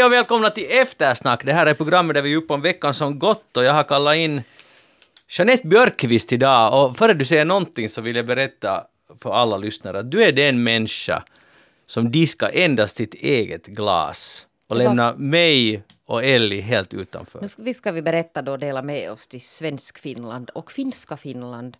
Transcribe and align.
Hej 0.00 0.06
och 0.06 0.12
välkomna 0.12 0.50
till 0.50 0.66
Eftersnack. 0.70 1.44
Det 1.44 1.52
här 1.52 1.66
är 1.66 1.74
programmet 1.74 2.14
där 2.14 2.22
vi 2.22 2.32
är 2.32 2.36
uppe 2.36 2.52
om 2.52 2.60
veckan 2.60 2.94
som 2.94 3.18
gått 3.18 3.56
och 3.56 3.64
jag 3.64 3.72
har 3.72 3.84
kallat 3.84 4.16
in 4.16 4.42
Jeanette 5.28 5.66
Björkqvist 5.66 6.32
idag 6.32 6.84
och 6.84 6.96
före 6.96 7.14
du 7.14 7.24
säger 7.24 7.44
någonting 7.44 7.88
så 7.88 8.00
vill 8.00 8.16
jag 8.16 8.26
berätta 8.26 8.84
för 9.22 9.32
alla 9.32 9.56
lyssnare 9.56 9.98
att 9.98 10.10
du 10.10 10.24
är 10.24 10.32
den 10.32 10.62
människa 10.62 11.24
som 11.86 12.10
diskar 12.10 12.50
endast 12.54 12.96
sitt 12.96 13.14
eget 13.14 13.66
glas 13.66 14.46
och 14.68 14.76
lämnar 14.76 15.14
mig 15.14 15.82
och 16.06 16.24
Ellie 16.24 16.60
helt 16.60 16.94
utanför. 16.94 17.40
Nu 17.40 17.48
ska, 17.48 17.62
vi 17.62 17.74
ska 17.74 17.92
vi 17.92 18.02
berätta 18.02 18.42
då, 18.42 18.56
dela 18.56 18.82
med 18.82 19.10
oss 19.10 19.28
till 19.28 19.40
svensk 19.40 19.98
Finland 19.98 20.50
och 20.50 20.72
finska 20.72 21.16
Finland 21.16 21.76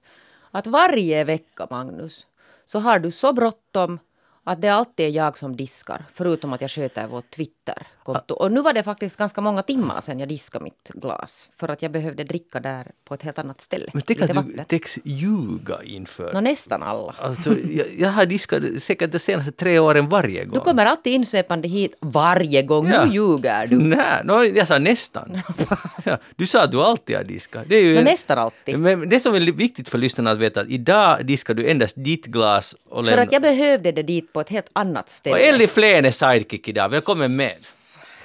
att 0.50 0.66
varje 0.66 1.24
vecka, 1.24 1.66
Magnus, 1.70 2.27
så 2.66 2.78
har 2.78 2.98
du 2.98 3.10
så 3.10 3.32
bråttom 3.32 3.98
att 4.45 4.62
det 4.62 4.68
alltid 4.68 5.06
är 5.06 5.10
jag 5.10 5.38
som 5.38 5.56
diskar, 5.56 6.05
förutom 6.14 6.52
att 6.52 6.60
jag 6.60 6.70
sköter 6.70 7.06
vårt 7.06 7.38
Twitterkonto. 8.12 8.34
Och 8.34 8.52
nu 8.52 8.62
var 8.62 8.73
det 8.73 8.82
faktiskt 8.82 9.16
ganska 9.16 9.41
många 9.41 9.62
timmar 9.62 10.00
sedan 10.00 10.19
jag 10.19 10.28
diskade 10.28 10.64
mitt 10.64 10.88
glas, 10.95 11.48
för 11.56 11.69
att 11.69 11.82
jag 11.82 11.92
behövde 11.92 12.24
dricka 12.24 12.60
där 12.60 12.86
på 13.05 13.14
ett 13.14 13.23
helt 13.23 13.38
annat 13.38 13.60
ställe. 13.60 13.91
Men 13.92 14.02
tänk 14.02 14.23
att 14.23 14.46
du 14.46 14.64
täcks 14.69 14.98
ljuga 15.05 15.83
inför. 15.84 16.33
Nå, 16.33 16.41
nästan 16.41 16.83
alla. 16.83 17.14
Alltså, 17.19 17.55
jag, 17.59 17.86
jag 17.98 18.09
har 18.09 18.27
diskat 18.27 18.62
säkert 18.83 19.12
de 19.12 19.19
senaste 19.19 19.52
tre 19.52 19.78
åren 19.78 20.09
varje 20.09 20.45
gång. 20.45 20.55
Du 20.55 20.60
kommer 20.60 20.86
alltid 20.86 21.12
insvepande 21.12 21.69
hit 21.69 21.95
varje 22.00 22.62
gång. 22.62 22.88
Ja. 22.88 23.05
Nu 23.05 23.12
ljuger 23.14 23.66
du. 23.66 23.78
Nej, 23.78 24.24
no, 24.24 24.45
jag 24.45 24.66
sa 24.66 24.78
nästan. 24.78 25.42
ja, 26.05 26.19
du 26.36 26.47
sa 26.47 26.62
att 26.62 26.70
du 26.70 26.83
alltid 26.83 27.16
har 27.16 27.24
diskat. 27.24 27.64
Det 27.69 27.77
är 27.77 27.83
ju 27.83 27.92
Nå, 27.92 27.98
en- 27.98 28.05
nästan 28.05 28.38
alltid. 28.38 28.78
Men 28.78 29.08
det 29.08 29.20
som 29.20 29.34
är 29.34 29.41
viktigt 29.41 29.88
för 29.88 29.98
lyssnarna 29.98 30.31
att 30.31 30.38
veta 30.38 30.61
att 30.61 30.69
idag 30.69 31.27
diskar 31.27 31.55
du 31.55 31.70
endast 31.70 31.94
ditt 31.97 32.27
glas 32.27 32.77
och 32.88 32.97
För 32.97 33.03
lämnar... 33.03 33.22
att 33.22 33.33
jag 33.33 33.42
behövde 33.42 33.92
det 33.92 34.03
dit 34.03 34.33
på 34.33 34.41
ett 34.41 34.48
helt 34.48 34.70
annat 34.72 35.08
ställe. 35.08 35.64
Och 35.64 35.70
Flen 35.70 36.05
är 36.05 36.11
sidekick 36.11 36.69
idag. 36.69 36.88
Välkommen 36.88 37.36
med. 37.36 37.56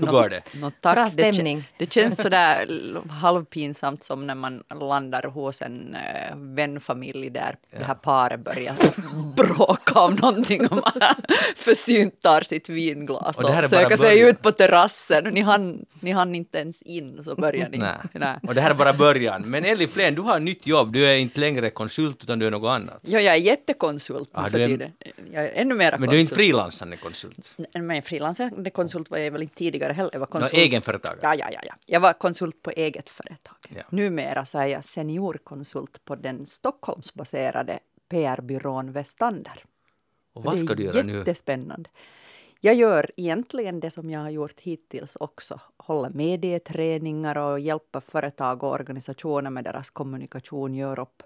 Hur 0.00 0.06
går 0.06 0.28
det? 0.28 0.42
Nå, 0.60 0.70
tack. 0.80 0.94
Bra 0.94 1.04
Det, 1.04 1.32
stämning. 1.32 1.58
kä- 1.58 1.64
det 1.78 1.92
känns 1.92 2.22
sådär 2.22 2.68
halvpinsamt 3.10 4.02
som 4.02 4.26
när 4.26 4.34
man 4.34 4.62
landar 4.80 5.22
hos 5.22 5.62
en 5.62 5.94
äh, 5.94 6.36
vänfamilj 6.36 7.30
där 7.30 7.56
det 7.78 7.84
här 7.84 7.94
paret 7.94 8.40
börjar 8.44 8.74
bråka 9.36 10.00
om 10.00 10.14
någonting 10.14 10.66
och 10.66 10.76
man 10.76 11.14
försynt 11.56 12.20
tar 12.22 12.40
sitt 12.40 12.68
vinglas 12.68 13.38
Och 13.38 13.44
och, 13.44 13.50
det 13.56 13.68
söker 13.68 13.96
sig 13.96 14.20
ut 14.20 14.42
på 14.42 14.52
terrassen 14.52 15.26
och 15.26 15.32
ni 15.32 15.40
hann, 15.40 15.86
ni 16.00 16.10
hann 16.12 16.34
inte 16.34 16.58
ens 16.58 16.82
in 16.82 17.24
så 17.24 17.34
börjar 17.34 17.68
ni. 17.68 17.78
Nej. 17.78 17.94
Nej. 18.12 18.36
Och 18.42 18.54
det 18.54 18.60
här 18.60 18.70
är 18.70 18.74
bara 18.74 18.92
början. 18.92 19.42
Men 19.42 19.64
Ellie 19.64 19.86
Flen, 19.88 20.14
du 20.14 20.20
har 20.22 20.36
ett 20.36 20.42
nytt 20.42 20.66
jobb. 20.66 20.92
Du 20.92 21.06
är 21.06 21.14
inte 21.16 21.40
längre 21.40 21.70
konsult 21.70 22.22
utan 22.22 22.38
du 22.38 22.46
är 22.46 22.50
något 22.50 22.68
annat. 22.68 22.98
Ja, 23.02 23.20
jag 23.20 23.34
är 23.34 23.38
jättekonsult 23.40 24.30
Ah, 24.32 24.48
för 24.50 24.58
är- 24.58 24.66
tiden. 24.66 24.92
Jag 25.32 25.44
är 25.44 25.50
ännu 25.54 25.74
mera 25.74 25.98
Men 25.98 26.08
du 26.08 26.16
är 26.16 26.20
inte 26.20 26.34
frilansande 26.34 26.96
konsult. 26.96 27.54
Nej, 27.56 27.82
Men 27.82 28.02
frilansande 28.02 28.70
konsult 28.70 29.10
var 29.10 29.18
jag 29.18 29.30
väl 29.30 29.42
inte 29.42 29.54
tidigare 29.54 29.85
heller. 29.94 30.10
Jag 30.12 30.20
var 30.20 30.26
konsult. 30.26 30.52
egenföretagare. 30.52 31.20
Ja, 31.22 31.34
ja, 31.34 31.48
ja, 31.52 31.60
ja. 31.66 31.74
Jag 31.86 32.00
var 32.00 32.12
konsult 32.12 32.62
på 32.62 32.70
eget 32.70 33.10
företag. 33.10 33.56
Ja. 33.68 33.82
Numera 33.90 34.44
så 34.44 34.58
är 34.58 34.66
jag 34.66 34.84
seniorkonsult 34.84 36.04
på 36.04 36.14
den 36.16 36.46
Stockholmsbaserade 36.46 37.78
PR-byrån 38.08 38.92
Westander. 38.92 39.64
Och 40.32 40.44
vad 40.44 40.58
ska 40.58 40.68
det 40.68 40.74
du 40.74 40.88
är 40.88 40.94
göra 40.94 41.06
nu? 41.06 41.18
jättespännande. 41.18 41.90
Jag 42.60 42.74
gör 42.74 43.10
egentligen 43.16 43.80
det 43.80 43.90
som 43.90 44.10
jag 44.10 44.20
har 44.20 44.30
gjort 44.30 44.60
hittills 44.60 45.16
också. 45.16 45.60
Hålla 45.76 46.10
medieträningar 46.10 47.38
och 47.38 47.60
hjälpa 47.60 48.00
företag 48.00 48.62
och 48.62 48.72
organisationer 48.72 49.50
med 49.50 49.64
deras 49.64 49.90
kommunikation, 49.90 50.74
gör 50.74 50.98
upp 50.98 51.22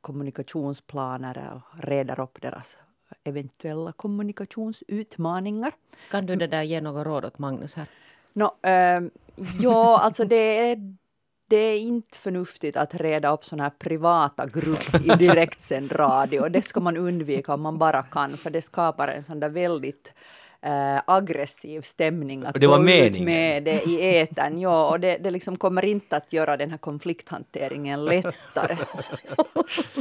kommunikationsplaner 0.00 1.52
och 1.54 1.84
reder 1.84 2.20
upp 2.20 2.42
deras 2.42 2.76
eventuella 3.24 3.92
kommunikationsutmaningar. 3.92 5.72
Kan 6.10 6.26
du 6.26 6.36
det 6.36 6.46
där 6.46 6.62
ge 6.62 6.80
något 6.80 7.06
råd 7.06 7.24
åt 7.24 7.38
Magnus 7.38 7.74
här? 7.74 7.86
No, 8.34 8.50
ehm, 8.62 9.10
ja, 9.60 10.00
alltså 10.00 10.24
det 10.24 10.70
är, 10.70 10.78
det 11.48 11.56
är 11.56 11.78
inte 11.78 12.18
förnuftigt 12.18 12.76
att 12.76 12.94
reda 12.94 13.32
upp 13.32 13.44
sådana 13.44 13.62
här 13.62 13.70
privata 13.70 14.46
grupp 14.46 14.94
i 15.04 15.08
direktsänd 15.08 15.92
radio. 15.92 16.48
Det 16.48 16.62
ska 16.62 16.80
man 16.80 16.96
undvika 16.96 17.54
om 17.54 17.62
man 17.62 17.78
bara 17.78 18.02
kan, 18.02 18.36
för 18.36 18.50
det 18.50 18.62
skapar 18.62 19.08
en 19.08 19.22
sån 19.22 19.40
där 19.40 19.48
väldigt 19.48 20.12
eh, 20.64 21.00
aggressiv 21.06 21.80
stämning 21.80 22.44
att 22.44 22.60
det 22.60 22.66
var 22.66 22.76
gå 22.76 22.82
ut 22.82 22.86
meningen. 22.86 23.24
med 23.24 23.64
det 23.64 23.82
i 23.86 24.18
etern. 24.18 24.58
Ja, 24.58 24.90
och 24.90 25.00
det, 25.00 25.18
det 25.18 25.30
liksom 25.30 25.56
kommer 25.56 25.84
inte 25.84 26.16
att 26.16 26.32
göra 26.32 26.56
den 26.56 26.70
här 26.70 26.78
konflikthanteringen 26.78 28.04
lättare. 28.04 28.76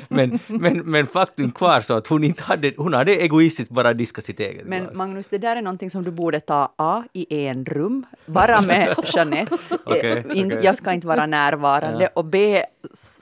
Men, 0.07 0.39
men, 0.47 0.77
men 0.77 1.07
faktum 1.07 1.51
kvar 1.51 1.81
så 1.81 1.93
att 1.93 2.07
hon 2.07 2.23
inte 2.23 2.43
hade, 2.43 2.73
hon 2.77 2.93
hade 2.93 3.15
egoistiskt 3.15 3.71
bara 3.71 3.93
diskat 3.93 4.25
sitt 4.25 4.39
eget 4.39 4.65
Men 4.65 4.83
glas. 4.83 4.95
Magnus, 4.95 5.29
det 5.29 5.37
där 5.37 5.55
är 5.55 5.61
någonting 5.61 5.89
som 5.89 6.03
du 6.03 6.11
borde 6.11 6.39
ta 6.39 6.73
A 6.75 7.03
i 7.13 7.45
en 7.45 7.65
rum, 7.65 8.05
bara 8.25 8.61
med 8.61 8.95
Jeanette. 9.15 9.57
Okej, 9.85 10.25
In, 10.33 10.47
okej. 10.47 10.59
Jag 10.63 10.75
ska 10.75 10.93
inte 10.93 11.07
vara 11.07 11.25
närvarande. 11.25 12.03
Ja. 12.03 12.09
Och 12.13 12.25
B, 12.25 12.63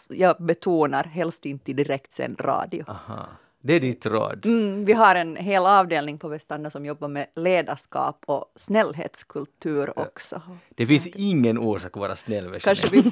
jag 0.10 0.36
betonar, 0.40 1.04
helst 1.04 1.46
inte 1.46 1.72
i 1.72 1.74
direktsänd 1.74 2.36
radio. 2.40 2.84
Aha. 2.88 3.28
Det 3.64 3.74
är 3.74 3.80
ditt 3.80 4.06
råd. 4.06 4.46
Mm, 4.46 4.86
vi 4.86 4.94
har 4.94 5.16
en 5.16 5.36
hel 5.36 5.66
avdelning 5.66 6.18
på 6.18 6.28
Vestanda 6.28 6.70
som 6.70 6.86
jobbar 6.86 7.08
med 7.08 7.26
ledarskap 7.36 8.24
och 8.26 8.46
snällhetskultur 8.56 10.00
också. 10.00 10.42
Det 10.76 10.86
finns 10.86 11.08
ingen 11.08 11.58
orsak 11.58 11.92
att 11.94 12.00
vara 12.02 12.16
snäll 12.16 12.50
med 12.50 12.62
Kanske, 12.62 12.88
vi, 12.92 13.04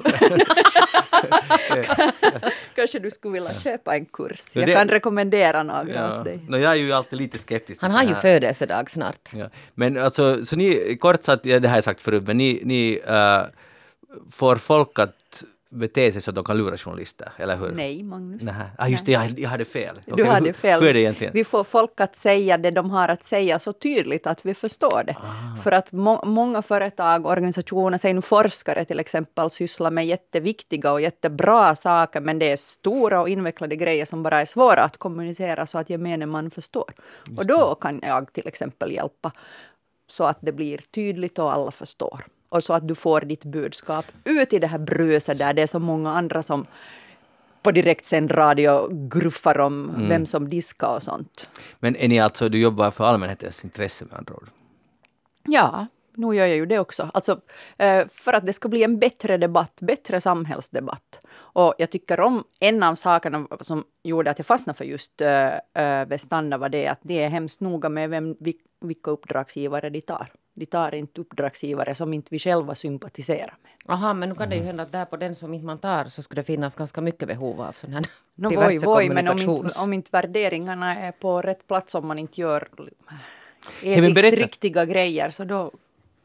kanske 2.74 2.98
du 2.98 3.10
skulle 3.10 3.32
vilja 3.32 3.52
köpa 3.52 3.96
en 3.96 4.04
kurs. 4.06 4.56
Jag 4.56 4.66
det- 4.66 4.72
kan 4.72 4.88
rekommendera 4.88 5.62
några 5.62 5.88
Ja. 5.94 6.18
åt 6.18 6.24
dig. 6.24 6.40
No, 6.48 6.56
jag 6.56 6.72
är 6.72 6.76
ju 6.76 6.92
alltid 6.92 7.18
lite 7.18 7.38
skeptisk. 7.38 7.82
Han 7.82 7.90
har 7.90 8.02
ju 8.02 8.14
födelsedag 8.14 8.90
snart. 8.90 9.28
Ja. 9.32 9.48
Men 9.74 9.96
alltså, 9.98 10.44
så 10.44 10.56
ni, 10.56 10.96
kort 11.00 11.22
sagt, 11.22 11.46
ja, 11.46 11.60
det 11.60 11.68
har 11.68 11.76
jag 11.76 11.84
sagt 11.84 12.02
förut, 12.02 12.22
men 12.26 12.36
ni, 12.36 12.60
ni 12.64 13.00
äh, 13.06 13.42
får 14.30 14.56
folk 14.56 14.98
att 14.98 15.44
bete 15.70 16.12
sig 16.12 16.22
så 16.22 16.30
att 16.30 16.34
de 16.34 16.44
kan 16.44 16.56
lura 16.56 16.76
journalister, 16.76 17.32
eller 17.36 17.56
hur? 17.56 17.72
Nej, 17.72 18.02
Magnus. 18.02 18.42
Nähä. 18.42 18.70
Ah, 18.78 18.88
just 18.88 19.06
det, 19.06 19.12
jag, 19.12 19.38
jag 19.38 19.50
hade 19.50 19.64
fel. 19.64 19.98
Du 20.06 20.12
Okej, 20.12 20.26
hade 20.26 20.46
hur, 20.46 20.52
fel. 20.52 20.80
Hur 20.80 20.88
är 20.88 20.94
det 20.94 21.00
egentligen? 21.00 21.32
Vi 21.32 21.44
får 21.44 21.64
folk 21.64 22.00
att 22.00 22.16
säga 22.16 22.58
det 22.58 22.70
de 22.70 22.90
har 22.90 23.08
att 23.08 23.24
säga 23.24 23.58
så 23.58 23.72
tydligt 23.72 24.26
att 24.26 24.44
vi 24.44 24.54
förstår 24.54 25.02
det. 25.06 25.16
Ah. 25.18 25.56
För 25.62 25.72
att 25.72 25.92
må 25.92 26.24
många 26.24 26.62
företag, 26.62 27.26
organisationer, 27.26 27.98
säg 27.98 28.14
nu 28.14 28.22
forskare 28.22 28.84
till 28.84 29.00
exempel, 29.00 29.50
sysslar 29.50 29.90
med 29.90 30.06
jätteviktiga 30.06 30.92
och 30.92 31.00
jättebra 31.00 31.76
saker, 31.76 32.20
men 32.20 32.38
det 32.38 32.52
är 32.52 32.56
stora 32.56 33.20
och 33.20 33.28
invecklade 33.28 33.76
grejer 33.76 34.04
som 34.04 34.22
bara 34.22 34.40
är 34.40 34.44
svåra 34.44 34.82
att 34.82 34.96
kommunicera 34.96 35.66
så 35.66 35.78
att 35.78 35.90
gemene 35.90 36.26
man 36.26 36.50
förstår. 36.50 36.92
Och 37.36 37.46
då 37.46 37.74
kan 37.74 38.00
jag 38.02 38.32
till 38.32 38.48
exempel 38.48 38.92
hjälpa 38.92 39.32
så 40.08 40.24
att 40.24 40.38
det 40.40 40.52
blir 40.52 40.80
tydligt 40.94 41.38
och 41.38 41.52
alla 41.52 41.70
förstår. 41.70 42.24
Och 42.50 42.64
så 42.64 42.72
att 42.72 42.88
du 42.88 42.94
får 42.94 43.20
ditt 43.20 43.44
budskap 43.44 44.04
ut 44.24 44.52
i 44.52 44.58
det 44.58 44.66
här 44.66 44.78
bruset 44.78 45.38
där 45.38 45.52
det 45.54 45.62
är 45.62 45.66
så 45.66 45.78
många 45.78 46.10
andra 46.10 46.42
som 46.42 46.66
på 47.62 47.70
direktsänd 47.72 48.30
radio 48.34 48.88
gruffar 49.08 49.58
om 49.58 49.90
Mm. 49.90 50.08
vem 50.08 50.26
som 50.26 50.48
diskar 50.50 50.94
och 50.96 51.02
sånt. 51.02 51.48
Men 51.80 51.96
är 51.96 52.08
ni 52.08 52.20
alltså, 52.20 52.48
du 52.48 52.58
jobbar 52.60 52.90
för 52.90 53.04
allmänhetens 53.04 53.64
intresse 53.64 54.04
med 54.04 54.18
andra 54.18 54.34
ord? 54.34 54.48
Ja, 55.46 55.86
nu 56.20 56.36
gör 56.36 56.46
jag 56.46 56.56
ju 56.56 56.66
det 56.66 56.78
också. 56.78 57.10
Alltså, 57.14 57.40
eh, 57.78 58.06
för 58.08 58.32
att 58.32 58.46
det 58.46 58.52
ska 58.52 58.68
bli 58.68 58.82
en 58.82 58.98
bättre 58.98 59.36
debatt, 59.36 59.78
bättre 59.80 60.20
samhällsdebatt. 60.20 61.20
Och 61.32 61.74
jag 61.78 61.90
tycker 61.90 62.20
om, 62.20 62.44
en 62.60 62.82
av 62.82 62.94
sakerna 62.94 63.46
som 63.60 63.84
gjorde 64.02 64.30
att 64.30 64.38
jag 64.38 64.46
fastnade 64.46 64.76
för 64.76 64.84
just 64.84 65.20
äh, 65.20 66.06
Vestanda 66.06 66.58
var 66.58 66.68
det 66.68 66.86
att 66.86 66.98
det 67.02 67.22
är 67.22 67.28
hemskt 67.28 67.60
noga 67.60 67.88
med 67.88 68.10
vem, 68.10 68.34
vil- 68.34 68.60
vilka 68.80 69.10
uppdragsgivare 69.10 69.90
de 69.90 70.00
tar. 70.00 70.32
De 70.54 70.66
tar 70.66 70.94
inte 70.94 71.20
uppdragsgivare 71.20 71.94
som 71.94 72.12
inte 72.14 72.28
vi 72.30 72.38
själva 72.38 72.74
sympatiserar 72.74 73.54
med. 73.62 73.94
Aha, 73.94 74.14
men 74.14 74.28
nu 74.28 74.34
kan 74.34 74.50
det 74.50 74.56
ju 74.56 74.62
hända 74.62 74.82
att 74.82 74.92
där 74.92 75.04
på 75.04 75.16
den 75.16 75.34
som 75.34 75.54
inte 75.54 75.66
man 75.66 75.78
tar 75.78 76.04
så 76.04 76.22
skulle 76.22 76.42
det 76.42 76.46
finnas 76.46 76.74
ganska 76.76 77.00
mycket 77.00 77.28
behov 77.28 77.60
av 77.60 77.72
sån 77.72 77.92
här 77.92 78.06
No, 78.34 78.48
diverse 78.48 78.86
voj, 78.86 79.08
men 79.08 79.28
om 79.28 79.38
inte, 79.38 79.80
om 79.84 79.92
inte 79.92 80.08
värderingarna 80.12 80.96
är 80.96 81.12
på 81.12 81.42
rätt 81.42 81.66
plats, 81.66 81.94
om 81.94 82.06
man 82.06 82.18
inte 82.18 82.40
gör 82.40 82.68
etiskt 83.82 84.24
riktiga 84.24 84.84
grejer, 84.84 85.30
så 85.30 85.44
då 85.44 85.70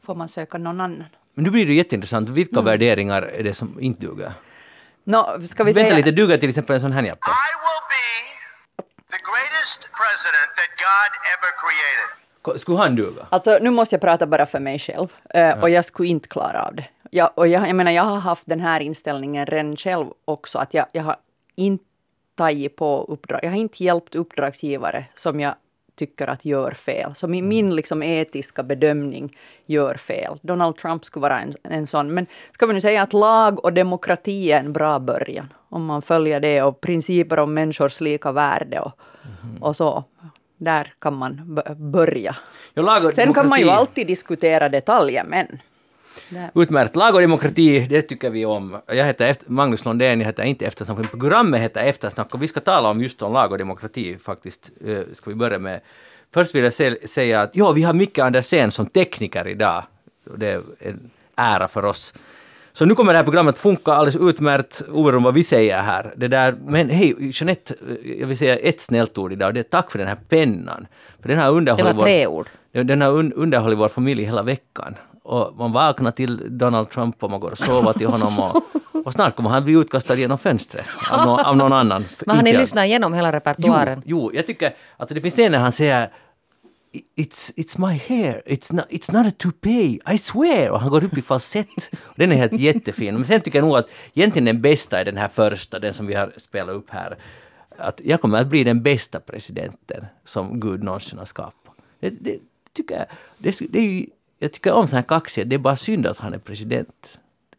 får 0.06 0.14
man 0.14 0.28
söka 0.28 0.58
någon 0.58 0.80
annan. 0.80 1.04
Men 1.34 1.44
nu 1.44 1.50
blir 1.50 1.66
det 1.66 1.72
jätteintressant. 1.82 2.28
Vilka 2.28 2.56
Mm. 2.60 2.64
värderingar 2.64 3.22
är 3.22 3.42
det 3.42 3.54
som 3.54 3.80
inte 3.80 4.00
duger? 4.06 4.32
Nå, 5.04 5.38
ska 5.42 5.64
vi 5.64 5.72
Vänta 5.72 5.86
säga... 5.88 5.96
lite, 5.96 6.10
duger 6.10 6.38
till 6.38 6.48
exempel 6.48 6.74
en 6.74 6.80
sån 6.80 6.92
här 6.92 7.02
jappe? 7.02 7.28
I 7.30 7.52
will 7.64 7.82
be 7.96 8.06
the 9.12 9.20
greatest 9.30 9.80
president 10.00 10.50
that 10.58 10.70
God 10.86 11.10
ever 11.32 11.50
created. 11.62 12.60
Skulle 12.60 12.78
han 12.78 12.96
duga? 12.96 13.26
Alltså, 13.30 13.58
nu 13.62 13.70
måste 13.70 13.94
jag 13.94 14.00
prata 14.00 14.26
bara 14.26 14.46
för 14.46 14.60
mig 14.60 14.78
själv. 14.78 15.08
eh, 15.34 15.60
Och 15.62 15.70
jag 15.70 15.84
skulle 15.84 16.08
inte 16.08 16.28
klara 16.28 16.62
av 16.66 16.74
det. 16.74 16.84
Jag, 17.10 17.30
och 17.34 17.48
jag, 17.48 17.68
jag 17.68 17.76
menar, 17.76 17.90
jag 17.92 18.02
har 18.02 18.16
haft 18.20 18.46
den 18.46 18.60
här 18.60 18.80
inställningen 18.80 19.46
redan 19.46 19.76
själv 19.76 20.06
också, 20.24 20.58
att 20.58 20.74
jag, 20.74 20.86
jag 20.92 21.02
har 21.02 21.16
inte 21.56 21.84
tagit 22.34 22.76
på 22.76 23.04
uppdrag. 23.08 23.40
Jag 23.42 23.50
har 23.50 23.56
inte 23.56 23.84
hjälpt 23.84 24.14
uppdragsgivare 24.14 25.04
som 25.14 25.40
jag 25.40 25.54
tycker 25.96 26.26
att 26.26 26.44
gör 26.44 26.70
fel. 26.70 27.14
Som 27.14 27.34
i 27.34 27.42
min 27.42 27.76
liksom 27.76 28.02
etiska 28.02 28.62
bedömning 28.62 29.36
gör 29.66 29.94
fel. 29.94 30.38
Donald 30.42 30.76
Trump 30.76 31.04
skulle 31.04 31.20
vara 31.22 31.40
en, 31.40 31.54
en 31.62 31.86
sån. 31.86 32.14
Men 32.14 32.26
ska 32.52 32.66
vi 32.66 32.74
nu 32.74 32.80
säga 32.80 33.02
att 33.02 33.12
lag 33.12 33.64
och 33.64 33.72
demokrati 33.72 34.52
är 34.52 34.60
en 34.60 34.72
bra 34.72 34.98
början. 34.98 35.52
Om 35.68 35.84
man 35.84 36.02
följer 36.02 36.40
det 36.40 36.62
och 36.62 36.80
principer 36.80 37.38
om 37.38 37.54
människors 37.54 38.00
lika 38.00 38.32
värde 38.32 38.80
och, 38.80 38.92
och 39.60 39.76
så. 39.76 40.04
där 40.56 40.92
kan 40.98 41.14
man 41.14 41.60
börja. 41.76 42.36
Sen 43.14 43.34
kan 43.34 43.48
man 43.48 43.58
ju 43.58 43.64
demokrati- 43.64 43.76
alltid 43.78 44.06
diskutera 44.06 44.68
detaljer, 44.68 45.24
men 45.24 45.60
Utmärkt. 46.54 46.96
Lag 46.96 47.14
och 47.14 47.20
demokrati, 47.20 47.86
det 47.90 48.02
tycker 48.02 48.30
vi 48.30 48.44
om. 48.46 48.76
Jag 48.86 49.04
heter 49.04 49.26
efter, 49.26 49.50
Magnus 49.50 49.84
Lundén, 49.84 50.20
jag 50.20 50.26
heter 50.26 50.42
inte 50.42 50.66
Eftersnack, 50.66 50.96
men 50.98 51.06
programmet 51.06 51.60
heter 51.60 51.80
Eftersnack 51.84 52.34
och 52.34 52.42
vi 52.42 52.48
ska 52.48 52.60
tala 52.60 52.88
om 52.90 53.00
just 53.00 53.22
om 53.22 53.32
lag 53.32 53.52
och 53.52 53.58
demokrati 53.58 54.18
faktiskt. 54.18 54.70
Eh, 54.86 54.98
ska 55.12 55.30
vi 55.30 55.36
börja 55.36 55.58
med. 55.58 55.80
Först 56.34 56.54
vill 56.54 56.64
jag 56.64 56.74
säga 57.10 57.40
att 57.40 57.56
ja, 57.56 57.72
vi 57.72 57.82
har 57.82 57.92
Micke 57.92 58.18
Andersén 58.18 58.70
som 58.70 58.86
tekniker 58.86 59.48
idag. 59.48 59.82
Det 60.36 60.48
är 60.48 60.60
en 60.78 61.10
ära 61.36 61.68
för 61.68 61.84
oss. 61.84 62.14
Så 62.72 62.84
nu 62.84 62.94
kommer 62.94 63.12
det 63.12 63.18
här 63.18 63.24
programmet 63.24 63.58
funka 63.58 63.92
alldeles 63.92 64.16
utmärkt, 64.20 64.82
oberoende 64.92 65.24
vad 65.24 65.34
vi 65.34 65.44
säger 65.44 65.78
här. 65.82 66.12
Det 66.16 66.28
där, 66.28 66.54
men 66.66 66.90
hej, 66.90 67.14
Jeanette, 67.32 67.74
eh, 68.04 68.20
jag 68.20 68.26
vill 68.26 68.38
säga 68.38 68.56
ett 68.56 68.80
snällt 68.80 69.18
ord 69.18 69.32
idag, 69.32 69.54
det 69.54 69.60
är 69.60 69.64
tack 69.64 69.90
för 69.90 69.98
den 69.98 70.08
här 70.08 70.18
pennan. 70.28 70.86
För 71.22 71.28
den 71.28 71.38
har 71.38 71.44
Det 71.44 71.50
underhållit 71.50 71.86
var 71.86 71.92
vår- 71.94 72.02
tre 72.04 72.26
ord. 72.26 72.48
Ja, 72.72 72.82
Den 72.82 73.00
har 73.00 73.10
un- 73.12 73.32
underhållit 73.36 73.78
vår 73.78 73.88
familj 73.88 74.24
hela 74.24 74.42
veckan. 74.42 74.94
Och 75.26 75.56
man 75.56 75.72
vaknar 75.72 76.10
till 76.10 76.58
Donald 76.58 76.90
Trump 76.90 77.22
och 77.22 77.30
man 77.30 77.40
går 77.40 77.50
och 77.50 77.58
sover 77.58 77.92
till 77.92 78.06
honom 78.06 78.38
och, 78.38 78.62
och 79.06 79.12
snart 79.12 79.36
kommer 79.36 79.50
han 79.50 79.64
bli 79.64 79.72
utkastad 79.74 80.14
genom 80.14 80.38
fönstret 80.38 80.84
av, 81.10 81.26
nå- 81.26 81.38
av 81.38 81.56
någon 81.56 81.72
annan. 81.72 82.04
Men 82.26 82.36
har 82.36 82.42
ni 82.42 82.52
lyssnat 82.56 82.84
igenom 82.86 83.14
hela 83.14 83.28
Jo, 83.28 83.32
repertoaren? 83.32 84.02
jo, 84.06 84.30
jag 84.34 84.46
tycker, 84.46 84.74
alltså 84.96 85.14
det 85.14 85.20
finns 85.20 85.34
scener 85.34 85.50
när 85.50 85.58
han 85.58 85.72
säger 85.72 86.10
It's, 87.16 87.52
it's 87.56 87.78
my 87.88 88.00
hair, 88.08 88.42
it's 88.46 88.74
not, 88.74 88.84
it's 88.90 89.12
not 89.12 89.26
a 89.26 89.32
toupee, 89.38 90.00
I 90.12 90.18
swear! 90.18 90.70
Och 90.70 90.80
han 90.80 90.90
går 90.90 91.04
upp 91.04 91.18
i 91.18 91.22
falsett. 91.22 91.90
Den 92.14 92.32
är 92.32 92.36
helt 92.36 92.52
jättefin. 92.60 93.14
Men 93.14 93.24
sen 93.24 93.40
tycker 93.40 93.58
jag 93.58 93.66
nog 93.66 93.76
att 93.76 93.90
egentligen 94.14 94.44
den 94.46 94.60
bästa 94.62 95.00
är 95.00 95.04
den 95.04 95.16
här 95.16 95.28
första, 95.28 95.78
den 95.78 95.94
som 95.94 96.06
vi 96.06 96.14
har 96.14 96.32
spelat 96.36 96.74
upp 96.74 96.90
här. 96.90 97.16
Att 97.78 98.00
jag 98.04 98.20
kommer 98.20 98.40
att 98.40 98.46
bli 98.46 98.64
den 98.64 98.82
bästa 98.82 99.20
presidenten 99.20 100.06
som 100.24 100.60
Gud 100.60 100.82
någonsin 100.82 101.18
har 101.18 101.26
skapat. 101.26 101.76
Det, 102.00 102.10
det 102.10 102.38
tycker 102.72 102.94
jag, 102.96 103.06
det, 103.38 103.60
det 103.70 103.78
är 103.78 103.82
ju, 103.82 104.06
jag 104.38 104.52
tycker 104.52 104.72
om 104.72 104.88
sån 104.88 104.96
här 104.96 105.02
kaxighet, 105.02 105.50
det 105.50 105.56
är 105.56 105.58
bara 105.58 105.76
synd 105.76 106.06
att 106.06 106.18
han 106.18 106.34
är 106.34 106.38
president. 106.38 107.18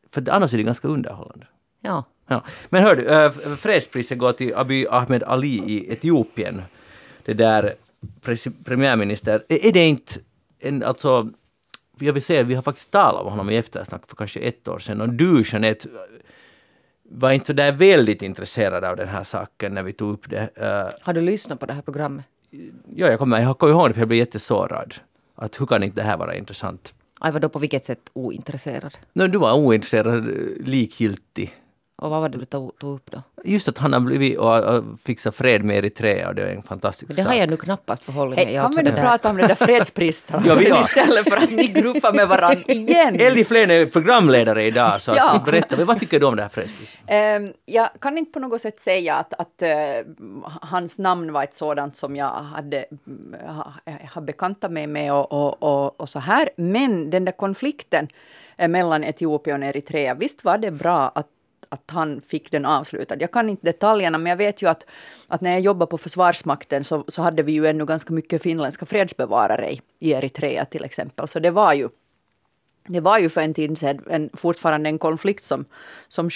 För 0.09 0.29
annars 0.29 0.53
är 0.53 0.57
det 0.57 0.63
ganska 0.63 0.87
underhållande. 0.87 1.47
Ja. 1.81 2.03
Ja. 2.27 2.43
Men 2.69 2.83
hör 2.83 2.95
du, 2.95 3.07
äh, 3.07 3.31
fredspriset 3.55 4.17
går 4.17 4.31
till 4.31 4.55
Abiy 4.55 4.87
Ahmed 4.89 5.23
Ali 5.23 5.63
i 5.65 5.93
Etiopien. 5.93 6.61
Det 7.25 7.33
där 7.33 7.73
premiärminister. 8.63 9.43
Är, 9.49 9.71
det 9.71 9.85
inte 9.85 10.13
en, 10.59 10.83
alltså, 10.83 11.29
jag 11.99 12.13
vill 12.13 12.23
säga, 12.23 12.43
vi 12.43 12.55
har 12.55 12.61
faktiskt 12.61 12.91
talat 12.91 13.21
om 13.21 13.29
honom 13.29 13.49
i 13.49 13.55
eftersnack 13.55 14.01
för 14.07 14.15
kanske 14.15 14.39
ett 14.39 14.67
år 14.67 14.79
sedan 14.79 15.01
och 15.01 15.09
du 15.09 15.43
Jeanette 15.45 15.89
var 17.09 17.31
inte 17.31 17.47
så 17.47 17.53
där 17.53 17.71
väldigt 17.71 18.21
intresserad 18.21 18.83
av 18.83 18.95
den 18.95 19.07
här 19.07 19.23
saken 19.23 19.73
när 19.73 19.83
vi 19.83 19.93
tog 19.93 20.13
upp 20.13 20.29
det. 20.29 20.49
Eh, 20.55 21.05
Har 21.05 21.13
du 21.13 21.21
lyssnat 21.21 21.59
på 21.59 21.65
det 21.65 21.73
här 21.73 21.81
programmet? 21.81 22.25
ja, 22.95 23.07
jag 23.07 23.19
kommer, 23.19 23.41
jag 23.41 23.57
kommer 23.57 23.73
ihåg 23.73 23.89
det 23.89 23.93
för 23.93 24.01
jag 24.01 24.07
blev 24.07 24.19
jättesårad. 24.19 24.95
Att 25.39 25.61
hur 25.61 25.65
kan 25.65 25.83
inte 25.83 26.01
det 26.01 26.07
här 26.07 26.17
vara 26.17 26.35
intressant? 26.35 26.93
Aj, 27.19 27.31
vadå 27.31 27.49
på 27.49 27.59
vilket 27.59 27.85
sätt 27.85 28.09
ointresserad? 28.13 28.97
No, 29.13 29.27
du 29.27 29.37
var 29.37 29.53
ointresserad, 29.53 30.29
eh, 30.29 30.65
likgiltig. 30.65 31.55
Och 32.01 32.09
vad 32.09 32.21
var 32.21 32.29
det 32.29 32.37
du 32.37 32.45
tog, 32.45 32.79
tog 32.79 32.95
upp 32.95 33.11
då? 33.11 33.21
Just 33.43 33.67
att 33.67 33.77
han 33.77 33.93
har 33.93 33.99
blivit 33.99 34.37
och, 34.37 34.63
och 34.63 34.83
fixat 35.05 35.35
fred 35.35 35.63
med 35.63 35.77
Eritrea 35.77 36.27
och 36.27 36.35
det 36.35 36.41
är 36.41 36.55
en 36.55 36.63
fantastisk 36.63 37.09
Men 37.09 37.15
det 37.15 37.21
sak. 37.21 37.31
har 37.31 37.39
jag 37.39 37.49
nu 37.49 37.57
knappast 37.57 38.03
förhållit 38.03 38.35
mig. 38.35 38.53
Jag 38.53 38.63
kan 38.63 38.75
vi 38.85 38.91
nu 38.91 38.97
prata 38.97 39.29
om 39.29 39.37
det 39.37 39.47
där 39.47 39.55
fredspriset 39.55 40.35
Ja, 40.45 40.79
istället 40.79 41.29
för 41.29 41.37
att 41.37 41.51
ni 41.51 41.67
gruffar 41.67 42.13
med 42.13 42.27
varandra 42.27 42.63
igen? 42.67 43.15
Ellie 43.19 43.43
Flen 43.45 43.71
är 43.71 43.85
programledare 43.85 44.63
idag, 44.63 45.01
så 45.01 45.13
Ja. 45.15 45.29
att 45.31 45.45
berätta, 45.45 45.85
vad 45.85 45.99
tycker 45.99 46.19
du 46.19 46.25
om 46.25 46.35
det 46.35 46.41
här 46.41 46.49
fredspriset? 46.49 46.99
Ehm, 47.07 47.53
jag 47.65 47.89
kan 48.01 48.17
inte 48.17 48.31
på 48.31 48.39
något 48.39 48.61
sätt 48.61 48.79
säga 48.79 49.15
att, 49.15 49.33
att 49.33 49.61
eh, 49.61 49.69
hans 50.61 50.99
namn 50.99 51.31
var 51.33 51.43
ett 51.43 51.55
sådant 51.55 51.95
som 51.95 52.15
jag 52.15 52.29
hade 52.29 52.85
ha, 53.47 53.73
ha 54.13 54.21
bekantat 54.21 54.71
mig 54.71 54.87
med 54.87 55.13
och, 55.13 55.31
och, 55.31 55.63
och, 55.63 56.01
och 56.01 56.09
så 56.09 56.19
här. 56.19 56.49
Men 56.57 57.09
den 57.09 57.25
där 57.25 57.31
konflikten 57.31 58.07
eh, 58.57 58.67
mellan 58.67 59.03
Etiopien 59.03 59.63
och 59.63 59.69
Eritrea, 59.69 60.13
visst 60.13 60.43
var 60.43 60.57
det 60.57 60.71
bra 60.71 61.11
att 61.15 61.27
att 61.69 61.83
han 61.85 62.21
fick 62.21 62.51
den 62.51 62.65
avslutad. 62.65 63.15
Jag 63.19 63.31
kan 63.31 63.49
inte 63.49 63.65
detaljerna, 63.65 64.17
men 64.17 64.29
jag 64.29 64.37
vet 64.37 64.61
ju 64.61 64.69
att, 64.69 64.85
att 65.27 65.41
när 65.41 65.51
jag 65.51 65.59
jobbade 65.59 65.89
på 65.89 65.97
Försvarsmakten 65.97 66.83
så, 66.83 67.05
så 67.07 67.21
hade 67.21 67.43
vi 67.43 67.51
ju 67.51 67.67
ännu 67.67 67.85
ganska 67.85 68.13
mycket 68.13 68.41
finländska 68.41 68.85
fredsbevarare 68.85 69.71
i, 69.71 69.81
i 69.99 70.11
Eritrea 70.11 70.65
till 70.65 70.85
exempel. 70.85 71.27
Så 71.27 71.39
det 71.39 71.51
var 71.51 71.73
ju 71.73 71.89
det 72.87 72.99
var 72.99 73.19
ju 73.19 73.29
för 73.29 73.41
en 73.41 73.53
tid 73.53 73.77
sedan 73.77 74.03
en, 74.09 74.29
fortfarande 74.33 74.89
en 74.89 74.99
konflikt 74.99 75.43
som, 75.43 75.65
som 76.07 76.29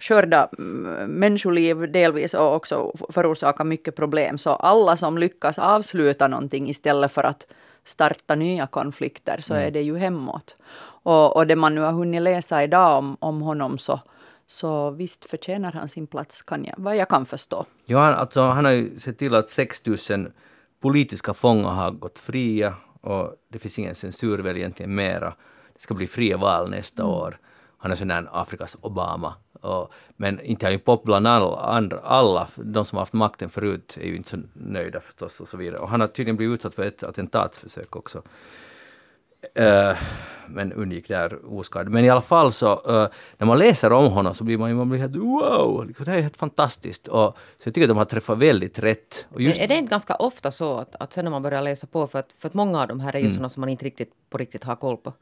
skörda 0.00 0.48
mm, 0.58 1.10
människoliv 1.10 1.92
delvis 1.92 2.34
och 2.34 2.54
också 2.54 2.92
förorsakar 3.10 3.64
mycket 3.64 3.96
problem. 3.96 4.38
Så 4.38 4.50
alla 4.50 4.96
som 4.96 5.18
lyckas 5.18 5.58
avsluta 5.58 6.28
någonting 6.28 6.68
istället 6.68 7.12
för 7.12 7.24
att 7.24 7.46
starta 7.84 8.34
nya 8.34 8.66
konflikter 8.66 9.40
så 9.40 9.54
är 9.54 9.70
det 9.70 9.82
ju 9.82 9.98
hemåt. 9.98 10.56
Och, 11.02 11.36
och 11.36 11.46
det 11.46 11.56
man 11.56 11.74
nu 11.74 11.80
har 11.80 11.92
hunnit 11.92 12.22
läsa 12.22 12.64
idag 12.64 12.98
om, 12.98 13.16
om 13.20 13.40
honom 13.40 13.78
så, 13.78 14.00
så 14.46 14.90
visst 14.90 15.30
förtjänar 15.30 15.72
han 15.72 15.88
sin 15.88 16.06
plats, 16.06 16.42
kan 16.42 16.64
jag, 16.64 16.74
vad 16.76 16.96
jag 16.96 17.08
kan 17.08 17.26
förstå. 17.26 17.66
Ja, 17.84 17.98
han, 17.98 18.14
alltså, 18.14 18.40
han 18.40 18.64
har 18.64 18.72
ju 18.72 18.98
sett 18.98 19.18
till 19.18 19.34
att 19.34 19.48
6 19.48 19.82
000 20.10 20.32
politiska 20.80 21.34
fångar 21.34 21.70
har 21.70 21.90
gått 21.90 22.18
fria 22.18 22.74
och 23.00 23.34
det 23.48 23.58
finns 23.58 23.78
ingen 23.78 23.94
censur 23.94 24.38
väl 24.38 24.56
egentligen 24.56 24.94
mera. 24.94 25.34
Det 25.74 25.80
ska 25.80 25.94
bli 25.94 26.06
fria 26.06 26.36
val 26.36 26.70
nästa 26.70 27.04
år. 27.04 27.38
Han 27.78 27.92
är 27.92 27.96
sån 27.96 28.08
där 28.08 28.28
Afrikas 28.32 28.76
Obama. 28.80 29.34
Och, 29.60 29.92
men 30.16 30.40
inte 30.40 30.66
han 30.66 30.72
ju 30.72 30.78
pop 30.78 31.04
bland 31.04 31.26
alla, 31.26 31.60
andra, 31.60 31.98
alla, 31.98 32.48
de 32.56 32.84
som 32.84 32.96
har 32.96 33.00
haft 33.00 33.12
makten 33.12 33.50
förut 33.50 33.98
är 34.00 34.06
ju 34.06 34.16
inte 34.16 34.30
så 34.30 34.36
nöjda 34.52 35.00
förstås 35.00 35.40
och 35.40 35.48
så 35.48 35.56
vidare. 35.56 35.80
Och 35.80 35.88
han 35.88 36.00
har 36.00 36.08
tydligen 36.08 36.36
blivit 36.36 36.54
utsatt 36.54 36.74
för 36.74 36.82
ett 36.86 37.02
attentatsförsök 37.02 37.96
också. 37.96 38.22
Eh, 39.54 39.96
men 40.48 40.72
undgick 40.72 41.08
där 41.08 41.38
oskadd. 41.58 41.88
Men 41.88 42.04
i 42.04 42.10
alla 42.10 42.20
fall 42.20 42.52
så, 42.52 42.72
eh, 42.72 43.08
när 43.38 43.46
man 43.46 43.58
läser 43.58 43.92
om 43.92 44.12
honom 44.12 44.34
så 44.34 44.44
blir 44.44 44.58
man 44.58 44.70
ju 44.70 44.76
man 44.76 44.88
blir 44.88 45.00
helt 45.00 45.16
wow, 45.16 45.84
liksom, 45.88 46.04
det 46.04 46.10
här 46.10 46.18
är 46.18 46.22
helt 46.22 46.36
fantastiskt. 46.36 47.08
Och, 47.08 47.36
så 47.58 47.68
jag 47.68 47.74
tycker 47.74 47.82
att 47.84 47.88
de 47.90 47.96
har 47.98 48.04
träffat 48.04 48.38
väldigt 48.38 48.78
rätt. 48.78 49.26
Och 49.30 49.40
just, 49.40 49.60
är 49.60 49.68
det 49.68 49.74
inte 49.76 49.90
ganska 49.90 50.14
ofta 50.14 50.50
så 50.50 50.74
att, 50.78 50.94
att 51.00 51.12
sen 51.12 51.24
när 51.24 51.30
man 51.30 51.42
börjar 51.42 51.62
läsa 51.62 51.86
på, 51.86 52.06
för 52.06 52.18
att, 52.18 52.28
för 52.38 52.48
att 52.48 52.54
många 52.54 52.80
av 52.82 52.88
de 52.88 53.00
här 53.00 53.12
är 53.12 53.16
Mm. 53.18 53.26
ju 53.28 53.32
sådana 53.32 53.48
som 53.48 53.60
man 53.60 53.68
inte 53.68 53.84
riktigt 53.84 54.10
på 54.30 54.38
riktigt 54.38 54.64
har 54.64 54.76
koll 54.76 54.96
på. 54.96 55.12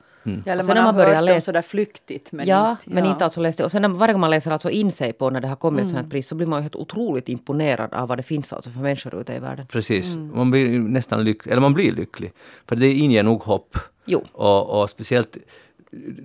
Eller 0.47 0.59
Och 0.59 0.65
sen 0.65 0.67
man 0.67 0.67
när 0.67 0.75
har 0.77 0.83
man 0.83 0.95
börjar 0.95 1.09
hört 1.09 1.19
dem 1.19 1.25
läsa- 1.25 1.41
sådär 1.45 1.63
flyktigt. 1.63 2.33
Men 2.33 2.47
ja, 2.47 2.71
inte, 2.71 2.91
men 2.91 3.07
inte 3.07 3.25
alltså 3.25 3.41
läst 3.41 3.59
det. 3.59 3.65
Och 3.65 3.73
sen 3.73 3.83
när, 3.83 3.89
varje 3.89 4.13
gång 4.15 4.21
man 4.21 4.31
läser 4.31 4.51
alltså 4.51 4.71
in 4.71 4.93
sig 4.93 5.13
på 5.13 5.31
när 5.31 5.41
det 5.41 5.49
har 5.49 5.57
kommit 5.57 5.85
ett 5.85 5.91
sånt 5.91 6.03
här 6.03 6.11
pris 6.11 6.29
så 6.29 6.35
blir 6.35 6.47
man 6.47 6.59
ju 6.59 6.63
helt 6.63 6.77
otroligt 6.77 7.29
imponerad 7.29 7.95
av 7.95 8.09
vad 8.09 8.19
det 8.19 8.23
finns 8.23 8.53
alltså 8.53 8.71
för 8.71 8.81
människor 8.81 9.15
ute 9.21 9.35
i 9.35 9.39
världen. 9.39 9.67
Precis, 9.67 10.17
man 10.17 10.51
blir 10.51 10.79
nästan 10.79 11.25
lycklig, 11.25 11.53
eller 11.53 11.63
man 11.63 11.75
blir 11.75 11.93
lycklig. 11.93 12.33
För 12.69 12.77
det 12.77 12.93
inger 12.93 13.23
nog 13.23 13.43
hopp. 13.43 13.79
Jo. 14.07 14.23
Och, 14.33 14.81
och 14.83 14.91
speciellt 14.91 15.14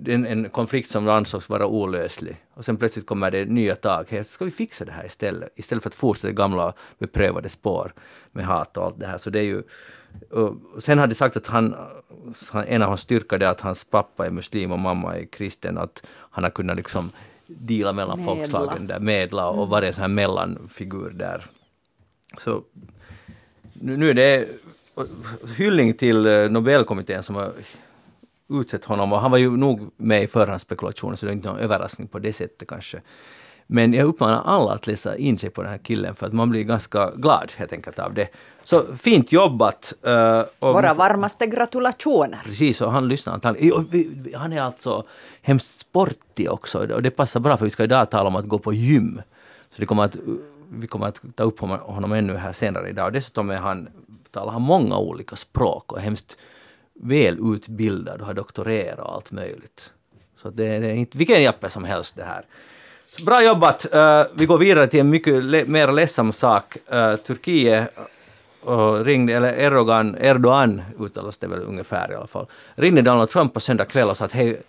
en, 0.06 0.26
en 0.26 0.48
konflikt 0.48 0.88
som 0.90 1.08
ansågs 1.08 1.48
vara 1.48 1.66
olöslig. 1.66 2.36
Och 2.54 2.64
sen 2.64 2.76
plötsligt 2.76 3.06
kommer 3.06 3.30
det 3.30 3.44
nya 3.44 3.76
tag. 3.76 4.06
Hey, 4.08 4.24
ska 4.24 4.44
vi 4.44 4.50
fixa 4.50 4.84
det 4.84 4.92
här 4.92 5.06
istället? 5.06 5.52
Istället 5.56 5.82
för 5.82 5.90
att 5.90 5.94
fortsätta 5.94 6.32
gamla 6.32 6.72
beprövade 6.98 7.48
spår 7.48 7.92
med 8.32 8.44
hat 8.44 8.76
och 8.76 8.84
allt 8.84 9.00
det 9.00 9.06
här. 9.06 9.18
Så 9.18 9.30
det 9.30 9.38
är 9.38 9.42
ju... 9.42 9.62
Och 10.30 10.82
sen 10.82 10.98
hade 10.98 11.14
sagt 11.14 11.36
att 11.36 11.46
han, 11.46 11.74
en 12.66 12.82
av 12.82 12.88
hans 12.88 13.00
styrkor 13.00 13.42
är 13.42 13.46
att 13.46 13.60
hans 13.60 13.84
pappa 13.84 14.26
är 14.26 14.30
muslim 14.30 14.72
och 14.72 14.78
mamma 14.78 15.16
är 15.16 15.24
kristen. 15.24 15.78
Att 15.78 16.06
han 16.30 16.44
har 16.44 16.50
kunnat 16.50 16.76
liksom 16.76 17.10
deala 17.46 17.92
mellan 17.92 18.18
Medla. 18.18 18.34
folkslagen 18.34 18.86
där, 18.86 19.00
medla 19.00 19.48
och 19.48 19.68
vara 19.68 19.86
en 19.86 19.92
sån 19.92 20.00
här 20.00 20.08
mellanfigur 20.08 21.10
där. 21.10 21.44
Så 22.38 22.62
nu, 23.72 23.96
nu 23.96 24.10
är 24.10 24.14
det 24.14 24.48
hyllning 25.56 25.94
till 25.94 26.26
eh, 26.26 26.50
Nobelkommittén 26.50 27.22
som 27.22 27.34
har 27.34 27.52
utsett 28.50 28.84
honom 28.84 29.12
och 29.12 29.20
han 29.20 29.30
var 29.30 29.38
ju 29.38 29.56
nog 29.56 29.90
med 29.96 30.22
i 30.22 30.26
förhandsspekulationer 30.26 31.16
så 31.16 31.26
det 31.26 31.32
är 31.32 31.34
inte 31.34 31.48
någon 31.48 31.58
överraskning 31.58 32.08
på 32.08 32.18
det 32.18 32.32
sättet 32.32 32.68
kanske. 32.68 33.00
Men 33.66 33.92
jag 33.92 34.06
uppmanar 34.06 34.42
alla 34.42 34.72
att 34.72 34.86
läsa 34.86 35.16
in 35.16 35.38
sig 35.38 35.50
på 35.50 35.62
den 35.62 35.70
här 35.70 35.78
killen 35.78 36.14
för 36.14 36.26
att 36.26 36.32
man 36.32 36.50
blir 36.50 36.62
ganska 36.62 37.10
glad 37.10 37.52
helt 37.56 37.72
enkelt 37.72 37.98
av 37.98 38.14
det. 38.14 38.28
Så 38.64 38.82
fint 38.96 39.32
jobbat! 39.32 39.92
eh, 40.02 40.40
och 40.58 40.74
Våra 40.74 40.94
varmaste 40.94 41.46
gratulationer. 41.46 42.40
Precis, 42.44 42.80
och 42.80 42.92
han 42.92 43.08
lyssnar 43.08 43.32
antagligen. 43.34 43.86
Han 44.34 44.52
är 44.52 44.60
alltså 44.62 45.04
hemskt 45.42 45.78
sportig 45.78 46.50
också 46.50 46.92
och 46.94 47.02
det 47.02 47.10
passar 47.10 47.40
bra 47.40 47.56
för 47.56 47.64
vi 47.64 47.70
ska 47.70 47.84
idag 47.84 48.10
tala 48.10 48.28
om 48.28 48.36
att 48.36 48.48
gå 48.48 48.58
på 48.58 48.72
gym. 48.72 49.22
Så 49.72 49.80
det 49.80 49.86
kommer 49.86 50.04
att, 50.04 50.16
vi 50.70 50.86
kommer 50.86 51.06
att 51.06 51.20
ta 51.34 51.42
upp 51.42 51.60
honom- 51.60 51.78
honom 51.80 52.12
ännu 52.12 52.36
här 52.36 52.52
senare 52.52 52.88
idag. 52.88 53.06
Och 53.06 53.12
dessutom 53.12 53.50
är 53.50 53.56
han, 53.56 53.88
talar 54.30 54.52
han 54.52 54.62
många 54.62 54.98
olika 54.98 55.36
språk 55.36 55.92
och 55.92 55.98
är 55.98 56.02
hemskt 56.02 56.36
välutbildad 57.02 58.20
och 58.20 58.26
har 58.26 58.34
doktorerat 58.34 58.98
och 58.98 59.14
allt 59.14 59.30
möjligt. 59.30 59.92
Så 60.36 60.50
det 60.50 60.66
är, 60.66 60.80
det 60.80 60.86
är 60.86 60.94
inte 60.94 61.18
vilken 61.18 61.42
jappe 61.42 61.70
som 61.70 61.84
helst 61.84 62.16
det 62.16 62.24
här. 62.24 62.44
Så 63.10 63.24
bra 63.24 63.44
jobbat! 63.44 63.86
Uh, 63.94 64.22
vi 64.34 64.46
går 64.46 64.58
vidare 64.58 64.86
till 64.86 65.00
en 65.00 65.10
mycket 65.10 65.44
le- 65.44 65.64
mer 65.64 65.92
ledsam 65.92 66.32
sak. 66.32 66.76
Uh, 66.92 67.16
Turkiet 67.16 67.98
uh, 68.68 68.92
ringde, 68.92 69.32
eller 69.32 69.58
Erdogan, 69.58 70.16
Erdogan 70.20 70.82
uttalas 70.98 71.38
det 71.38 71.46
väl 71.46 71.62
ungefär 71.62 72.12
i 72.12 72.14
alla 72.14 72.26
fall, 72.26 72.46
ringde 72.74 73.02
Donald 73.02 73.30
Trump 73.30 73.54
på 73.54 73.60
söndag 73.60 73.84
kväll 73.84 74.08
och 74.08 74.16
sa 74.16 74.24
att 74.24 74.32
hej, 74.32 74.62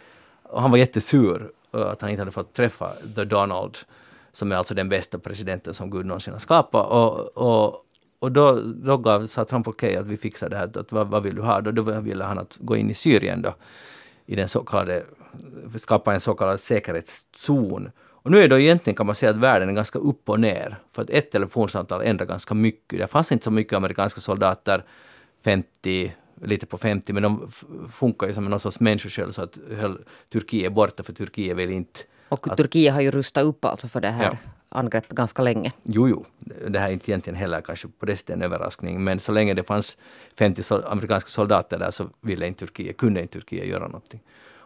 och 0.44 0.62
han 0.62 0.72
var 0.72 0.78
jättesur 0.78 1.52
uh, 1.76 1.82
att 1.82 2.02
han 2.02 2.10
inte 2.10 2.22
hade 2.22 2.32
fått 2.32 2.54
träffa 2.54 2.92
the 3.16 3.24
Donald, 3.24 3.78
som 4.34 4.52
är 4.52 4.56
alltså 4.56 4.74
den 4.74 4.90
bästa 4.90 5.20
presidenten 5.20 5.74
som 5.74 5.92
Gud 5.92 6.06
någonsin 6.06 6.34
har 6.34 6.40
skapat. 6.40 6.88
Och, 6.88 7.38
och 7.38 7.86
och 8.22 8.32
då, 8.32 8.62
då 8.62 8.98
gav, 8.98 9.28
sa 9.28 9.46
Trump 9.46 9.68
okej 9.68 9.96
att 9.96 10.06
vi 10.06 10.18
fixar 10.18 10.50
det 10.50 10.58
här, 10.58 10.78
att, 10.78 10.92
vad, 10.92 11.08
vad 11.08 11.24
vill 11.24 11.36
du 11.36 11.42
ha? 11.42 11.62
Då, 11.62 11.72
då 11.72 11.82
ville 11.82 12.24
han 12.24 12.40
att 12.40 12.58
gå 12.60 12.76
in 12.76 12.90
i 12.90 12.94
Syrien 12.94 13.42
då, 13.42 13.56
i 14.26 14.36
den 14.36 14.50
så 14.50 14.64
kallade, 14.64 15.04
skapa 15.76 16.14
en 16.14 16.20
så 16.20 16.34
kallad 16.34 16.60
säkerhetszon. 16.60 17.92
Och 18.00 18.32
nu 18.32 18.38
är 18.38 18.48
då 18.48 18.60
egentligen 18.60 18.96
kan 18.96 19.06
man 19.06 19.16
säga 19.16 19.30
att 19.30 19.38
världen 19.38 19.70
är 19.70 19.74
ganska 19.74 20.00
upp 20.00 20.30
och 20.30 20.40
ner, 20.40 20.78
för 20.92 21.02
att 21.02 21.10
ett 21.10 21.32
telefonsamtal 21.32 22.02
ändrar 22.02 22.26
ganska 22.26 22.54
mycket. 22.54 23.00
Det 23.00 23.08
fanns 23.08 23.32
inte 23.32 23.44
så 23.44 23.52
mycket 23.52 23.74
amerikanska 23.74 24.22
soldater 24.22 24.84
50, 25.44 26.16
lite 26.42 26.66
på 26.66 26.78
50, 26.78 27.14
men 27.14 27.24
de 27.24 27.52
funkar 27.92 28.28
ju 28.28 28.34
som 28.34 28.46
någon 28.46 28.60
sorts 28.60 28.80
människosköld 28.80 29.36
så 29.36 29.44
att 29.44 29.60
höll 29.80 29.98
Turkiet 30.30 30.74
borta, 30.74 31.04
för 31.04 31.14
Turkiet 31.14 31.58
vill 31.58 31.70
inte 31.70 32.00
Och 32.30 32.58
Turkiet 32.58 32.94
har 32.94 33.02
ju 33.02 33.12
rustat 33.12 33.44
upp 33.44 33.66
alltså 33.66 33.88
för 33.88 34.02
det 34.02 34.10
här 34.12 34.26
Ja. 34.26 34.38
Angreppet 34.72 35.12
ganska 35.12 35.42
länge. 35.42 35.72
Jo, 35.84 36.10
jo, 36.10 36.26
det 36.70 36.80
här 36.80 36.88
är 36.90 36.94
inte 36.94 37.12
egentligen 37.12 37.38
heller 37.40 37.62
kanske 37.62 37.88
på 38.00 38.06
det 38.06 38.16
sättet 38.16 38.36
en 38.36 38.42
överraskning, 38.42 39.04
men 39.04 39.20
så 39.20 39.32
länge 39.32 39.54
det 39.54 39.64
fanns 39.64 39.98
50 40.40 40.64
sol- 40.64 40.84
amerikanska 40.88 41.30
soldater 41.30 41.80
där 41.80 41.92
så 41.92 42.06
ville 42.22 42.48
inte 42.48 42.60
Turkiet, 42.66 42.98
kunde 42.98 43.22
inte 43.22 43.34
Turkiet 43.40 43.68
göra 43.68 43.86
någonting. 43.86 44.20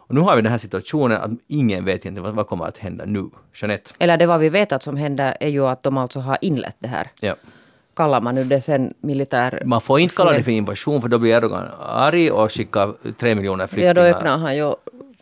Och 0.08 0.16
nu 0.16 0.22
har 0.22 0.36
vi 0.36 0.42
den 0.42 0.52
här 0.52 0.58
situationen 0.60 1.22
att 1.22 1.32
ingen 1.48 1.86
vet 1.86 1.94
egentligen 2.06 2.24
vad, 2.24 2.34
vad 2.36 2.48
kommer 2.48 2.66
att 2.66 2.78
hända 2.78 3.06
nu. 3.06 3.30
Jeanette? 3.54 3.92
Eller 4.00 4.18
det 4.18 4.26
vad 4.26 4.40
vi 4.40 4.50
vet 4.50 4.72
att 4.72 4.84
som 4.84 4.98
händer 4.98 5.38
är 5.40 5.50
ju 5.50 5.68
att 5.68 5.84
de 5.84 5.98
alltså 5.98 6.20
har 6.20 6.38
inlett 6.42 6.76
det 6.80 6.88
här. 6.88 7.12
Ja. 7.20 7.36
Kallar 7.96 8.22
man 8.22 8.36
nu 8.36 8.44
det 8.44 8.62
sen 8.62 8.94
militär... 9.02 9.62
Man 9.66 9.82
får 9.82 10.00
inte 10.00 10.16
kalla 10.16 10.32
det 10.34 10.44
för 10.44 10.52
invasion 10.52 11.02
för 11.02 11.10
då 11.10 11.18
blir 11.18 11.32
Erdogan 11.36 11.68
arg 11.82 12.32
och 12.32 12.52
skickar 12.52 12.94
tre 13.20 13.36
miljoner 13.36 13.64
Ja, 13.64 13.68
flyktingar. 13.68 13.94
då 13.94 14.02
öppnar 14.02 14.38
han 14.38 14.56
ju 14.58 14.74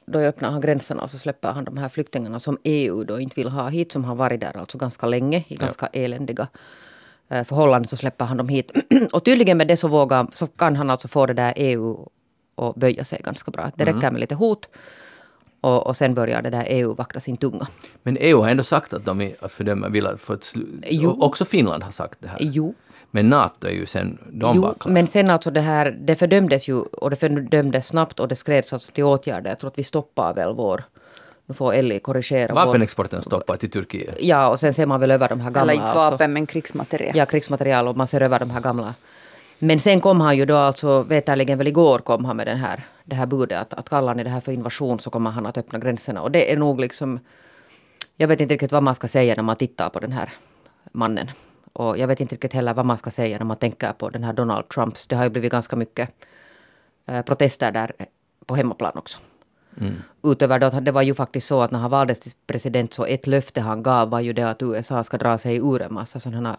då 0.05 0.19
öppnar 0.19 0.51
han 0.51 0.61
gränserna 0.61 1.03
och 1.03 1.09
så 1.09 1.17
släpper 1.17 1.51
han 1.51 1.65
de 1.65 1.77
här 1.77 1.89
flyktingarna 1.89 2.39
som 2.39 2.57
EU 2.63 3.03
då 3.03 3.19
inte 3.19 3.35
vill 3.35 3.47
ha 3.49 3.69
hit, 3.69 3.91
som 3.91 4.05
har 4.05 4.15
varit 4.15 4.41
där 4.41 4.57
alltså 4.57 4.77
ganska 4.77 5.07
länge 5.07 5.43
i 5.47 5.55
ganska 5.55 5.85
eländiga 5.85 6.47
eh, 7.29 7.43
förhållanden, 7.43 7.87
så 7.87 7.97
släpper 7.97 8.25
han 8.25 8.37
dem 8.37 8.49
hit. 8.49 8.71
och 9.11 9.25
tydligen 9.25 9.57
med 9.57 9.67
det 9.67 9.77
så, 9.77 9.87
vågar, 9.87 10.27
så 10.33 10.47
kan 10.47 10.75
han 10.75 10.89
alltså 10.89 11.07
få 11.07 11.25
det 11.25 11.33
där 11.33 11.53
EU 11.55 12.09
att 12.55 12.75
böja 12.75 13.03
sig 13.03 13.21
ganska 13.23 13.51
bra. 13.51 13.71
Det 13.75 13.85
räcker 13.85 14.11
med 14.11 14.19
lite 14.19 14.35
hot 14.35 14.69
och, 15.61 15.87
och 15.87 15.97
sen 15.97 16.15
börjar 16.15 16.41
det 16.41 16.49
där 16.49 16.65
EU 16.67 16.93
vakta 16.93 17.19
sin 17.19 17.37
tunga. 17.37 17.67
Men 18.03 18.17
EU 18.19 18.41
har 18.41 18.49
ändå 18.49 18.63
sagt 18.63 18.93
att 18.93 19.05
de 19.05 19.31
fördömer, 19.49 19.89
vill 19.89 20.07
få 20.17 20.33
ett 20.33 20.43
slut. 20.43 20.85
Också 21.19 21.45
Finland 21.45 21.83
har 21.83 21.91
sagt 21.91 22.19
det 22.21 22.27
här. 22.27 22.37
Jo, 22.41 22.73
Men 23.15 23.29
NATO 23.29 23.67
är 23.67 23.71
ju 23.71 23.85
sen, 23.85 24.17
de 24.31 24.55
jo 24.55 24.73
men 24.85 25.07
sen 25.07 25.29
alltså 25.29 25.51
det 25.51 25.61
här, 25.61 25.91
det 25.91 26.15
fördömdes 26.15 26.67
ju 26.67 26.75
och 26.81 27.09
det 27.09 27.15
fördömdes 27.15 27.87
snabbt 27.87 28.19
och 28.19 28.27
det 28.27 28.35
skrevs 28.35 28.73
alltså 28.73 28.91
till 28.91 29.03
åtgärder. 29.03 29.49
Jag 29.49 29.59
tror 29.59 29.67
att 29.67 29.79
vi 29.79 29.83
stoppar 29.83 30.33
väl 30.33 30.55
vår, 30.55 30.83
nu 31.45 31.53
får 31.53 31.73
Ellie 31.73 31.99
korrigera. 31.99 32.53
Vår, 32.53 32.65
Vapenexporten 32.65 33.21
stoppar 33.21 33.57
till 33.57 33.69
Turkiet. 33.69 34.15
ja, 34.19 34.49
och 34.49 34.59
sen 34.59 34.73
ser 34.73 34.85
man 34.85 34.99
väl 34.99 35.11
över 35.11 35.29
de 35.29 35.41
här 35.41 35.51
gamla. 35.51 35.61
Eller 35.61 35.73
inte 35.73 35.85
alltså. 35.85 36.11
vapen, 36.11 36.33
men 36.33 36.45
krigsmateriel. 36.45 37.17
Ja, 37.17 37.25
krigsmaterial 37.25 37.87
och 37.87 37.97
man 37.97 38.07
ser 38.07 38.21
över 38.21 38.39
de 38.39 38.49
här 38.49 38.61
gamla. 38.61 38.93
Men 39.59 39.79
sen 39.79 40.01
kom 40.01 40.21
han 40.21 40.37
ju 40.37 40.45
då 40.45 40.55
alltså, 40.55 41.01
veterligen 41.01 41.57
väl 41.57 41.67
igår 41.67 41.99
kom 41.99 42.25
han 42.25 42.37
med 42.37 42.47
den 42.47 42.57
här, 42.57 42.83
det 43.03 43.15
här 43.15 43.25
budet 43.25 43.61
att, 43.61 43.73
att 43.73 43.89
kallar 43.89 44.15
ni 44.15 44.23
det 44.23 44.29
här 44.29 44.41
för 44.41 44.51
invasion 44.51 44.99
så 44.99 45.09
kommer 45.09 45.29
han 45.29 45.45
att 45.45 45.57
öppna 45.57 45.79
gränserna. 45.79 46.21
Och 46.21 46.31
det 46.31 46.53
är 46.53 46.57
nog 46.57 46.79
liksom, 46.79 47.19
jag 48.17 48.27
vet 48.27 48.41
inte 48.41 48.53
riktigt 48.53 48.71
vad 48.71 48.83
man 48.83 48.95
ska 48.95 49.07
säga 49.07 49.35
när 49.35 49.43
man 49.43 49.55
tittar 49.55 49.89
på 49.89 49.99
den 49.99 50.11
här 50.11 50.29
mannen. 50.91 51.27
Och 51.73 51.97
jag 51.97 52.07
vet 52.07 52.19
inte 52.19 52.35
riktigt 52.35 52.53
heller 52.53 52.73
vad 52.73 52.85
man 52.85 52.97
ska 52.97 53.11
säga 53.11 53.37
när 53.37 53.45
man 53.45 53.57
tänker 53.57 53.93
på 53.93 54.09
den 54.09 54.23
här 54.23 54.33
Donald 54.33 54.69
Trumps. 54.69 55.07
Det 55.07 55.15
har 55.15 55.23
ju 55.23 55.29
blivit 55.29 55.51
ganska 55.51 55.75
mycket 55.75 56.09
eh, 57.05 57.21
protester 57.21 57.71
där 57.71 57.91
på 58.45 58.55
hemmaplan 58.55 58.91
också. 58.95 59.17
Utöver 60.23 60.59
det, 60.59 60.79
det 60.81 60.91
var 60.91 61.01
ju 61.01 61.13
faktiskt 61.13 61.47
så 61.47 61.61
att 61.61 61.71
när 61.71 61.79
han 61.79 61.91
valdes 61.91 62.19
till 62.19 62.31
president 62.47 62.93
så 62.93 63.05
ett 63.05 63.27
löfte 63.27 63.61
han 63.61 63.83
gav 63.83 64.09
var 64.09 64.19
ju 64.19 64.33
det 64.33 64.49
att 64.49 64.61
USA 64.61 65.03
ska 65.03 65.17
dra 65.17 65.37
sig 65.37 65.57
ur 65.57 65.81
en 65.81 65.93
massa 65.93 66.19
sådana 66.19 66.57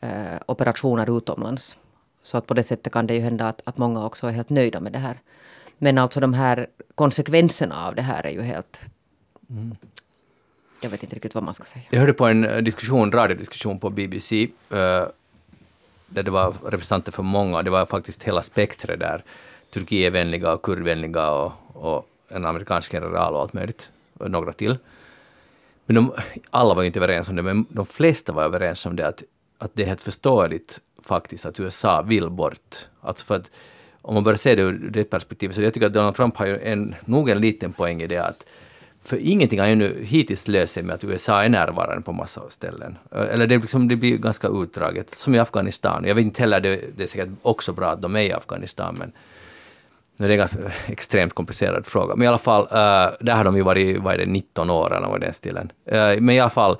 eh, 0.00 0.40
operationer 0.46 1.16
utomlands. 1.16 1.76
Så 2.22 2.38
att 2.38 2.46
på 2.46 2.54
det 2.54 2.62
sättet 2.62 2.92
kan 2.92 3.06
det 3.06 3.14
ju 3.14 3.20
hända 3.20 3.48
att, 3.48 3.62
att 3.64 3.78
många 3.78 4.06
också 4.06 4.26
är 4.26 4.30
helt 4.30 4.50
nöjda 4.50 4.80
med 4.80 4.92
det 4.92 4.98
här. 4.98 5.16
Men 5.78 5.98
alltså 5.98 6.20
de 6.20 6.34
här 6.34 6.66
konsekvenserna 6.94 7.86
av 7.86 7.94
det 7.94 8.02
här 8.02 8.26
är 8.26 8.30
ju 8.30 8.42
helt... 8.42 8.80
Jag 10.82 10.90
vet 10.90 11.02
inte 11.02 11.14
riktigt 11.14 11.34
vad 11.34 11.44
man 11.44 11.54
ska 11.54 11.64
säga. 11.64 11.84
Jag 11.90 12.00
hörde 12.00 12.12
på 12.12 12.26
en 12.26 12.44
eh, 12.44 12.58
diskussion, 12.58 13.12
radiodiskussion 13.12 13.78
på 13.78 13.90
BBC, 13.90 14.42
eh, 14.42 14.48
där 16.06 16.22
det 16.22 16.30
var 16.30 16.54
representanter 16.64 17.12
för 17.12 17.22
många, 17.22 17.62
det 17.62 17.70
var 17.70 17.86
faktiskt 17.86 18.22
hela 18.22 18.42
spektret 18.42 19.00
där, 19.00 19.22
Turkietvänliga 19.70 20.52
och 20.52 20.62
kurdvänliga 20.62 21.30
och, 21.30 21.52
och 21.72 22.08
en 22.28 22.44
amerikansk 22.44 22.94
general 22.94 23.34
och 23.34 23.40
allt 23.40 23.52
möjligt, 23.52 23.90
och 24.18 24.30
några 24.30 24.52
till. 24.52 24.78
Men 25.86 25.94
de, 25.94 26.12
alla 26.50 26.74
var 26.74 26.82
ju 26.82 26.86
inte 26.86 26.98
överens 26.98 27.28
om 27.28 27.36
det, 27.36 27.42
men 27.42 27.66
de 27.68 27.86
flesta 27.86 28.32
var 28.32 28.44
överens 28.44 28.86
om 28.86 28.96
det 28.96 29.06
att, 29.06 29.22
att 29.58 29.70
det 29.74 29.82
är 29.82 29.86
helt 29.86 30.00
förståeligt 30.00 30.80
faktiskt 31.02 31.46
att 31.46 31.60
USA 31.60 32.02
vill 32.02 32.30
bort. 32.30 32.88
Alltså 33.00 33.26
för 33.26 33.36
att 33.36 33.50
om 34.02 34.14
man 34.14 34.24
börjar 34.24 34.36
se 34.36 34.54
det 34.54 34.62
ur 34.62 34.90
det 34.90 35.04
perspektivet, 35.04 35.56
så 35.56 35.62
jag 35.62 35.74
tycker 35.74 35.86
att 35.86 35.92
Donald 35.92 36.16
Trump 36.16 36.36
har 36.36 36.46
ju 36.46 36.58
en, 36.58 36.94
nog 37.04 37.30
en 37.30 37.40
liten 37.40 37.72
poäng 37.72 38.02
i 38.02 38.06
det 38.06 38.18
att 38.18 38.46
för 39.04 39.16
ingenting 39.16 39.60
har 39.60 39.66
ju 39.66 39.74
nu 39.74 40.04
hittills 40.04 40.48
löst 40.48 40.72
sig 40.72 40.82
med 40.82 40.94
att 40.94 41.04
USA 41.04 41.42
är 41.42 41.48
närvarande 41.48 42.02
på 42.02 42.12
massa 42.12 42.50
ställen. 42.50 42.98
Eh, 43.10 43.20
eller 43.20 43.46
det, 43.46 43.58
liksom, 43.58 43.88
det 43.88 43.96
blir 43.96 44.16
ganska 44.16 44.48
utdraget, 44.48 45.10
som 45.10 45.34
i 45.34 45.38
Afghanistan. 45.38 46.04
Jag 46.06 46.14
vet 46.14 46.24
inte 46.24 46.42
heller, 46.42 46.60
det, 46.60 46.80
det 46.96 47.02
är 47.02 47.06
säkert 47.06 47.28
också 47.42 47.72
bra 47.72 47.90
att 47.90 48.02
de 48.02 48.16
är 48.16 48.20
i 48.20 48.32
Afghanistan, 48.32 48.96
men 48.98 49.12
nu 50.18 50.24
är 50.24 50.28
det 50.28 50.34
en 50.34 50.38
ganska 50.38 50.58
extremt 50.86 51.32
komplicerad 51.32 51.86
fråga. 51.86 52.14
Men 52.14 52.24
i 52.24 52.28
alla 52.28 52.38
fall, 52.38 52.62
uh, 52.62 53.16
där 53.20 53.34
har 53.34 53.44
de 53.44 53.56
ju 53.56 53.62
varit, 53.62 54.00
vad 54.00 54.14
är 54.14 54.18
det, 54.18 54.26
19 54.26 54.70
år 54.70 54.96
eller 54.96 55.08
vad 55.08 55.20
den 55.20 55.34
stilen. 55.34 55.72
Uh, 55.92 56.20
men 56.20 56.30
i 56.30 56.40
alla 56.40 56.50
fall, 56.50 56.76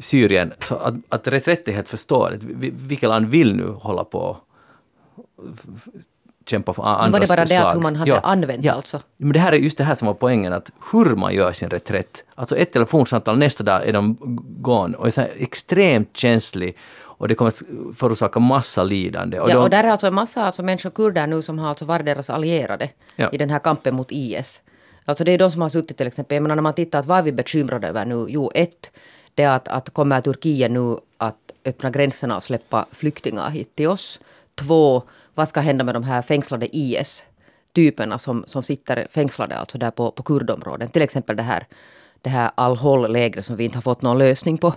Syrien, 0.00 0.52
så 0.58 0.76
att, 0.76 0.94
att 1.08 1.28
reträtt 1.28 1.68
är 1.68 1.72
helt 1.72 1.88
förståeligt. 1.88 2.42
Vilket 2.72 3.08
land 3.08 3.26
vill 3.26 3.56
nu 3.56 3.66
hålla 3.66 4.04
på 4.04 4.36
kämpa 6.48 6.72
för 6.72 6.82
andras 6.88 7.12
var 7.12 7.20
det 7.20 7.26
bara 7.28 7.44
det 7.44 7.56
att 7.68 7.74
hur 7.76 7.80
man 7.80 7.96
hade 7.96 8.20
använt 8.20 8.66
alltså? 8.68 9.00
Men 9.16 9.32
det 9.32 9.38
här 9.38 9.52
är 9.52 9.56
just 9.56 9.78
det 9.78 9.84
här 9.84 9.94
som 9.94 10.06
var 10.06 10.14
poängen, 10.14 10.52
att 10.52 10.70
hur 10.92 11.16
man 11.16 11.34
gör 11.34 11.52
sin 11.52 11.70
reträtt. 11.70 12.24
Alltså 12.34 12.56
ett 12.56 12.72
telefonsamtal, 12.72 13.38
nästa 13.38 13.64
dag 13.64 13.88
är 13.88 13.92
de 13.92 14.16
gone 14.60 14.96
och 14.96 15.06
är 15.06 15.10
så 15.10 15.20
extremt 15.20 16.16
känslig 16.16 16.76
och 17.18 17.28
det 17.28 17.34
kommer 17.34 17.48
att 17.48 17.62
förorsaka 17.98 18.40
massa 18.40 18.82
lidande. 18.82 19.36
ja, 19.36 19.46
de- 19.46 19.54
och 19.56 19.70
där 19.70 19.84
är 19.84 19.88
alltså 19.88 20.06
en 20.06 20.14
massa 20.14 20.44
alltså 20.44 20.62
människor, 20.62 20.90
kurder 20.90 21.26
nu, 21.26 21.42
som 21.42 21.58
har 21.58 21.68
alltså 21.68 21.84
varit 21.84 22.06
deras 22.06 22.30
allierade 22.30 22.88
Ja. 23.16 23.28
i 23.32 23.36
den 23.38 23.50
här 23.50 23.58
kampen 23.58 23.94
mot 23.94 24.06
IS. 24.10 24.62
Alltså 25.04 25.24
det 25.24 25.32
är 25.32 25.38
de 25.38 25.50
som 25.50 25.62
har 25.62 25.68
suttit 25.68 25.96
till 25.96 26.06
exempel, 26.06 26.36
jag 26.36 26.42
menar 26.42 26.54
när 26.56 26.62
man 26.62 26.74
tittar 26.74 26.98
att 26.98 27.06
vad 27.06 27.18
är 27.18 27.22
vi 27.22 27.32
bekymrade 27.32 27.88
över 27.88 28.04
nu? 28.04 28.26
Jo, 28.28 28.50
ett, 28.54 28.90
det 29.34 29.42
är 29.42 29.56
att, 29.56 29.68
att 29.68 29.90
kommer 29.90 30.20
Turkiet 30.20 30.70
nu 30.70 30.96
att 31.18 31.36
öppna 31.64 31.90
gränserna 31.90 32.36
och 32.36 32.44
släppa 32.44 32.86
flyktingar 32.92 33.50
hit 33.50 33.76
till 33.76 33.88
oss? 33.88 34.20
Två, 34.54 35.02
vad 35.36 35.48
ska 35.48 35.60
hända 35.60 35.84
med 35.84 35.94
de 35.94 36.02
här 36.02 36.22
fängslade 36.22 36.76
IS-typerna 36.76 38.18
som, 38.18 38.44
som 38.46 38.62
sitter 38.62 39.06
fängslade 39.10 39.56
alltså 39.56 39.78
där 39.78 39.90
på, 39.90 40.10
på 40.10 40.22
kurdområden? 40.22 40.88
Till 40.88 41.02
exempel 41.02 41.36
det 41.36 41.42
här, 41.42 41.66
det 42.22 42.30
här 42.30 42.50
Al-Hol-lägret 42.54 43.44
som 43.44 43.56
vi 43.56 43.64
inte 43.64 43.76
har 43.76 43.82
fått 43.82 44.02
någon 44.02 44.18
lösning 44.18 44.58
på 44.58 44.74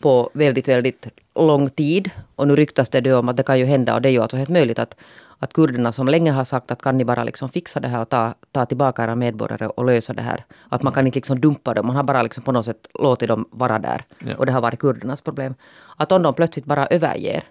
på 0.00 0.30
väldigt, 0.32 0.68
väldigt 0.68 1.06
lång 1.34 1.70
tid. 1.70 2.10
Och 2.36 2.48
nu 2.48 2.56
ryktas 2.56 2.88
det 2.88 3.00
då 3.00 3.18
om 3.18 3.28
att 3.28 3.36
det 3.36 3.42
kan 3.42 3.58
ju 3.58 3.64
hända, 3.64 3.94
och 3.94 4.02
det 4.02 4.08
är 4.08 4.12
ju 4.12 4.22
alltså 4.22 4.36
helt 4.36 4.50
möjligt 4.50 4.78
att, 4.78 4.96
att 5.38 5.52
kurderna 5.52 5.92
som 5.92 6.08
länge 6.08 6.32
har 6.32 6.44
sagt 6.44 6.70
att 6.70 6.82
kan 6.82 6.98
ni 6.98 7.04
bara 7.04 7.24
liksom 7.24 7.48
fixa 7.48 7.80
det 7.80 7.88
här 7.88 8.02
och 8.02 8.08
ta, 8.08 8.34
ta 8.52 8.66
tillbaka 8.66 9.04
era 9.04 9.14
medborgare 9.14 9.66
och 9.66 9.84
lösa 9.84 10.12
det 10.12 10.22
här. 10.22 10.44
Att 10.68 10.82
man 10.82 10.92
kan 10.92 11.06
inte 11.06 11.16
liksom 11.16 11.40
dumpa 11.40 11.74
dem, 11.74 11.86
man 11.86 11.96
har 11.96 12.02
bara 12.02 12.22
liksom 12.22 12.42
på 12.42 12.52
något 12.52 12.64
sätt 12.64 12.88
låtit 12.94 13.28
dem 13.28 13.48
vara 13.50 13.78
där. 13.78 14.04
Ja. 14.18 14.36
Och 14.36 14.46
det 14.46 14.52
har 14.52 14.60
varit 14.60 14.80
kurdernas 14.80 15.22
problem. 15.22 15.54
Att 15.96 16.12
om 16.12 16.22
de 16.22 16.34
plötsligt 16.34 16.64
bara 16.64 16.86
överger 16.86 17.44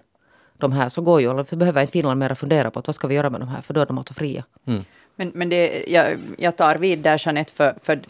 de 0.60 0.72
här 0.72 0.88
så 0.88 1.00
går 1.00 1.20
ju, 1.20 1.44
så 1.44 1.56
behöver 1.56 1.80
inte 1.80 1.92
Finland 1.92 2.18
mera 2.18 2.34
fundera 2.34 2.70
på 2.70 2.78
att 2.78 2.86
vad 2.86 2.94
ska 2.94 3.08
vi 3.08 3.14
göra 3.14 3.30
med 3.30 3.40
de 3.40 3.48
här, 3.48 3.62
för 3.62 3.74
då 3.74 3.80
är 3.80 3.86
de 3.86 3.98
alltså 3.98 4.14
fria. 4.14 4.44
Men, 5.16 5.32
men 5.34 5.48
det, 5.48 5.84
jag, 5.88 6.18
jag 6.38 6.56
tar 6.56 6.76
vid 6.76 6.98
där 6.98 7.22
Jeanette, 7.26 7.52
för, 7.52 7.74
för 7.82 8.00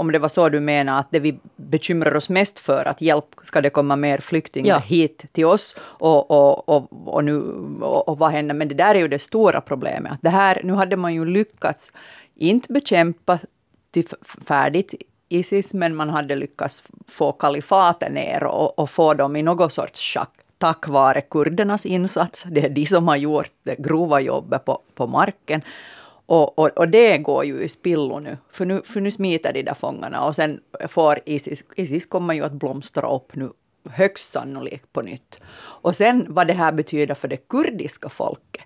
om 0.00 0.12
det 0.12 0.18
var 0.18 0.28
så 0.28 0.48
du 0.48 0.60
menar 0.60 1.00
att 1.00 1.06
det 1.10 1.18
vi 1.20 1.38
bekymrar 1.56 2.16
oss 2.16 2.28
mest 2.28 2.60
för, 2.60 2.88
att 2.88 3.00
hjälp 3.00 3.26
ska 3.42 3.60
det 3.60 3.70
komma 3.70 3.96
mer 3.96 4.18
flyktingar 4.18 4.74
Ja. 4.74 4.78
hit 4.78 5.24
till 5.32 5.44
oss 5.44 5.76
och, 5.80 6.30
och, 6.30 6.68
och, 6.68 6.88
och, 7.14 7.24
nu, 7.24 7.40
och, 7.80 8.08
och 8.08 8.18
vad 8.18 8.30
händer? 8.30 8.54
Men 8.54 8.68
det 8.68 8.74
där 8.74 8.94
är 8.94 8.98
ju 8.98 9.08
det 9.08 9.18
stora 9.18 9.60
problemet. 9.60 10.12
Att 10.12 10.22
det 10.22 10.30
här, 10.30 10.60
nu 10.64 10.72
hade 10.72 10.96
man 10.96 11.14
ju 11.14 11.24
lyckats 11.24 11.92
inte 12.34 12.72
bekämpa 12.72 13.38
till 13.90 14.06
färdigt 14.46 14.94
Isis, 15.28 15.74
men 15.74 15.94
man 15.94 16.08
hade 16.10 16.36
lyckats 16.36 16.82
få 17.08 17.32
kalifatet 17.32 18.12
ner 18.12 18.44
och, 18.44 18.78
och 18.78 18.90
få 18.90 19.14
dem 19.14 19.36
i 19.36 19.42
någon 19.42 19.70
sorts 19.70 20.00
schack 20.14 20.30
tack 20.60 20.88
vare 20.88 21.20
kurdernas 21.20 21.86
insats. 21.86 22.44
Det 22.50 22.64
är 22.64 22.68
de 22.68 22.86
som 22.86 23.08
har 23.08 23.16
gjort 23.16 23.52
det 23.62 23.76
grova 23.78 24.20
jobbet 24.20 24.64
på, 24.64 24.82
på 24.94 25.06
marken. 25.06 25.62
Och, 26.26 26.58
och, 26.58 26.68
och 26.68 26.88
det 26.88 27.18
går 27.18 27.44
ju 27.44 27.62
i 27.62 27.68
spillo 27.68 28.18
nu, 28.18 28.38
för 28.50 28.64
nu, 28.64 28.82
för 28.84 29.00
nu 29.00 29.10
smiter 29.10 29.52
de 29.52 29.62
där 29.62 29.74
fångarna 29.74 30.24
och 30.24 30.36
sen 30.36 30.60
får 30.88 31.18
Isis, 31.26 31.64
Isis 31.76 32.06
kommer 32.06 32.34
ju 32.34 32.44
att 32.44 32.52
blomstra 32.52 33.14
upp 33.14 33.36
nu 33.36 33.50
högst 33.90 34.32
sannolikt 34.32 34.92
på 34.92 35.02
nytt. 35.02 35.40
Och 35.82 35.96
sen 35.96 36.26
vad 36.28 36.46
det 36.46 36.52
här 36.52 36.72
betyder 36.72 37.14
för 37.14 37.28
det 37.28 37.48
kurdiska 37.48 38.08
folket. 38.08 38.64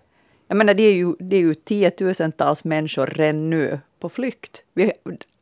Jag 0.49 0.57
menar, 0.57 0.75
det 0.75 0.83
är 0.83 0.95
ju, 0.95 1.15
det 1.19 1.37
är 1.37 1.41
ju 1.41 1.55
tiotusentals 1.55 2.65
människor 2.65 3.07
redan 3.07 3.51
nu 3.51 3.81
på 4.01 4.09
flykt. 4.09 4.63
Vi, 4.75 4.93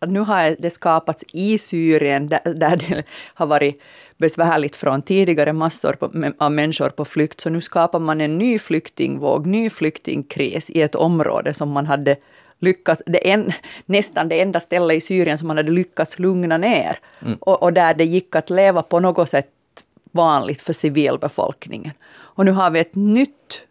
nu 0.08 0.20
har 0.20 0.56
det 0.58 0.70
skapats 0.70 1.24
i 1.32 1.58
Syrien, 1.58 2.26
där, 2.26 2.54
där 2.54 2.76
det 2.76 3.02
har 3.34 3.46
varit 3.46 3.82
besvärligt 4.16 4.76
från 4.76 5.02
tidigare 5.02 5.52
massor 5.52 5.92
på, 5.92 6.32
av 6.38 6.52
människor 6.52 6.88
på 6.88 7.04
flykt, 7.04 7.40
så 7.40 7.50
nu 7.50 7.60
skapar 7.60 7.98
man 7.98 8.20
en 8.20 8.38
ny 8.38 8.58
flyktingvåg, 8.58 9.46
ny 9.46 9.70
flyktingkris 9.70 10.70
i 10.70 10.82
ett 10.82 10.94
område 10.94 11.54
som 11.54 11.70
man 11.70 11.86
hade 11.86 12.16
lyckats, 12.58 13.02
det 13.06 13.30
en, 13.30 13.52
nästan 13.86 14.28
det 14.28 14.40
enda 14.40 14.60
stället 14.60 14.96
i 14.96 15.00
Syrien 15.00 15.38
som 15.38 15.48
man 15.48 15.56
hade 15.56 15.72
lyckats 15.72 16.18
lugna 16.18 16.58
ner. 16.58 16.98
Mm. 17.22 17.38
Och, 17.40 17.62
och, 17.62 17.72
där 17.72 17.94
det 17.94 18.04
gick 18.04 18.36
att 18.36 18.50
leva 18.50 18.82
på 18.82 19.00
något 19.00 19.28
sätt 19.28 19.50
vanligt 20.12 20.62
för 20.62 20.72
civilbefolkningen. 20.72 21.92
Och 22.10 22.44
nu 22.44 22.50
har 22.52 22.70
vi 22.70 22.80
ett 22.80 22.94
nytt, 22.94 23.62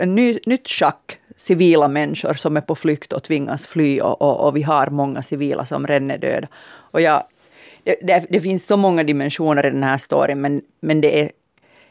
en 0.00 0.14
ny, 0.14 0.38
nytt 0.46 0.68
schack 0.68 1.18
civila 1.36 1.88
människor 1.88 2.34
som 2.34 2.56
är 2.56 2.60
på 2.60 2.74
flykt 2.74 3.12
och 3.12 3.22
tvingas 3.22 3.66
fly 3.66 4.00
och, 4.00 4.22
och, 4.22 4.46
och 4.46 4.56
vi 4.56 4.62
har 4.62 4.86
många 4.86 5.22
civila 5.22 5.64
som 5.64 5.86
redan 5.86 6.10
är 6.10 6.18
döda. 6.18 6.48
Och 6.74 7.00
jag, 7.00 7.22
det, 7.84 7.96
det, 8.02 8.26
det, 8.30 8.40
finns 8.40 8.66
så 8.66 8.76
många 8.76 9.04
dimensioner 9.04 9.66
i 9.66 9.70
den 9.70 9.82
här 9.82 9.98
storyn 9.98 10.40
men, 10.40 10.62
men 10.80 11.00
det, 11.00 11.20
är, 11.20 11.30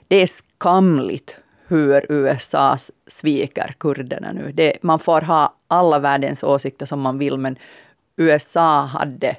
det 0.07 0.15
är 0.15 0.27
skamligt 0.27 1.37
hur 1.67 2.05
USA 2.09 2.77
sviker 3.07 3.75
kurderna 3.79 4.31
nu. 4.31 4.51
Det, 4.51 4.77
man 4.81 4.99
får 4.99 5.21
ha 5.21 5.55
alla 5.67 5.99
världens 5.99 6.43
åsikter 6.43 6.85
som 6.85 7.01
man 7.01 7.17
vill 7.17 7.37
men 7.37 7.57
USA 8.17 8.81
hade 8.81 9.35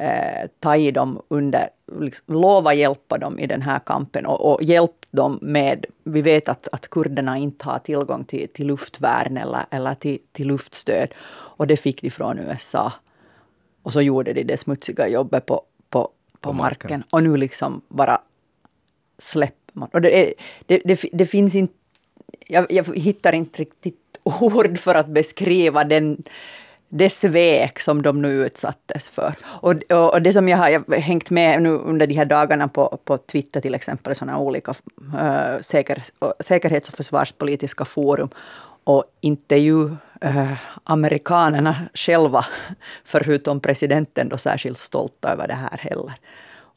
eh, 0.00 0.48
tagit 0.60 0.94
dem 0.94 1.22
under, 1.28 1.68
liksom, 2.00 2.34
lova 2.34 2.74
hjälpa 2.74 3.18
dem 3.18 3.38
i 3.38 3.46
den 3.46 3.62
här 3.62 3.78
kampen 3.78 4.26
och, 4.26 4.52
och 4.52 4.62
hjälpt 4.62 5.06
dem 5.10 5.38
med, 5.42 5.86
vi 6.04 6.22
vet 6.22 6.48
att, 6.48 6.68
att 6.72 6.88
kurderna 6.88 7.38
inte 7.38 7.64
har 7.64 7.78
tillgång 7.78 8.24
till, 8.24 8.48
till 8.48 8.66
luftvärn 8.66 9.36
eller, 9.36 9.64
eller 9.70 9.94
till, 9.94 10.18
till 10.32 10.46
luftstöd 10.46 11.14
och 11.30 11.66
det 11.66 11.76
fick 11.76 12.02
de 12.02 12.10
från 12.10 12.38
USA. 12.38 12.92
Och 13.82 13.92
så 13.92 14.00
gjorde 14.00 14.32
de 14.32 14.44
det 14.44 14.56
smutsiga 14.56 15.08
jobbet 15.08 15.46
på, 15.46 15.54
på, 15.90 16.02
på, 16.02 16.10
på 16.40 16.52
marken. 16.52 16.90
marken. 16.90 17.04
Och 17.12 17.22
nu 17.22 17.36
liksom 17.36 17.82
bara 17.88 18.20
släpper 19.18 19.72
man. 19.72 19.88
Och 19.92 20.00
det, 20.00 20.28
är, 20.28 20.34
det, 20.66 20.82
det, 20.84 21.04
det 21.12 21.26
finns 21.26 21.54
inte, 21.54 21.74
jag, 22.46 22.72
jag 22.72 22.96
hittar 22.96 23.32
inte 23.32 23.60
riktigt 23.62 24.18
ord 24.22 24.78
för 24.78 24.94
att 24.94 25.08
beskriva 25.08 25.84
den 25.84 26.22
det 26.88 27.10
svek 27.10 27.80
som 27.80 28.02
de 28.02 28.22
nu 28.22 28.46
utsattes 28.46 29.08
för. 29.08 29.34
Och, 29.44 29.74
och, 29.92 30.12
och, 30.12 30.22
det 30.22 30.32
som 30.32 30.48
jag 30.48 30.58
har, 30.58 30.68
jag 30.68 30.84
har 30.88 30.96
hängt 30.96 31.30
med 31.30 31.62
nu 31.62 31.70
under 31.70 32.06
de 32.06 32.14
här 32.14 32.24
dagarna 32.24 32.68
på, 32.68 32.98
på 33.04 33.18
Twitter 33.18 33.60
till 33.60 33.74
exempel, 33.74 34.14
sådana 34.14 34.38
olika 34.38 34.74
äh, 35.18 35.60
säker, 35.60 36.02
säkerhets 36.40 36.88
och 36.88 36.94
försvarspolitiska 36.94 37.84
forum 37.84 38.28
och 38.84 39.04
intervju 39.20 39.96
äh, 40.20 40.52
amerikanerna 40.84 41.76
själva, 41.94 42.46
förutom 43.04 43.60
presidenten, 43.60 44.28
då 44.28 44.38
särskilt 44.38 44.78
stolta 44.78 45.32
över 45.32 45.48
det 45.48 45.54
här 45.54 45.78
heller. 45.78 46.14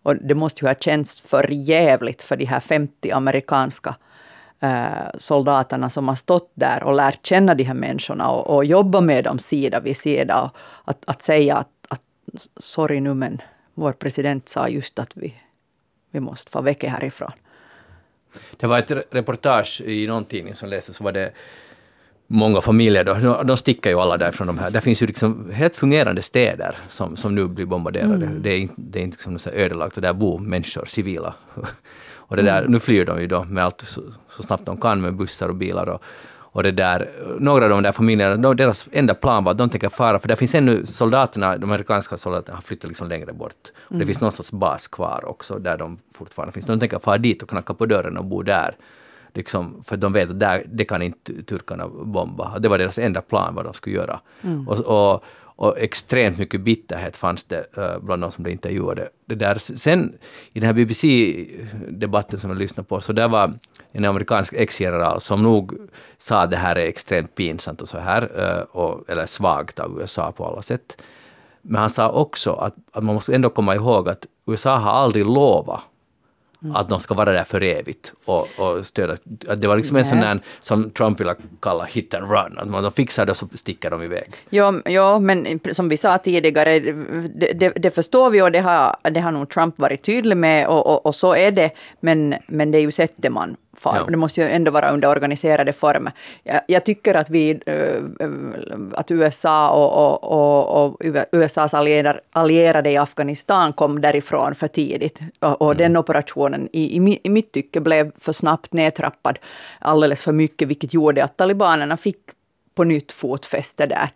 Och 0.04 0.16
det 0.16 0.36
måste 0.36 0.66
ju 0.66 0.68
ha 0.68 0.76
känts 0.76 1.20
för 1.20 1.52
jävligt 1.52 2.22
för 2.22 2.36
de 2.38 2.46
här 2.46 2.60
50 2.60 3.12
amerikanska 3.12 3.96
soldaterna 5.18 5.90
som 5.90 6.08
har 6.08 6.16
stått 6.16 6.52
där 6.54 6.84
och 6.84 6.94
lärt 6.94 7.26
känna 7.26 7.56
de 7.56 7.64
här 7.64 7.74
människorna 7.74 8.30
och, 8.30 8.56
och 8.56 8.66
jobba 8.66 9.02
med 9.02 9.24
dem 9.24 9.40
sida 9.40 9.80
vid 9.80 9.98
sida. 9.98 10.52
Att, 10.86 11.04
att 11.06 11.22
säga 11.22 11.58
att, 11.58 11.70
att 11.88 12.02
sorry 12.60 13.00
nu 13.00 13.14
men 13.14 13.42
vår 13.74 13.92
president 13.92 14.50
sa 14.50 14.68
just 14.68 15.00
att 15.00 15.12
vi, 15.14 15.34
vi 16.12 16.20
måste 16.20 16.52
få 16.52 16.62
väck 16.62 16.84
härifrån. 16.84 17.32
Det 18.58 18.68
var 18.68 18.80
ett 18.80 18.92
reportage 19.12 19.82
i 19.86 20.08
någon 20.08 20.26
tidning 20.26 20.56
som 20.56 20.70
lästes, 20.70 20.96
så 20.96 21.04
var 21.04 21.12
det 21.12 21.32
många 22.28 22.62
familjer 22.62 23.04
då, 23.04 23.44
de 23.44 23.58
sticker 23.58 23.90
ju 23.90 23.96
alla 23.96 24.18
därifrån 24.18 24.48
de 24.48 24.58
här. 24.58 24.72
Det 24.72 24.82
finns 24.82 25.04
ju 25.04 25.08
liksom 25.08 25.52
helt 25.54 25.76
fungerande 25.76 26.22
städer 26.22 26.78
som, 26.90 27.16
som 27.16 27.36
nu 27.36 27.48
blir 27.48 27.66
bombarderade. 27.66 28.26
Mm. 28.26 28.42
Det 28.42 28.50
är 28.50 28.58
inte, 28.58 28.74
det 28.78 29.00
är 29.00 29.04
inte 29.04 29.16
liksom 29.16 29.54
ödelagt 29.54 29.96
och 29.96 30.02
där 30.02 30.14
bor 30.14 30.40
människor, 30.40 30.86
civila. 30.86 31.34
Och 32.32 32.38
det 32.38 32.44
där, 32.44 32.60
mm. 32.60 32.72
nu 32.72 32.80
flyr 32.80 33.06
de 33.06 33.22
ju 33.22 33.28
då 33.28 33.44
med 33.44 33.64
allt 33.64 33.82
så, 33.82 34.02
så, 34.28 34.44
snabbt 34.44 34.66
de 34.66 34.78
kan 34.78 35.02
med 35.02 35.16
bussar 35.16 35.50
och 35.50 35.56
bilar 35.56 35.90
och, 35.90 36.04
och 36.32 36.64
det 36.64 36.72
där, 36.72 37.10
några 37.40 37.64
av 37.64 37.70
de 37.70 37.84
där 37.84 37.92
familjerna, 37.92 38.54
deras 38.54 38.88
enda 38.92 39.14
plan 39.14 39.44
var 39.44 39.52
att 39.52 39.58
de 39.58 39.70
tänker 39.70 39.90
fara, 39.90 40.20
för 40.20 40.28
det 40.28 40.36
finns 40.36 40.56
ännu 40.56 40.86
soldaterna, 40.86 41.58
de 41.58 41.64
amerikanska 41.64 42.18
soldaterna 42.18 42.58
har 42.58 42.62
flyttat 42.62 42.88
liksom 42.88 43.08
längre 43.08 43.34
bort. 43.34 43.72
Mm. 43.90 44.00
Det 44.00 44.06
finns 44.06 44.22
någon 44.22 44.32
sorts 44.32 44.52
bas 44.52 44.88
kvar 44.88 45.24
också 45.26 45.60
där 45.60 45.78
de 45.78 46.00
fortfarande 46.14 46.52
finns. 46.52 46.66
De 46.66 46.80
tänker 46.80 47.00
fara 47.00 47.18
dit 47.18 47.44
och 47.44 47.50
knacka 47.50 47.74
på 47.74 47.86
dörren 47.86 48.18
och 48.18 48.26
bo 48.26 48.42
där. 48.42 48.76
Liksom, 49.34 49.84
för 49.84 49.98
de 49.98 50.14
vet 50.14 50.30
att 50.30 50.40
där, 50.40 50.64
det 50.68 50.86
kan 50.86 51.02
inte 51.02 51.44
turkarna 51.44 51.88
bomba. 51.88 52.60
Det 52.60 52.68
var 52.68 52.78
deras 52.78 52.98
enda 52.98 53.22
plan 53.22 53.56
vad 53.56 53.66
de 53.66 53.74
skulle 53.74 53.96
göra. 53.96 54.20
Mm. 54.42 54.68
Och, 54.68 54.80
och, 54.80 55.24
och 55.62 55.80
extremt 55.80 56.38
mycket 56.38 56.62
bitterhet 56.62 57.18
fanns 57.18 57.44
det 57.44 57.78
eh, 57.78 58.00
bland 58.00 58.22
de 58.22 58.32
som 58.32 58.44
blev 58.44 58.52
intervjuade. 58.52 59.10
Det 59.26 59.36
där. 59.36 59.58
Sen 59.58 60.14
i 60.54 60.60
den 60.60 60.68
här 60.68 60.74
BBC-debatten 60.74 62.40
som 62.40 62.50
jag 62.50 62.60
lyssnade 62.60 62.88
på, 62.88 63.02
så 63.02 63.14
där 63.14 63.28
var 63.28 63.54
en 63.92 64.06
amerikansk 64.06 64.54
ex-general 64.54 65.22
som 65.22 65.44
nog 65.44 65.74
sa 66.18 66.42
att 66.42 66.52
det 66.52 66.58
här 66.58 66.76
är 66.76 66.86
extremt 66.86 67.36
pinsamt 67.36 67.82
och 67.82 67.90
så 67.90 67.98
här, 67.98 68.22
eh, 68.36 68.62
och, 68.62 69.10
eller 69.10 69.26
svagt 69.26 69.80
av 69.80 70.00
USA 70.00 70.32
på 70.32 70.46
alla 70.46 70.62
sätt. 70.62 71.02
Men 71.62 71.82
han 71.82 71.90
sa 71.90 72.10
också 72.10 72.54
att, 72.54 72.76
att 72.92 73.04
man 73.04 73.16
måste 73.16 73.36
ändå 73.36 73.50
komma 73.50 73.76
ihåg 73.76 74.10
att 74.10 74.26
USA 74.46 74.78
har 74.78 74.92
aldrig 74.92 75.26
lovat 75.26 75.82
Mm. 76.64 76.76
Att 76.76 76.90
de 76.90 77.00
ska 77.00 77.14
vara 77.14 77.32
där 77.32 77.44
för 77.44 77.64
evigt 77.64 78.14
och, 78.26 78.48
och 78.58 78.86
stödja. 78.86 79.18
Det 79.56 79.68
var 79.68 79.78
liksom 79.78 79.98
en 79.98 80.06
sån 80.06 80.20
där 80.20 80.40
som 80.60 80.90
Trump 80.90 81.20
ville 81.20 81.36
kalla 81.60 81.84
hit 81.84 82.14
and 82.14 82.32
run. 82.32 82.60
Att 82.60 82.68
man 82.68 82.92
fixar 82.92 83.26
det 83.26 83.32
och 83.32 83.38
så 83.38 83.48
sticker 83.54 83.90
de 83.90 84.04
iväg. 84.04 84.34
Ja, 84.50 84.74
ja 84.86 85.20
men 85.20 85.60
som 85.72 85.90
vi 85.90 85.98
sa 85.98 86.18
tidigare, 86.18 86.80
det, 86.80 87.54
det, 87.54 87.70
det 87.70 87.92
förstår 87.92 88.30
vi 88.30 88.42
och 88.42 88.52
det 88.52 88.60
har, 88.60 88.96
det 89.12 89.20
har 89.20 89.32
nog 89.32 89.50
Trump 89.50 89.80
varit 89.80 90.02
tydlig 90.02 90.38
med 90.38 90.68
och, 90.68 90.88
och, 90.88 91.06
och 91.06 91.16
så 91.16 91.36
är 91.36 91.52
det. 91.52 91.72
Men, 92.00 92.36
men 92.48 92.72
det 92.72 92.78
är 92.78 92.82
ju 92.82 92.92
sättet 92.92 93.32
man 93.32 93.58
far. 93.82 93.96
Ja. 93.96 94.06
Det 94.12 94.18
måste 94.18 94.42
ju 94.42 94.48
ändå 94.48 94.72
vara 94.72 94.92
under 94.92 95.08
organiserade 95.08 95.74
former. 95.74 96.14
Jag, 96.44 96.62
jag 96.68 96.86
tycker 96.86 97.16
att 97.16 97.30
vi, 97.30 97.60
äh, 97.66 98.30
att 98.94 99.12
USA 99.12 99.70
och, 99.70 100.24
och, 100.24 100.86
och, 100.86 100.98
USAs 101.32 101.74
allierade 102.34 102.90
i 102.92 102.98
Afghanistan 102.98 103.74
kom 103.74 104.02
därifrån 104.02 104.56
för 104.56 104.68
tidigt. 104.68 105.20
Och, 105.40 105.62
och 105.62 105.72
mm. 105.72 105.78
den 105.78 105.98
operationen 105.98 106.70
i, 106.72 106.98
i, 106.98 107.20
i 107.24 107.30
mitt 107.30 107.52
tycke 107.52 107.80
blev 107.80 108.12
för 108.18 108.32
snabbt 108.32 108.74
nedtrappad 108.74 109.40
alldeles 109.80 110.22
för 110.22 110.32
mycket, 110.32 110.68
vilket 110.68 110.94
gjorde 110.94 111.24
att 111.24 111.38
talibanerna 111.38 111.98
fick 111.98 112.18
på 112.76 112.84
nytt 112.84 113.12
fotfäste 113.12 113.86
där. 113.86 114.10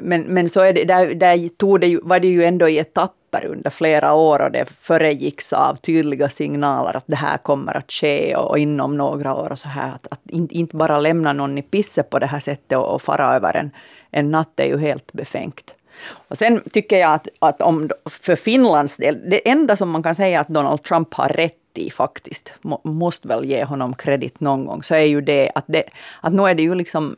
Men, 0.00 0.22
men 0.22 0.48
så 0.48 0.60
är 0.60 0.72
det, 0.72 0.84
där, 0.84 1.14
där 1.14 1.48
tog 1.48 1.80
det 1.80 1.98
var 2.02 2.20
det 2.20 2.28
ju 2.28 2.44
ändå 2.44 2.68
i 2.68 2.78
etapp 2.78 3.17
papper 3.30 3.46
under 3.46 3.70
flera 3.70 4.14
år 4.14 4.42
och 4.42 4.50
det 4.50 4.64
föregicks 4.66 5.52
av 5.52 5.76
tydliga 5.76 6.28
signaler 6.28 6.96
att 6.96 7.04
det 7.06 7.16
här 7.16 7.38
kommer 7.38 7.76
att 7.76 7.92
ske 7.92 8.36
och, 8.36 8.50
och 8.50 8.58
inom 8.58 8.96
några 8.96 9.34
år 9.34 9.52
och 9.52 9.58
så 9.58 9.68
här. 9.68 9.94
Att, 9.94 10.06
att 10.10 10.20
inte, 10.30 10.54
inte 10.54 10.76
bara 10.76 11.00
lämna 11.00 11.32
någon 11.32 11.58
i 11.58 11.62
pisset 11.62 12.10
på 12.10 12.18
det 12.18 12.26
här 12.26 12.40
sättet 12.40 12.78
och, 12.78 12.94
och 12.94 13.02
fara 13.02 13.34
över 13.34 13.56
en, 13.56 13.70
en 14.10 14.30
natt 14.30 14.60
är 14.60 14.66
ju 14.66 14.78
helt 14.78 15.12
befängt. 15.12 15.74
Och 16.28 16.38
sen 16.38 16.60
tycker 16.72 16.98
jag 16.98 17.12
att, 17.12 17.28
att 17.38 17.62
om, 17.62 17.90
för 18.04 18.36
Finlands 18.36 18.96
del, 18.96 19.30
det 19.30 19.48
enda 19.48 19.76
som 19.76 19.90
man 19.90 20.02
kan 20.02 20.14
säga 20.14 20.40
att 20.40 20.48
Donald 20.48 20.82
Trump 20.82 21.14
har 21.14 21.28
rätt 21.28 21.54
i 21.74 21.90
faktiskt, 21.90 22.52
må, 22.60 22.80
måste 22.84 23.28
väl 23.28 23.44
ge 23.44 23.64
honom 23.64 23.94
kredit 23.94 24.40
någon 24.40 24.66
gång, 24.66 24.82
så 24.82 24.94
är 24.94 25.04
ju 25.04 25.20
det 25.20 25.50
att, 25.54 25.64
det, 25.66 25.82
att 26.20 26.32
nu 26.32 26.42
är 26.42 26.54
det 26.54 26.62
ju 26.62 26.74
liksom 26.74 27.16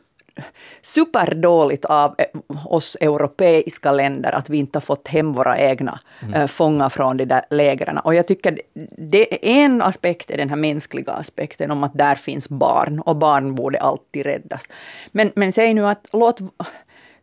superdåligt 0.81 1.85
av 1.85 2.15
eh, 2.17 2.25
oss 2.65 2.97
europeiska 3.01 3.91
länder 3.91 4.31
att 4.31 4.49
vi 4.49 4.57
inte 4.57 4.77
har 4.77 4.81
fått 4.81 5.07
hem 5.07 5.33
våra 5.33 5.57
egna 5.57 5.99
mm. 6.21 6.33
Äh, 6.33 6.47
fångar 6.47 6.89
från 6.89 7.17
de 7.17 7.25
där 7.25 7.45
lägren. 7.49 7.97
Och 7.97 8.15
jag 8.15 8.27
tycker 8.27 8.59
det 8.97 9.61
en 9.61 9.81
aspekt 9.81 10.31
är 10.31 10.37
den 10.37 10.49
här 10.49 10.55
mänskliga 10.55 11.11
aspekten 11.11 11.71
om 11.71 11.83
att 11.83 11.93
där 11.93 12.15
finns 12.15 12.49
barn 12.49 12.99
och 12.99 13.15
barn 13.15 13.55
borde 13.55 13.79
alltid 13.79 14.25
räddas. 14.25 14.69
Men, 15.11 15.31
men 15.35 15.51
säg 15.51 15.73
nu 15.73 15.87
att 15.87 16.07
låt 16.13 16.39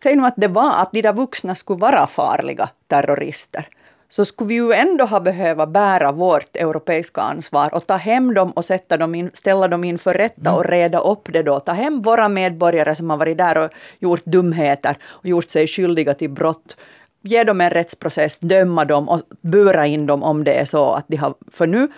Säg 0.02 0.16
nu 0.16 0.26
att 0.26 0.34
det 0.36 0.48
var 0.48 0.82
att 0.82 0.92
de 0.92 1.02
där 1.02 1.12
vuxna 1.12 1.54
skulle 1.54 1.80
vara 1.80 2.06
farliga 2.06 2.68
terrorister 2.86 3.68
så 4.10 4.24
skulle 4.24 4.48
vi 4.48 4.54
ju 4.54 4.72
ändå 4.72 5.04
ha 5.04 5.20
behövt 5.20 5.68
bära 5.68 6.12
vårt 6.12 6.56
europeiska 6.56 7.20
ansvar 7.20 7.74
och 7.74 7.86
ta 7.86 7.96
hem 7.96 8.34
dem 8.34 8.50
och 8.50 8.64
sätta 8.64 8.96
dem 8.96 9.14
in, 9.14 9.30
ställa 9.34 9.68
dem 9.68 9.84
inför 9.84 10.14
rätta 10.14 10.54
och 10.54 10.64
mm. 10.64 10.70
reda 10.70 10.98
upp 10.98 11.28
det 11.32 11.42
då. 11.42 11.60
Ta 11.60 11.72
hem 11.72 12.02
våra 12.02 12.28
medborgare 12.28 12.94
som 12.94 13.10
har 13.10 13.16
varit 13.16 13.38
där 13.38 13.58
och 13.58 13.70
gjort 13.98 14.24
dumheter 14.24 14.96
och 15.04 15.26
gjort 15.26 15.50
sig 15.50 15.66
skyldiga 15.66 16.14
till 16.14 16.30
brott. 16.30 16.76
Ge 17.22 17.44
dem 17.44 17.60
en 17.60 17.70
rättsprocess, 17.70 18.38
döma 18.38 18.84
dem 18.84 19.08
och 19.08 19.20
bura 19.40 19.86
in 19.86 20.06
dem 20.06 20.22
om 20.22 20.44
det 20.44 20.54
är 20.54 20.64
så 20.64 20.92
att 20.92 21.04
de 21.08 21.16
har... 21.16 21.34
För 21.52 21.66
nu 21.66 21.88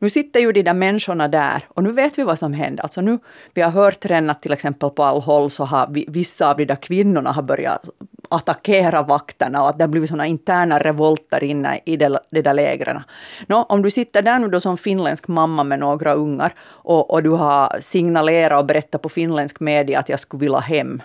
nu 0.00 0.10
sitter 0.10 0.40
ju 0.40 0.52
de 0.52 0.62
där 0.62 0.74
människorna 0.74 1.28
där 1.28 1.64
och 1.68 1.82
nu 1.82 1.92
vet 1.92 2.18
vi 2.18 2.22
vad 2.22 2.38
som 2.38 2.52
händer. 2.52 2.82
Alltså 2.82 3.00
nu, 3.00 3.18
vi 3.54 3.62
har 3.62 3.70
hört 3.70 4.04
redan 4.04 4.30
att 4.30 4.42
till 4.42 4.52
exempel 4.52 4.90
på 4.90 5.04
all 5.04 5.20
håll 5.20 5.50
så 5.50 5.64
har 5.64 5.88
vi, 5.90 6.04
vissa 6.08 6.50
av 6.50 6.56
de 6.56 6.64
där 6.64 6.76
kvinnorna 6.76 7.32
har 7.32 7.42
börjat 7.42 7.88
attackera 8.30 9.02
vakterna 9.02 9.62
och 9.62 9.68
att 9.68 9.78
det 9.78 9.84
har 9.84 9.88
blivit 9.88 10.10
sådana 10.10 10.26
interna 10.26 10.78
revolter 10.78 11.44
inne 11.44 11.80
i 11.84 11.96
de, 11.96 12.18
de 12.30 12.42
där 12.42 12.54
lägren. 12.54 13.02
Nå, 13.46 13.62
om 13.62 13.82
du 13.82 13.90
sitter 13.90 14.22
där 14.22 14.38
nu 14.38 14.48
då 14.48 14.60
som 14.60 14.76
finländsk 14.76 15.28
mamma 15.28 15.64
med 15.64 15.78
några 15.78 16.12
ungar 16.12 16.54
och, 16.60 17.10
och 17.10 17.22
du 17.22 17.30
har 17.30 17.76
signalerat 17.80 18.60
och 18.60 18.66
berättat 18.66 19.02
på 19.02 19.08
finländsk 19.08 19.60
media 19.60 19.98
att 19.98 20.08
jag 20.08 20.20
skulle 20.20 20.40
vilja 20.40 20.58
hem 20.58 21.02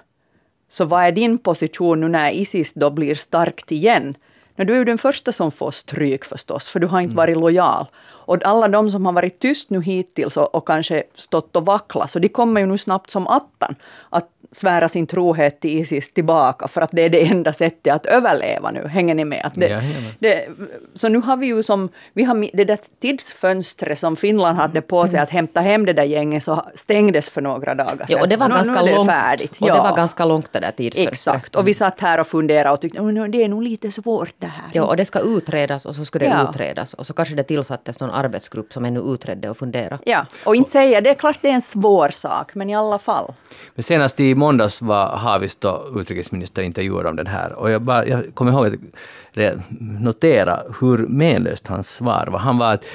Så 0.69 0.85
vad 0.85 1.03
är 1.03 1.11
din 1.11 1.37
position 1.37 2.01
nu 2.01 2.07
när 2.07 2.31
Isis 2.31 2.73
då 2.73 2.89
blir 2.89 3.15
starkt 3.15 3.71
igen? 3.71 4.15
Men 4.55 4.67
du 4.67 4.73
är 4.73 4.77
ju 4.77 4.85
den 4.85 4.97
första 4.97 5.31
som 5.31 5.51
får 5.51 5.71
stryk 5.71 6.25
förstås, 6.25 6.67
för 6.67 6.79
du 6.79 6.87
har 6.87 7.01
inte 7.01 7.15
varit 7.15 7.37
lojal. 7.37 7.85
Och 8.27 8.45
alla 8.45 8.67
de 8.67 8.91
som 8.91 9.05
har 9.05 9.13
varit 9.13 9.39
tyst 9.39 9.69
nu 9.69 9.81
hittills 9.81 10.37
och, 10.37 10.55
och 10.55 10.67
kanske 10.67 11.03
stått 11.13 11.55
och 11.55 11.65
vacklat, 11.65 12.11
så 12.11 12.19
de 12.19 12.29
kommer 12.29 12.61
ju 12.61 12.67
nu 12.67 12.77
snabbt 12.77 13.11
som 13.11 13.27
attan 13.27 13.75
att 14.09 14.29
svära 14.55 14.89
sin 14.89 15.07
trohet 15.07 15.59
till 15.59 15.79
Isis 15.79 16.13
tillbaka, 16.13 16.67
för 16.67 16.81
att 16.81 16.89
det 16.91 17.01
är 17.01 17.09
det 17.09 17.25
enda 17.25 17.53
sättet 17.53 17.93
att 17.93 18.05
överleva 18.05 18.71
nu. 18.71 18.87
Hänger 18.87 19.15
ni 19.15 19.25
med? 19.25 19.41
Att 19.45 19.53
det, 19.53 19.83
det, 20.19 20.47
så 20.93 21.07
nu 21.09 21.17
har 21.19 21.37
vi 21.37 21.47
ju 21.47 21.63
som, 21.63 21.89
vi 22.13 22.23
har 22.23 22.49
det 22.57 22.63
där 22.65 22.79
tidsfönstret 23.01 23.99
som 23.99 24.15
Finland 24.15 24.57
hade 24.57 24.81
på 24.81 25.07
sig 25.07 25.19
att 25.19 25.29
hämta 25.29 25.61
hem 25.61 25.85
det 25.85 25.93
där 25.93 26.03
gänget, 26.03 26.43
så 26.43 26.65
stängdes 26.75 27.29
för 27.29 27.41
några 27.41 27.75
dagar 27.75 27.89
sedan. 27.91 28.05
Ja, 28.09 28.21
och 28.21 28.29
det 28.29 28.37
var 28.37 28.47
Nu- 28.49 28.55
ganska 28.55 28.73
nu 28.73 28.79
är 28.79 28.85
det 28.91 28.95
långt. 28.95 29.09
färdigt. 29.09 29.57
Och 29.61 29.67
ja. 29.69 29.73
det 29.75 29.79
var 29.81 29.95
ganska 29.95 30.25
långt 30.25 30.53
det 30.53 30.59
där 30.59 30.71
tidsfönstret. 30.71 31.11
Exakt, 31.13 31.55
och 31.55 31.67
vi 31.67 31.73
satt 31.73 32.01
här 32.01 32.19
och 32.19 32.27
funderade 32.27 32.69
och 32.73 32.81
tyckte 32.81 32.99
att 32.99 33.31
det 33.31 33.43
är 33.43 33.49
nog 33.49 33.63
lite 33.63 33.91
svårt 33.91 34.33
det 34.39 34.47
här. 34.47 34.69
Ja, 34.73 34.83
och 34.83 34.97
det 34.97 35.05
ska 35.05 35.19
utredas 35.19 35.85
och 35.85 35.95
så 35.95 36.05
skulle 36.05 36.25
det 36.25 36.31
Ja. 36.31 36.49
utredas. 36.49 36.93
Och 36.93 37.05
så 37.05 37.13
kanske 37.13 37.35
det 37.35 37.43
tillsattes 37.43 37.99
någon 37.99 38.09
arbetsgrupp 38.11 38.73
som 38.73 38.85
ännu 38.85 38.99
utredde 38.99 39.49
och 39.49 39.57
funderade. 39.57 39.97
Ja, 40.05 40.25
och 40.45 40.55
inte 40.55 40.71
säga, 40.71 41.01
det 41.01 41.09
är 41.09 41.13
klart 41.13 41.37
det 41.41 41.49
är 41.49 41.53
en 41.53 41.61
svår 41.61 42.09
sak, 42.09 42.55
men 42.55 42.69
i 42.69 42.75
alla 42.75 42.99
fall. 42.99 43.33
Men 43.75 43.83
senast 43.83 44.19
i 44.19 44.35
måndags 44.45 44.81
var 44.81 45.17
Haavisto 45.17 45.99
utrikesminister 45.99 46.61
intervjuad 46.61 47.05
om 47.07 47.15
den 47.15 47.27
här 47.27 47.53
och 47.53 47.71
jag, 47.71 47.81
bara, 47.81 48.05
jag 48.05 48.35
kommer 48.35 48.51
ihåg 48.51 48.65
att 48.67 49.55
notera 49.79 50.59
hur 50.79 50.97
menlöst 51.07 51.67
hans 51.67 51.95
svar 51.95 52.27
var. 52.31 52.39
Han 52.39 52.57
var 52.57 52.73
att, 52.73 52.85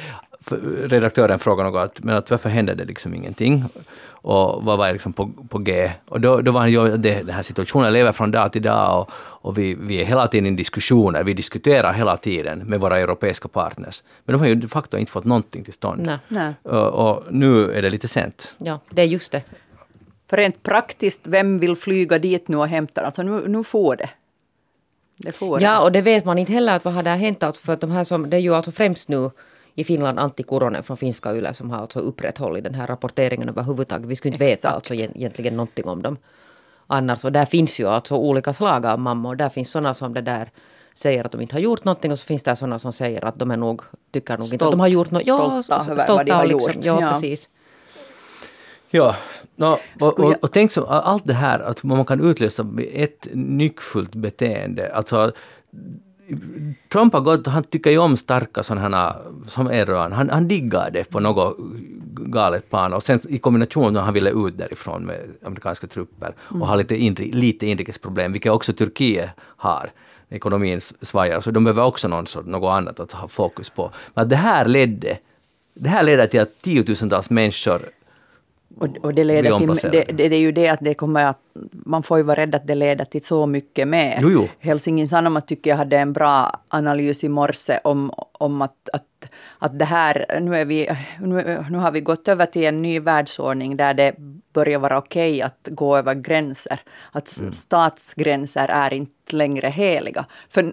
redaktören 0.85 1.39
frågade 1.39 1.71
något 1.71 1.91
att, 1.91 2.05
men 2.05 2.17
att 2.17 2.31
varför 2.31 2.49
händer 2.49 2.75
det 2.75 2.85
liksom 2.85 3.15
ingenting? 3.15 3.65
Och 4.23 4.65
vad 4.65 4.79
var 4.79 4.93
liksom 4.93 5.13
på, 5.13 5.31
på 5.49 5.59
G? 5.59 5.91
Och 6.09 6.21
då, 6.21 6.41
då 6.41 6.53
var 6.53 6.61
han 6.61 6.71
ju, 6.71 6.97
det, 6.97 7.23
den 7.23 7.35
här 7.35 7.43
situationen 7.43 7.93
lever 7.93 8.13
från 8.13 8.31
dag 8.31 8.53
till 8.53 8.63
dag 8.63 9.01
och, 9.01 9.11
och 9.43 9.59
vi, 9.59 9.75
vi 9.75 10.01
är 10.01 10.05
hela 10.05 10.29
tiden 10.29 10.53
i 10.53 10.57
diskussioner, 10.57 11.25
vi 11.25 11.35
diskuterar 11.35 11.93
hela 11.93 12.17
tiden 12.17 12.59
med 12.59 12.81
våra 12.81 12.99
europeiska 12.99 13.49
partners. 13.49 14.03
Men 14.25 14.33
de 14.33 14.39
har 14.39 14.49
ju 14.49 14.55
de 14.55 14.69
facto 14.69 14.97
inte 14.97 15.13
fått 15.13 15.25
någonting 15.25 15.65
till 15.65 15.73
stånd. 15.73 16.03
Nej. 16.03 16.19
Nej. 16.29 16.55
Och, 16.63 17.11
och 17.11 17.23
nu 17.31 17.73
är 17.73 17.83
det 17.83 17.91
lite 17.91 18.09
sent. 18.09 18.55
Ja, 18.59 18.81
det 18.91 19.03
är 19.03 19.07
just 19.07 19.33
det. 19.33 19.43
För 20.31 20.37
rent 20.37 20.63
praktiskt, 20.63 21.21
vem 21.27 21.59
vill 21.59 21.77
flyga 21.77 22.19
dit 22.19 22.49
nu 22.49 22.57
och 22.57 22.69
hämta? 22.69 23.01
Alltså 23.07 23.23
nu, 23.23 23.49
nu 23.49 23.65
får 23.65 23.97
det. 23.97 24.11
Det 25.17 25.33
får 25.33 25.63
Ja, 25.63 25.73
det. 25.79 25.79
och 25.85 25.93
det 25.93 26.01
vet 26.03 26.25
man 26.25 26.39
inte 26.39 26.53
heller 26.53 26.77
att 26.77 26.85
vad 26.85 26.95
har 26.95 27.03
där 27.03 27.17
hänt. 27.17 27.43
Alltså 27.43 27.63
för 27.63 27.73
att 27.73 27.81
de 27.81 27.91
här 27.91 28.05
som, 28.05 28.31
det 28.31 28.37
är 28.37 28.41
ju 28.41 28.55
alltså 28.55 28.71
främst 28.73 29.09
nu 29.09 29.31
i 29.75 29.85
Finland 29.85 30.19
Antti 30.19 30.43
Kuronen 30.43 30.83
från 30.83 30.97
finska 30.97 31.35
Yle 31.37 31.55
som 31.55 31.71
har 31.71 31.79
alltså 31.81 31.99
upprätthållit 31.99 32.65
den 32.65 32.75
här 32.75 32.87
rapporteringen 32.87 33.49
överhuvudtaget. 33.49 34.07
Vi 34.07 34.17
skulle 34.17 34.33
inte 34.35 34.45
veta 34.45 34.55
Exakt. 34.55 34.75
alltså 34.75 34.95
egent- 34.95 35.17
egentligen 35.17 35.57
någonting 35.57 35.85
om 35.89 36.03
dem 36.03 36.17
annars. 36.87 37.25
Och 37.25 37.33
där 37.33 37.45
finns 37.45 37.79
ju 37.81 37.89
alltså 37.89 38.15
olika 38.15 38.53
slag 38.55 38.87
av 38.87 38.99
mammor. 39.01 39.35
Där 39.35 39.49
finns 39.49 39.71
sådana 39.71 39.95
som 39.95 40.15
det 40.15 40.21
där 40.23 40.51
säger 40.95 41.25
att 41.27 41.33
de 41.33 41.41
inte 41.41 41.55
har 41.55 41.61
gjort 41.61 41.85
någonting 41.85 42.13
och 42.13 42.19
så 42.19 42.25
finns 42.27 42.43
det 42.43 42.57
sådana 42.57 42.79
som 42.79 42.93
säger 42.93 43.25
att 43.25 43.39
de 43.39 43.51
är 43.51 43.57
nog, 43.57 43.83
tycker 44.13 44.39
nog 44.39 44.47
inte 44.47 44.55
att 44.55 44.61
Stolt- 44.61 44.73
de 44.73 44.81
har 44.81 44.89
gjort 44.89 45.11
något. 45.11 45.23
stolta 45.23 45.93
över 45.93 46.09
vad 46.09 46.27
de 46.27 46.33
har 46.33 46.47
liksom, 46.47 46.73
gjort. 46.73 46.85
Ja, 46.85 47.01
Ja. 47.01 47.13
precis. 47.13 47.49
Ja, 48.93 49.17
no, 49.61 49.79
och, 50.01 50.21
och, 50.21 50.35
och 50.45 50.53
tänk 50.53 50.73
så, 50.73 50.85
allt 50.85 51.27
det 51.27 51.35
här 51.35 51.59
att 51.61 51.83
man 51.83 52.05
kan 52.05 52.31
utlösa 52.31 52.67
ett 52.93 53.29
nyckfullt 53.33 54.15
beteende. 54.15 54.95
Alltså, 54.95 55.33
Trump 56.93 57.13
har 57.13 57.21
gått, 57.21 57.47
han 57.47 57.65
tycker 57.65 57.91
ju 57.91 57.99
om 57.99 58.17
starka 58.17 58.63
sådana 58.63 59.17
som 59.47 59.71
Erdogan. 59.71 60.13
Han, 60.13 60.31
han 60.31 60.49
diggar 60.49 60.91
det 60.91 61.05
på 61.05 61.21
något 61.21 61.57
galet 62.15 62.71
plan. 62.71 62.93
Och 62.93 63.03
sen 63.03 63.21
i 63.29 63.39
kombination 63.39 63.93
med 63.93 64.03
han 64.03 64.15
ville 64.15 64.31
ut 64.31 64.59
därifrån 64.59 65.03
med 65.03 65.21
amerikanska 65.45 65.87
trupper 65.87 66.35
och 66.39 66.67
ha 66.67 66.77
lite, 66.77 66.97
inri, 66.97 67.33
lite 67.33 67.67
inrikesproblem, 67.67 68.33
vilket 68.33 68.53
också 68.53 68.73
Turkiet 68.73 69.31
har. 69.39 69.91
Ekonomin 70.33 70.81
svajar, 70.81 71.41
så 71.41 71.51
de 71.51 71.65
behöver 71.65 71.85
också 71.85 72.09
någon 72.09 72.27
sort, 72.27 72.47
något 72.47 72.71
annat 72.71 73.01
att 73.01 73.13
ha 73.13 73.29
fokus 73.29 73.71
på. 73.71 73.91
Men 74.15 74.29
det 74.29 74.37
här 74.37 74.65
ledde, 74.65 75.19
det 75.75 75.89
här 75.89 76.03
ledde 76.03 76.27
till 76.27 76.41
att 76.41 76.63
tiotusentals 76.63 77.31
människor 77.31 77.91
Och, 78.81 78.89
och 79.03 79.15
det, 79.15 79.25
leder 79.25 79.59
till, 79.59 79.91
det, 79.91 80.05
det, 80.05 80.29
det 80.29 80.37
är 80.37 80.41
ju 80.41 80.53
det 80.53 80.69
att 80.69 80.81
det 80.81 80.95
kommer 80.95 81.25
att... 81.25 81.39
Man 81.73 82.03
får 82.03 82.19
ju 82.19 82.25
vara 82.25 82.41
rädd 82.41 82.55
att 82.55 82.67
det 82.67 82.75
leder 82.75 83.05
till 83.05 83.25
så 83.25 83.47
mycket 83.47 83.89
mer. 83.89 84.19
Jo, 84.23 84.31
jo. 84.31 84.49
Helsingin 84.59 85.09
Sanomat 85.09 85.47
tycker 85.47 85.71
jag 85.71 85.77
hade 85.77 85.99
en 85.99 86.13
bra 86.13 86.61
analys 86.69 87.25
i 87.25 87.29
morse 87.29 87.79
om, 87.85 88.13
om 88.33 88.63
att, 88.63 88.89
att, 88.93 89.29
att 89.59 89.79
det 89.79 89.85
här... 89.85 90.41
Nu, 90.41 90.57
är 90.57 90.65
vi, 90.65 90.89
nu, 91.21 91.65
nu 91.71 91.79
har 91.79 91.91
vi 91.91 92.01
gått 92.01 92.29
över 92.29 92.47
till 92.47 92.65
en 92.65 92.83
ny 92.83 93.01
världsordning 93.01 93.77
där 93.77 93.95
det 93.95 94.15
börjar 94.53 94.79
vara 94.79 94.99
okej 94.99 95.43
att 95.43 95.69
gå 95.71 95.97
över 95.97 96.15
gränser. 96.15 96.81
Att 97.13 97.41
Mm. 97.41 97.53
statsgränser 97.53 98.69
är 98.69 98.93
inte 98.95 99.20
längre 99.33 99.69
heliga. 99.69 100.25
För 100.51 100.73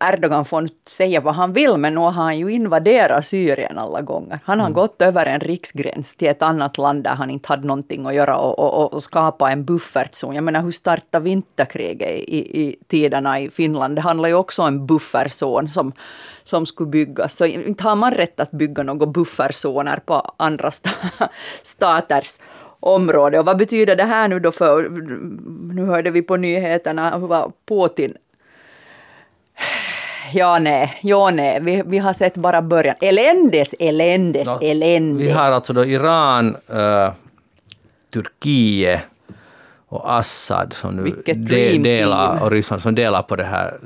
Erdogan 0.00 0.44
får 0.44 0.68
säga 0.88 1.20
vad 1.20 1.34
han 1.34 1.52
vill, 1.52 1.76
men 1.76 1.94
nu 1.94 2.00
har 2.00 2.10
han 2.10 2.38
ju 2.38 2.52
invaderat 2.52 3.26
Syrien 3.26 3.78
alla 3.78 4.00
gånger. 4.02 4.38
Han 4.44 4.60
har 4.60 4.66
Mm. 4.66 4.74
gått 4.74 5.02
över 5.02 5.26
en 5.26 5.40
riksgräns 5.40 6.16
till 6.16 6.28
ett 6.28 6.42
annat 6.42 6.78
land 6.78 7.04
där 7.04 7.10
han 7.14 7.30
inte 7.30 7.48
hade 7.48 7.66
någonting 7.66 8.06
att 8.06 8.14
göra 8.14 8.36
och, 8.38 8.58
och, 8.58 8.92
och 8.92 9.02
skapa 9.02 9.50
en 9.50 9.64
buffertzon. 9.64 10.34
Jag 10.34 10.44
menar, 10.44 10.62
hur 10.62 10.70
startade 10.70 11.24
vinterkriget 11.24 12.10
i, 12.10 12.38
i, 12.38 12.60
i 12.62 12.76
tiderna 12.88 13.40
i 13.40 13.50
Finland? 13.50 13.96
Det 13.96 14.00
handlar 14.00 14.28
ju 14.28 14.34
också 14.34 14.62
om 14.62 14.68
en 14.68 14.86
buffertzon 14.86 15.68
som, 15.68 15.92
som 16.44 16.66
skulle 16.66 16.90
byggas. 16.90 17.36
Så 17.36 17.46
inte 17.46 17.84
har 17.84 17.96
man 17.96 18.12
rätt 18.12 18.40
att 18.40 18.50
bygga 18.50 18.82
några 18.82 19.06
bufferzoner 19.06 19.96
på 19.96 20.32
andra 20.36 20.70
sta, 20.70 20.90
staters 21.62 22.38
område. 22.80 23.38
Och 23.38 23.46
vad 23.46 23.58
betyder 23.58 23.96
det 23.96 24.04
här 24.04 24.28
nu 24.28 24.40
då 24.40 24.52
för... 24.52 24.88
Nu 25.74 25.84
hörde 25.84 26.10
vi 26.10 26.22
på 26.22 26.36
nyheterna 26.36 27.18
vad 27.18 27.52
Putin 27.68 28.16
Ja, 30.32 30.58
nej, 30.58 30.98
ja, 31.02 31.30
nej. 31.30 31.60
Vi, 31.60 31.82
vi 31.86 31.98
har 31.98 32.12
sett 32.12 32.34
bara 32.34 32.62
början. 32.62 32.96
Eländes, 33.00 33.74
eländes, 33.78 34.46
Ja, 34.46 34.60
elände. 34.62 35.22
Vi 35.22 35.30
har 35.30 35.52
alltså 35.52 35.72
då 35.72 35.84
Iran, 35.84 36.56
eh, 36.68 37.12
Turkiet 38.12 39.00
och 39.88 40.12
Assad 40.18 40.72
som 40.72 40.96
nu 40.96 41.10
dream 41.34 41.82
delar, 41.82 42.42
och 42.42 42.50
Ryssland 42.50 42.82
som 42.82 42.94
delar 42.94 43.22
på 43.22 43.36
det 43.36 43.44
här 43.44 43.78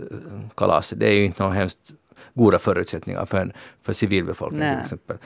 kalaset. 0.57 1.01
Det 1.01 1.07
är 1.07 1.13
ju 1.13 1.25
inte 1.25 1.43
någon 1.43 1.53
hemskt 1.53 1.79
goda 2.35 2.59
förutsättningar 2.59 3.27
för, 3.27 3.39
en, 3.39 3.53
för 3.83 3.93
civilbefolkningen 3.93 4.75
till 4.75 4.83
exempel. 4.83 5.17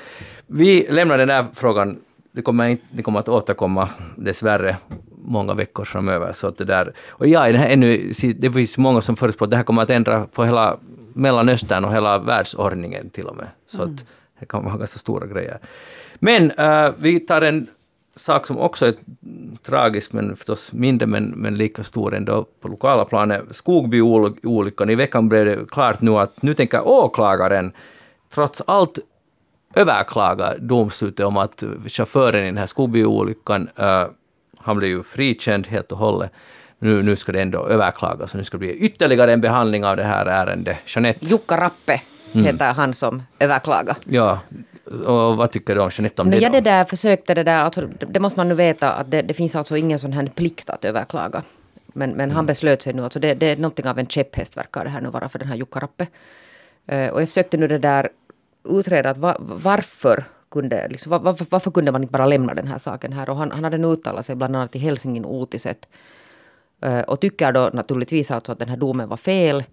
Vi 0.47 0.87
lämnar 0.91 1.19
den 1.19 1.29
där 1.29 1.47
frågan. 1.55 1.99
Det 2.37 2.42
kommer, 2.42 2.68
inte, 2.68 2.85
det 2.90 3.03
kommer 3.03 3.20
att 3.20 3.29
återkomma 3.29 3.88
dessvärre 4.16 4.77
många 5.25 5.55
veckor 5.55 5.85
framöver. 5.85 6.33
Så 6.33 6.46
att 6.46 6.59
det, 6.59 6.64
där, 6.64 6.92
och 7.09 7.27
ja, 7.27 7.53
det, 7.53 7.59
här 7.59 7.68
ännu, 7.68 8.12
det 8.37 8.51
finns 8.51 8.79
många 8.79 9.01
som 9.01 9.16
förutspår 9.16 9.46
att 9.46 9.51
det 9.51 9.57
här 9.57 9.64
kommer 9.64 9.83
att 9.83 9.90
ändra 9.90 10.27
på 10.27 10.44
hela 10.44 10.77
Mellanöstern 11.12 11.85
och 11.85 11.92
hela 11.92 12.18
världsordningen 12.18 13.11
till 13.11 13.27
och 13.27 13.37
med. 13.37 13.46
Så 13.66 13.83
att 13.83 14.05
det 14.40 14.46
kan 14.46 14.64
vara 14.64 14.77
ganska 14.77 14.99
stora 14.99 15.27
grejer. 15.27 15.59
Men 16.14 16.51
eh, 16.51 16.90
vi 16.99 17.20
tar 17.20 17.42
en 17.42 17.66
sak 18.16 18.46
som 18.46 18.59
också 18.59 18.87
är 18.87 18.94
tragisk, 19.62 20.12
men 20.12 20.37
förstås 20.37 20.72
mindre 20.72 21.07
men, 21.07 21.25
men 21.25 21.57
lika 21.57 21.85
stor 21.85 22.14
ändå 22.14 22.46
på 22.61 22.68
lokala 22.68 23.05
planet. 23.05 23.44
Skogby-olyckan. 23.51 24.90
I 24.90 24.94
veckan 24.94 25.29
blev 25.29 25.44
det 25.44 25.70
klart 25.70 26.01
nu 26.01 26.11
att 26.11 26.42
nu 26.42 26.55
tänker 26.55 26.88
åklagaren 26.88 27.72
trots 28.31 28.62
allt 28.66 28.99
överklaga 29.77 30.55
domslutet 30.59 31.27
om 31.27 31.37
att 31.37 31.65
chauffören 31.89 32.43
i 32.43 32.47
den 32.47 32.57
här 32.57 32.67
Skogby-olyckan, 32.67 33.69
eh, 33.77 34.07
han 34.59 34.77
blev 34.79 34.91
ju 34.91 35.03
frikänd 35.03 35.67
helt 35.67 35.93
och 35.93 35.99
hållet. 35.99 36.31
Nu, 36.79 37.03
nu 37.03 37.17
ska 37.17 37.33
det 37.33 37.43
ändå 37.43 37.67
överklagas 37.67 38.31
och 38.33 38.39
nu 38.39 38.45
ska 38.45 38.55
det 38.57 38.59
bli 38.59 38.75
ytterligare 38.77 39.33
en 39.33 39.41
behandling 39.41 39.85
av 39.85 39.97
det 39.97 40.05
här 40.05 40.27
ärendet. 40.27 40.77
Jeanette, 40.87 41.25
Jukka 41.27 41.57
Rappe 41.61 42.01
Mm. 42.35 42.47
heter 42.47 42.73
han 42.73 42.95
som 42.95 43.23
överklagar. 43.39 43.97
ja, 44.05 44.39
och 45.07 45.37
vad 45.37 45.51
tycker 45.51 45.75
du 45.75 45.81
om 45.81 45.91
Jeanette 45.93 46.23
om 46.23 46.29
No, 46.29 46.35
det? 46.35 46.39
jag 46.39 46.53
det 46.53 46.61
där 46.61 46.85
försökte 46.85 47.35
det 47.35 47.43
där, 47.43 47.59
alltså, 47.62 47.81
det, 48.09 48.21
måste 48.21 48.39
man 48.39 48.49
nu 48.49 48.55
veta 48.55 48.93
att 48.93 49.11
det, 49.11 49.23
det 49.23 49.35
finns 49.35 49.57
alltså 49.57 49.77
ingen 49.77 49.99
sån 49.99 50.12
här 50.12 50.27
plikt 50.27 50.71
att 50.71 50.85
överklaga. 50.85 51.43
Men, 51.87 52.11
men 52.11 52.21
Mm. 52.21 52.37
han 52.37 52.47
beslöt 52.47 52.83
sig 52.83 52.93
nu, 52.95 53.05
alltså 53.05 53.19
det, 53.21 53.35
det 53.35 53.47
är 53.51 53.57
någonting 53.57 53.89
av 53.89 53.99
en 53.99 54.07
käpphäst 54.07 54.57
verkar 54.57 54.85
det 54.85 54.91
här 54.91 55.01
nu 55.01 55.09
vara 55.09 55.29
för 55.29 55.39
den 55.39 55.49
här 55.49 55.57
Jukka 55.57 55.81
Rappe. 55.81 56.07
Eh, 56.87 57.09
och 57.09 57.21
jag 57.21 57.29
försökte 57.29 57.57
nu 57.57 57.69
det 57.69 57.79
där 57.79 58.09
utreda 58.69 59.11
att 59.11 59.17
va, 59.17 59.37
varför 59.41 60.25
kunde, 60.51 60.89
liksom, 60.89 61.11
var, 61.11 61.19
varför, 61.19 61.47
varför 61.51 61.71
kunde 61.71 61.93
man 61.93 62.03
inte 62.03 62.13
bara 62.13 62.27
lämna 62.27 62.55
den 62.55 62.67
här 62.67 62.79
saken 62.79 63.13
här? 63.13 63.31
Och 63.31 63.37
han, 63.37 63.51
han 63.51 63.65
hade 63.65 63.79
nu 63.79 63.87
uttalat 63.87 64.27
sig 64.27 64.37
bland 64.37 64.57
annat 64.57 64.77
i 64.77 64.79
Helsingin 64.79 65.25
Uutiset. 65.25 65.89
Eh, 66.81 67.01
och 67.01 67.21
tycker 67.21 67.53
då 67.53 67.71
naturligtvis 67.73 68.31
alltså 68.31 68.53
att 68.53 68.59
den 68.59 68.69
här 68.69 68.77
domen 68.77 69.09
var 69.09 69.17
fel. 69.17 69.65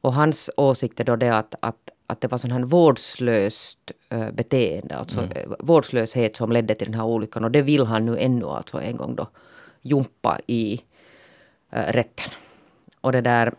Och 0.00 0.14
hans 0.14 0.50
åsikt 0.56 1.00
är 1.00 1.04
då 1.04 1.16
det 1.16 1.36
att, 1.36 1.54
att, 1.60 1.90
att 2.06 2.20
det 2.20 2.28
var 2.28 2.38
sån 2.38 2.50
här 2.50 2.64
vårdslöst 2.64 3.92
eh, 4.08 4.30
beteende, 4.30 4.96
alltså 4.96 5.20
eh, 5.20 5.50
vårdslöshet 5.58 6.36
som 6.36 6.52
ledde 6.52 6.74
till 6.74 6.86
den 6.86 7.00
här 7.00 7.06
olyckan. 7.06 7.44
Och 7.44 7.50
det 7.50 7.62
vill 7.62 7.86
han 7.86 8.06
nu 8.06 8.18
ännu 8.18 8.46
alltså 8.46 8.80
en 8.80 8.96
gång 8.96 9.14
då 9.14 9.26
jumpa 9.82 10.40
i 10.46 10.82
eh, 11.70 11.92
rätten. 11.92 12.30
Och 13.00 13.12
det 13.12 13.20
där... 13.20 13.54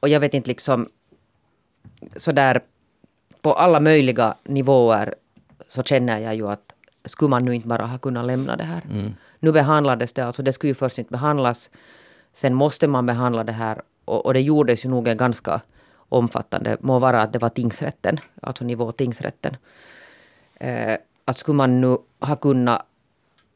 Och 0.00 0.08
jag 0.08 0.20
vet 0.20 0.34
inte 0.34 0.48
liksom 0.48 0.88
så 2.16 2.32
där 2.32 2.60
på 3.42 3.52
alla 3.52 3.80
möjliga 3.80 4.34
nivåer 4.44 5.14
så 5.68 5.82
känner 5.82 6.18
jag 6.18 6.34
ju 6.34 6.48
att 6.48 6.72
skulle 7.04 7.28
man 7.28 7.44
nu 7.44 7.54
inte 7.54 7.68
bara 7.68 7.86
ha 7.86 7.98
kunnat 7.98 8.26
lämna 8.26 8.56
det 8.56 8.64
här. 8.64 8.82
Nu 9.38 9.52
behandlades 9.52 10.12
det, 10.12 10.24
alltså 10.24 10.42
det 10.42 10.52
skulle 10.52 10.70
ju 10.70 10.74
först 10.74 10.98
inte 10.98 11.10
behandlas. 11.10 11.70
Sen 12.34 12.54
måste 12.54 12.86
man 12.86 13.06
behandla 13.06 13.44
det 13.44 13.52
här 13.52 13.82
och, 14.04 14.26
och 14.26 14.34
det 14.34 14.40
gjordes 14.40 14.84
ju 14.84 14.88
nog 14.88 15.08
en 15.08 15.16
ganska 15.16 15.60
omfattande, 16.08 16.76
må 16.80 16.98
vara 16.98 17.22
att 17.22 17.32
det 17.32 17.38
var 17.38 17.48
tingsrätten, 17.48 18.20
alltså 18.42 18.64
nivå 18.64 18.92
tingsrätten. 18.92 19.56
Eh, 20.54 20.96
att 21.24 21.38
skulle 21.38 21.56
man 21.56 21.80
nu 21.80 21.96
ha 22.20 22.36
kunnat 22.36 22.86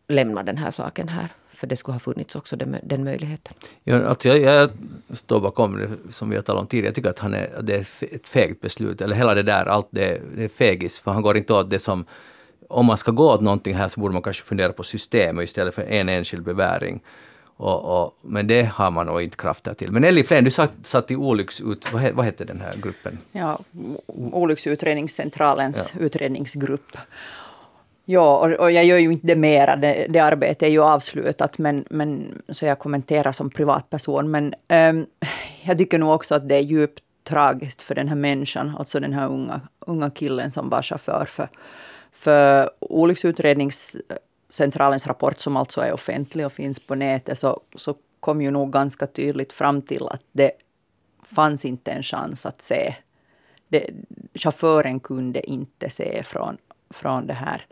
lämna 0.08 0.42
den 0.42 0.56
här 0.56 0.70
saken 0.70 1.08
här, 1.08 1.28
för 1.56 1.66
det 1.66 1.76
skulle 1.76 1.94
ha 1.94 2.00
funnits 2.00 2.36
också 2.36 2.56
den, 2.56 2.76
den 2.82 3.04
möjligheten. 3.04 3.54
Ja, 3.84 4.06
alltså 4.06 4.28
jag, 4.28 4.38
jag 4.38 4.70
står 5.16 5.40
bakom 5.40 5.78
det 5.78 6.12
som 6.12 6.30
vi 6.30 6.36
har 6.36 6.42
talat 6.42 6.60
om 6.60 6.66
tidigare. 6.66 6.88
Jag 6.88 6.94
tycker 6.94 7.10
att 7.10 7.18
han 7.18 7.34
är, 7.34 7.62
det 7.62 7.74
är 7.74 8.14
ett 8.14 8.28
fegt 8.28 8.60
beslut. 8.60 9.00
Eller 9.00 9.16
hela 9.16 9.34
det 9.34 9.42
där, 9.42 9.66
allt 9.66 9.88
det, 9.90 10.20
det 10.36 10.44
är 10.44 10.48
fegis. 10.48 10.98
För 10.98 11.10
han 11.10 11.22
går 11.22 11.36
inte 11.36 11.52
åt 11.52 11.70
det 11.70 11.78
som... 11.78 12.04
Om 12.68 12.86
man 12.86 12.98
ska 12.98 13.10
gå 13.10 13.32
åt 13.32 13.40
någonting 13.40 13.74
här 13.74 13.88
så 13.88 14.00
borde 14.00 14.12
man 14.12 14.22
kanske 14.22 14.44
fundera 14.44 14.72
på 14.72 14.82
systemet 14.82 15.44
istället 15.44 15.74
för 15.74 15.82
en 15.82 16.08
enskild 16.08 16.44
beväring. 16.44 17.00
Och, 17.56 18.02
och, 18.02 18.18
men 18.22 18.46
det 18.46 18.62
har 18.62 18.90
man 18.90 19.06
nog 19.06 19.22
inte 19.22 19.36
krafter 19.36 19.74
till. 19.74 19.92
Men 19.92 20.04
Elli 20.04 20.24
Flen, 20.24 20.44
du 20.44 20.50
satt, 20.50 20.70
satt 20.82 21.10
i 21.10 21.16
olycksut... 21.16 21.92
Vad, 21.92 22.12
vad 22.12 22.24
hette 22.24 22.44
den 22.44 22.60
här 22.60 22.74
gruppen? 22.76 23.18
Ja, 23.32 23.58
Olycksutredningscentralens 24.06 25.92
ja. 25.94 26.04
utredningsgrupp. 26.04 26.96
Ja, 28.08 28.38
och, 28.38 28.52
och, 28.52 28.72
jag 28.72 28.84
gör 28.84 28.98
ju 28.98 29.12
inte 29.12 29.26
det 29.26 29.36
mera, 29.36 29.76
det, 29.76 30.06
det 30.08 30.18
arbetet 30.18 30.62
är 30.62 30.68
ju 30.68 30.82
avslutat, 30.82 31.58
men, 31.58 31.84
men, 31.90 32.42
så 32.48 32.66
jag 32.66 32.78
kommenterar 32.78 33.32
som 33.32 33.50
privatperson. 33.50 34.30
Men 34.30 34.54
um, 34.68 35.06
jag 35.62 35.78
tycker 35.78 35.98
nog 35.98 36.14
också 36.14 36.34
att 36.34 36.48
det 36.48 36.54
är 36.54 36.60
djupt 36.60 37.02
tragiskt 37.24 37.82
för 37.82 37.94
den 37.94 38.08
här 38.08 38.16
människan, 38.16 38.76
alltså 38.78 39.00
den 39.00 39.12
här 39.12 39.28
unga, 39.28 39.60
unga 39.80 40.10
killen 40.10 40.50
som 40.50 40.68
var 40.68 40.82
chaufför 40.82 41.24
för, 41.24 41.48
för 42.12 42.70
olycksutredningscentralens 42.80 45.06
rapport, 45.06 45.40
som 45.40 45.56
alltså 45.56 45.80
är 45.80 45.92
offentlig 45.92 46.46
och 46.46 46.52
finns 46.52 46.80
på 46.80 46.94
nätet, 46.94 47.38
så, 47.38 47.60
så 47.74 47.94
kom 48.20 48.42
ju 48.42 48.50
nog 48.50 48.72
ganska 48.72 49.06
tydligt 49.06 49.52
fram 49.52 49.82
till 49.82 50.08
att 50.08 50.22
det 50.32 50.50
fanns 51.22 51.64
inte 51.64 51.90
en 51.90 52.02
chans 52.02 52.46
att 52.46 52.62
se. 52.62 52.94
Det, 53.68 53.90
chauffören 54.34 55.00
kunde 55.00 55.50
inte 55.50 55.90
se 55.90 56.22
från, 56.22 56.56
från 56.90 57.26
det 57.26 57.34
här 57.34 57.66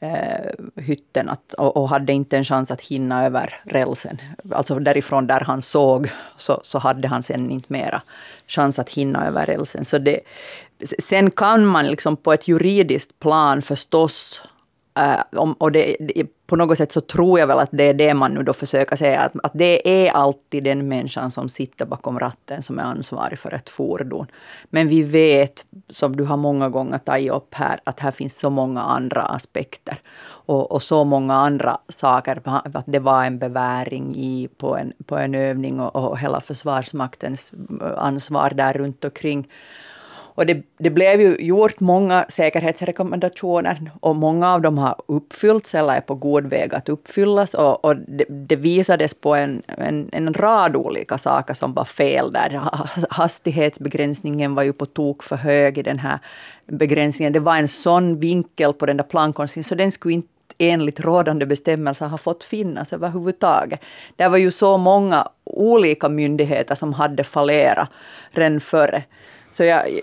eh, 0.00 0.82
hytten 0.82 1.28
att, 1.28 1.52
och, 1.52 1.76
och, 1.76 1.88
hade 1.88 2.12
inte 2.12 2.36
en 2.36 2.44
chans 2.44 2.70
att 2.70 2.80
hinna 2.80 3.26
över 3.26 3.60
rälsen. 3.64 4.18
Alltså 4.50 4.78
därifrån 4.78 5.26
där 5.26 5.40
han 5.40 5.62
såg 5.62 6.10
så, 6.36 6.60
så 6.62 6.78
hade 6.78 7.08
han 7.08 7.22
sen 7.22 7.50
inte 7.50 7.72
mera 7.72 8.02
chans 8.46 8.78
att 8.78 8.90
hinna 8.90 9.26
över 9.26 9.46
rälsen. 9.46 9.84
Så 9.84 9.98
det, 9.98 10.20
sen 10.98 11.30
kan 11.30 11.66
man 11.66 11.86
liksom 11.86 12.16
på 12.16 12.32
ett 12.32 12.48
juridiskt 12.48 13.18
plan 13.18 13.62
förstås 13.62 14.42
Uh, 14.98 15.40
om, 15.40 15.52
och 15.52 15.72
det, 15.72 15.96
det, 16.00 16.26
på 16.46 16.56
något 16.56 16.78
sätt 16.78 16.92
så 16.92 17.00
tror 17.00 17.38
jag 17.38 17.46
väl 17.46 17.58
att 17.58 17.68
det 17.72 17.84
är 17.84 17.94
det 17.94 18.14
man 18.14 18.34
nu 18.34 18.42
då 18.42 18.52
försöker 18.52 18.96
säga, 18.96 19.20
att, 19.20 19.32
att 19.42 19.52
det 19.54 20.06
är 20.06 20.10
alltid 20.10 20.64
den 20.64 20.88
människan 20.88 21.30
som 21.30 21.48
sitter 21.48 21.86
bakom 21.86 22.18
ratten 22.18 22.62
som 22.62 22.78
är 22.78 22.82
ansvarig 22.82 23.38
för 23.38 23.54
ett 23.54 23.70
fordon. 23.70 24.26
Men 24.64 24.88
vi 24.88 25.02
vet, 25.02 25.64
som 25.88 26.16
du 26.16 26.24
har 26.24 26.36
många 26.36 26.68
gånger 26.68 26.98
tagit 26.98 27.32
upp 27.32 27.54
här, 27.54 27.80
att 27.84 28.00
här 28.00 28.10
finns 28.10 28.38
så 28.38 28.50
många 28.50 28.80
andra 28.80 29.22
aspekter. 29.22 29.98
Och, 30.46 30.72
och 30.72 30.82
så 30.82 31.04
många 31.04 31.34
andra 31.34 31.78
saker, 31.88 32.40
att 32.44 32.84
det 32.86 32.98
var 32.98 33.24
en 33.24 33.38
beväring 33.38 34.16
i, 34.16 34.48
på, 34.56 34.76
en, 34.76 34.92
på 35.06 35.16
en 35.16 35.34
övning 35.34 35.80
och, 35.80 35.96
och 35.96 36.18
hela 36.18 36.40
Försvarsmaktens 36.40 37.52
ansvar 37.96 38.50
där 38.50 38.72
runt 38.72 39.04
omkring. 39.04 39.48
Och 40.34 40.46
det, 40.46 40.62
det 40.78 40.90
blev 40.90 41.20
ju 41.20 41.36
gjort 41.36 41.80
många 41.80 42.24
säkerhetsrekommendationer 42.28 43.90
och 44.00 44.16
många 44.16 44.52
av 44.52 44.62
dem 44.62 44.78
har 44.78 44.94
uppfyllts 45.06 45.74
eller 45.74 45.96
är 45.96 46.00
på 46.00 46.14
god 46.14 46.46
väg 46.46 46.74
att 46.74 46.88
uppfyllas. 46.88 47.54
Och, 47.54 47.84
och 47.84 47.96
det, 47.96 48.24
det, 48.28 48.56
visades 48.56 49.14
på 49.14 49.34
en, 49.34 49.62
en, 49.66 50.08
en, 50.12 50.34
rad 50.34 50.76
olika 50.76 51.18
saker 51.18 51.54
som 51.54 51.74
var 51.74 51.84
fel 51.84 52.32
där. 52.32 52.60
Hastighetsbegränsningen 53.10 54.54
var 54.54 54.62
ju 54.62 54.72
på 54.72 54.86
tok 54.86 55.22
för 55.22 55.36
hög 55.36 55.78
i 55.78 55.82
den 55.82 55.98
här 55.98 56.18
begränsningen. 56.66 57.32
Det 57.32 57.40
var 57.40 57.56
en 57.56 57.68
sån 57.68 58.20
vinkel 58.20 58.72
på 58.72 58.86
den 58.86 58.96
där 58.96 59.04
plankonsten 59.04 59.64
så 59.64 59.74
den 59.74 59.90
skulle 59.90 60.14
inte 60.14 60.28
enligt 60.58 61.00
rådande 61.00 61.46
bestämmelser 61.46 62.06
har 62.06 62.18
fått 62.18 62.44
finnas 62.44 62.92
överhuvudtaget. 62.92 63.80
Det 64.16 64.28
var 64.28 64.38
ju 64.38 64.50
så 64.50 64.76
många 64.76 65.28
olika 65.44 66.08
myndigheter 66.08 66.74
som 66.74 66.92
hade 66.92 67.24
fallerat 67.24 67.88
redan 68.30 68.60
före. 68.60 69.02
Så 69.54 69.64
jag, 69.64 70.00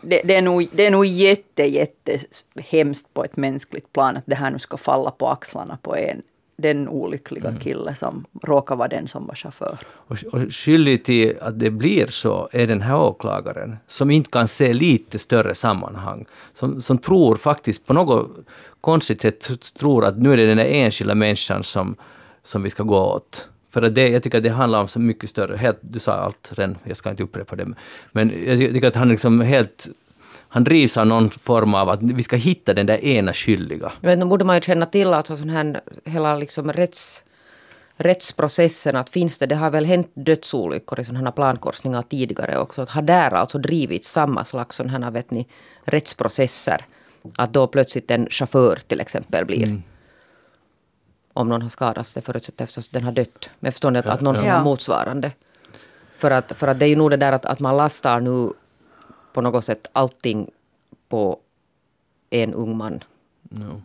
det, 0.00 0.20
det, 0.24 0.36
är 0.36 0.42
nog, 0.42 0.68
det 0.72 0.86
är 0.86 0.90
nog 0.90 1.06
jätte, 1.06 1.62
jätte 1.62 2.18
hemskt 2.56 3.14
på 3.14 3.24
ett 3.24 3.36
mänskligt 3.36 3.92
plan 3.92 4.16
att 4.16 4.24
det 4.26 4.34
här 4.34 4.50
nu 4.50 4.58
ska 4.58 4.76
falla 4.76 5.10
på 5.10 5.28
axlarna 5.28 5.78
på 5.82 5.96
en, 5.96 6.22
den 6.56 6.88
olyckliga 6.88 7.48
mm. 7.48 7.60
kille 7.60 7.94
som 7.94 8.24
råkar 8.42 8.76
vara 8.76 8.88
den 8.88 9.08
som 9.08 9.26
var 9.26 9.34
chaufför. 9.34 9.78
Och, 9.88 10.16
och 10.32 10.40
skyldig 10.50 11.04
till 11.04 11.36
att 11.40 11.58
det 11.58 11.70
blir 11.70 12.06
så 12.06 12.48
är 12.52 12.66
den 12.66 12.82
här 12.82 13.00
åklagaren 13.00 13.76
som 13.86 14.10
inte 14.10 14.30
kan 14.30 14.48
se 14.48 14.72
lite 14.72 15.18
större 15.18 15.54
sammanhang. 15.54 16.26
Som, 16.54 16.80
som 16.80 16.98
tror 16.98 17.36
faktiskt 17.36 17.86
på 17.86 17.92
något 17.92 18.30
konstigt 18.80 19.20
sätt 19.20 19.74
tror 19.74 20.04
att 20.04 20.18
nu 20.18 20.32
är 20.32 20.36
det 20.36 20.46
den 20.46 20.58
enskilda 20.58 21.14
människan 21.14 21.62
som, 21.62 21.96
som 22.42 22.62
vi 22.62 22.70
ska 22.70 22.82
gå 22.82 22.98
åt. 22.98 23.48
För 23.76 23.82
att 23.82 23.94
det, 23.94 24.08
jag 24.08 24.22
tycker 24.22 24.38
att 24.38 24.44
det 24.44 24.50
handlar 24.50 24.80
om 24.80 24.88
så 24.88 25.00
mycket 25.00 25.30
större, 25.30 25.56
helt, 25.56 25.78
du 25.80 25.98
sa 25.98 26.12
allt 26.12 26.52
redan, 26.56 26.78
jag 26.84 26.96
ska 26.96 27.10
inte 27.10 27.22
upprepa 27.22 27.56
det, 27.56 27.66
men 28.12 28.32
jag 28.46 28.58
tycker 28.58 28.88
att 28.88 28.96
han 28.96 29.08
liksom 29.08 29.40
helt 29.40 29.88
han 30.48 30.64
drivs 30.64 30.96
av 30.96 31.06
någon 31.06 31.30
form 31.30 31.74
av 31.74 31.88
att 31.88 32.02
vi 32.02 32.22
ska 32.22 32.36
hitta 32.36 32.74
den 32.74 32.86
där 32.86 33.04
ena 33.04 33.32
skyldiga. 33.32 33.92
Men 34.00 34.20
då 34.20 34.26
borde 34.26 34.44
man 34.44 34.56
ju 34.56 34.60
känna 34.60 34.86
till 34.86 35.12
alltså 35.12 35.36
sån 35.36 35.50
här, 35.50 35.80
hela 36.04 36.36
liksom 36.36 36.72
rätts, 36.72 37.24
rättsprocessen, 37.96 38.96
att 38.96 39.10
finns 39.10 39.38
det, 39.38 39.46
det 39.46 39.54
har 39.54 39.70
väl 39.70 39.84
hänt 39.84 40.10
dödsolyckor 40.14 41.00
i 41.00 41.04
sådana 41.04 41.24
här 41.24 41.32
plankorsningar 41.32 42.02
tidigare 42.02 42.58
också, 42.58 42.82
att 42.82 42.90
har 42.90 43.02
där 43.02 43.34
alltså 43.34 43.58
drivits 43.58 44.12
samma 44.12 44.44
slags 44.44 44.76
sådana 44.76 45.06
här, 45.06 45.10
vet 45.10 45.30
ni, 45.30 45.46
rättsprocesser, 45.84 46.84
att 47.36 47.52
då 47.52 47.66
plötsligt 47.66 48.10
en 48.10 48.26
chaufför 48.30 48.78
till 48.86 49.00
exempel 49.00 49.44
blir 49.44 49.64
mm 49.64 49.82
om 51.36 51.48
någon 51.48 51.62
har 51.62 51.68
skadats. 51.68 52.12
Det 52.12 52.20
förutsätter 52.20 52.66
förstås 52.66 52.86
att 52.86 52.92
den 52.92 53.04
har 53.04 53.12
dött. 53.12 53.50
Men 53.60 53.72
förstår 53.72 53.90
ni 53.90 53.98
att, 53.98 54.06
ja, 54.06 54.12
att 54.12 54.20
någon 54.20 54.36
som 54.36 54.48
har 54.48 54.62
motsvarande. 54.62 55.32
För 56.18 56.30
att, 56.30 56.52
för 56.52 56.68
att 56.68 56.78
det 56.78 56.84
är 56.84 56.88
ju 56.88 56.96
nog 56.96 57.10
det 57.10 57.16
där 57.16 57.32
att, 57.32 57.46
att 57.46 57.60
man 57.60 57.76
lastar 57.76 58.20
nu 58.20 58.52
på 59.32 59.40
något 59.40 59.64
sätt 59.64 59.88
allting 59.92 60.50
på 61.08 61.38
en 62.30 62.54
ung 62.54 62.76
man. 62.76 63.04
No. 63.42 63.82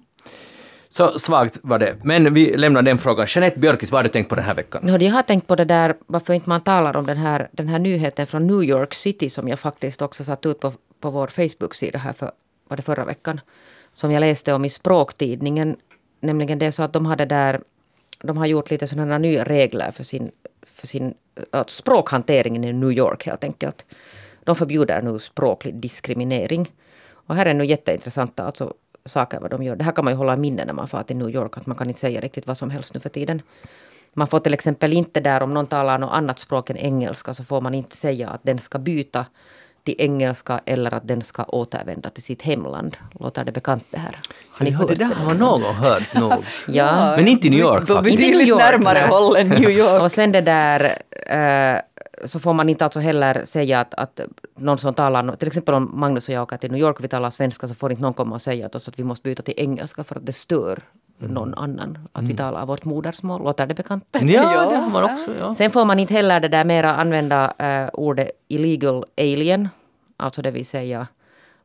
Så 0.90 1.20
svagt 1.20 1.60
var 1.62 1.80
det. 1.80 1.96
Men 2.04 2.34
vi 2.34 2.58
lämnar 2.58 2.82
den 2.82 2.98
frågan. 2.98 3.26
Jeanette 3.30 3.60
Björkis, 3.60 3.92
vad 3.92 4.00
har 4.00 4.04
du 4.04 4.10
tänkt 4.10 4.30
på 4.30 4.36
den 4.36 4.44
här 4.44 4.54
veckan? 4.54 4.82
No, 4.86 4.98
jag 4.98 5.12
har 5.12 5.24
tänkt 5.24 5.48
på 5.48 5.56
det 5.56 5.66
där, 5.66 5.96
varför 6.08 6.34
inte 6.34 6.50
man 6.50 6.62
talar 6.62 6.98
om 6.98 7.06
den 7.06 7.18
här, 7.18 7.50
den 7.52 7.68
här 7.68 7.80
nyheten 7.80 8.28
från 8.28 8.48
New 8.48 8.64
York 8.64 8.94
City 8.94 9.30
som 9.30 9.48
jag 9.48 9.60
faktiskt 9.60 10.02
också 10.02 10.24
satt 10.24 10.46
ut 10.46 10.60
på, 10.60 10.74
på 11.00 11.10
vår 11.10 11.28
Facebook-sida 11.28 12.00
här 12.00 12.14
för, 12.14 12.32
var 12.68 12.78
det 12.78 12.84
förra 12.84 13.06
veckan. 13.06 13.40
Som 13.94 14.12
jag 14.12 14.22
läste 14.22 14.54
om 14.54 14.66
i 14.66 14.70
språktidningen 14.70 15.76
nämligen 16.21 16.60
det 16.60 16.65
är 16.65 16.71
så 16.71 16.84
att 16.84 16.93
de 16.93 17.05
hade 17.05 17.25
där, 17.25 17.62
de 18.19 18.38
har 18.38 18.45
gjort 18.45 18.71
lite 18.71 18.88
sådana 18.88 19.17
nya 19.17 19.43
regler 19.43 19.91
för 19.91 20.03
sin, 20.03 20.31
för 20.62 20.88
sin 20.88 21.13
äh, 21.36 21.43
alltså 21.51 21.81
språkhanteringen 21.81 22.63
i 22.63 22.73
New 22.73 22.91
York 22.91 23.25
helt 23.25 23.43
enkelt. 23.43 23.86
De 24.43 24.55
förbjuder 24.55 25.01
nu 25.01 25.19
språklig 25.19 25.75
diskriminering. 25.75 26.71
Och 27.13 27.36
här 27.36 27.45
är 27.45 27.53
nu 27.53 27.65
jätteintressanta 27.65 28.43
alltså, 28.43 28.73
saker 29.05 29.39
vad 29.39 29.51
de 29.51 29.63
gör. 29.63 29.75
Det 29.75 29.84
här 29.84 29.91
kan 29.91 30.05
man 30.05 30.13
ju 30.13 30.17
hålla 30.17 30.34
i 30.34 30.38
minne 30.38 30.65
när 30.65 30.73
man 30.73 30.88
far 30.88 31.03
till 31.03 31.15
New 31.17 31.29
York, 31.29 31.57
att 31.57 31.65
man 31.65 31.77
kan 31.77 31.88
inte 31.88 31.99
säga 31.99 32.21
riktigt 32.21 32.47
vad 32.47 32.57
som 32.57 32.69
helst 32.69 32.93
nu 32.93 32.99
för 32.99 33.10
tiden. 33.10 33.41
Man 34.13 34.27
får 34.27 34.39
till 34.39 34.53
exempel 34.53 34.93
inte 34.93 35.19
där, 35.19 35.43
om 35.43 35.53
någon 35.53 35.67
talar 35.67 35.99
något 35.99 36.13
annat 36.13 36.39
språk 36.39 36.69
än 36.69 36.77
engelska, 36.77 37.34
så 37.34 37.43
får 37.43 37.62
man 37.62 37.75
inte 37.75 37.95
säga 37.95 38.29
att 38.29 38.43
den 38.43 38.60
ska 38.60 38.79
byta 38.79 39.25
till 39.84 39.96
engelska 39.98 40.62
eller 40.65 40.94
att 40.94 41.08
den 41.08 41.22
ska 41.22 41.44
återvända 41.44 42.10
till 42.10 42.24
sitt 42.24 42.41
hemland. 42.41 42.98
Låter 43.20 43.44
det 43.46 43.52
bekant 43.52 43.84
det 43.89 43.98
här? 43.98 44.17
Har 44.50 44.65
ni 44.65 44.72
ja, 44.72 44.78
hört 44.78 44.88
det? 44.88 44.96
där 44.96 45.06
har 45.06 45.36
någon 45.36 45.76
hört 45.76 46.13
nog. 46.13 46.34
ja. 46.67 47.15
Men 47.15 47.28
inte 47.28 47.48
i 47.48 47.50
New 47.50 47.60
York 47.60 47.88
faktiskt. 47.88 48.17
Betydligt 48.17 48.58
närmare 48.58 49.08
håll 49.10 49.36
än 49.36 49.50
New 49.50 49.70
York. 49.80 50.02
Och 50.02 50.12
sen 50.12 50.32
det 50.32 50.41
där 50.41 50.98
äh, 51.28 51.82
så 52.26 52.39
får 52.39 52.54
man 52.54 52.70
inte 52.70 52.84
alltså 52.84 53.00
heller 53.00 53.46
säga 53.46 53.80
att, 53.80 53.94
att 53.94 54.20
någon 54.58 54.78
som 54.78 54.94
talar, 54.94 55.36
till 55.36 55.48
exempel 55.48 55.74
om 55.74 55.91
Magnus 55.94 56.28
och 56.28 56.34
jag 56.34 56.44
åker 56.44 56.58
till 56.58 56.72
New 56.72 56.82
York 56.82 56.98
och 56.98 57.04
vi 57.04 57.08
talar 57.08 57.30
svenska 57.30 57.67
så 57.67 57.74
får 57.74 57.91
inte 57.91 58.04
någon 58.04 58.13
komma 58.13 58.36
och 58.36 58.41
säga 58.41 58.70
till 58.70 58.78
oss 58.78 58.88
att 58.88 59.00
vi 59.00 59.04
måste 59.04 59.30
byta 59.30 59.41
till 59.44 59.54
engelska 59.58 60.04
för 60.04 60.15
att 60.15 60.26
det 60.26 60.34
stör. 60.34 60.80
Någon 61.27 61.53
annan. 61.53 61.97
Att 62.13 62.21
vi 62.21 62.25
mm. 62.25 62.38
talar 62.38 62.65
vårt 62.65 62.86
modersmål. 62.86 63.43
Låter 63.43 63.67
det 63.67 63.73
bekant? 63.73 64.07
Ja, 64.12 64.21
det 64.21 64.38
har 64.77 64.89
man 64.89 65.03
också. 65.03 65.36
Ja. 65.39 65.53
Sen 65.53 65.71
får 65.71 65.86
man 65.86 65.99
inte 65.99 66.13
heller 66.13 66.39
det 66.39 66.47
där 66.47 66.63
mera 66.63 66.95
använda 66.95 67.53
uh, 67.62 67.89
ordet 67.93 68.31
illegal 68.47 69.05
alien 69.17 69.69
Alltså 70.21 70.41
det 70.41 70.51
vill 70.51 70.65
säga 70.65 71.07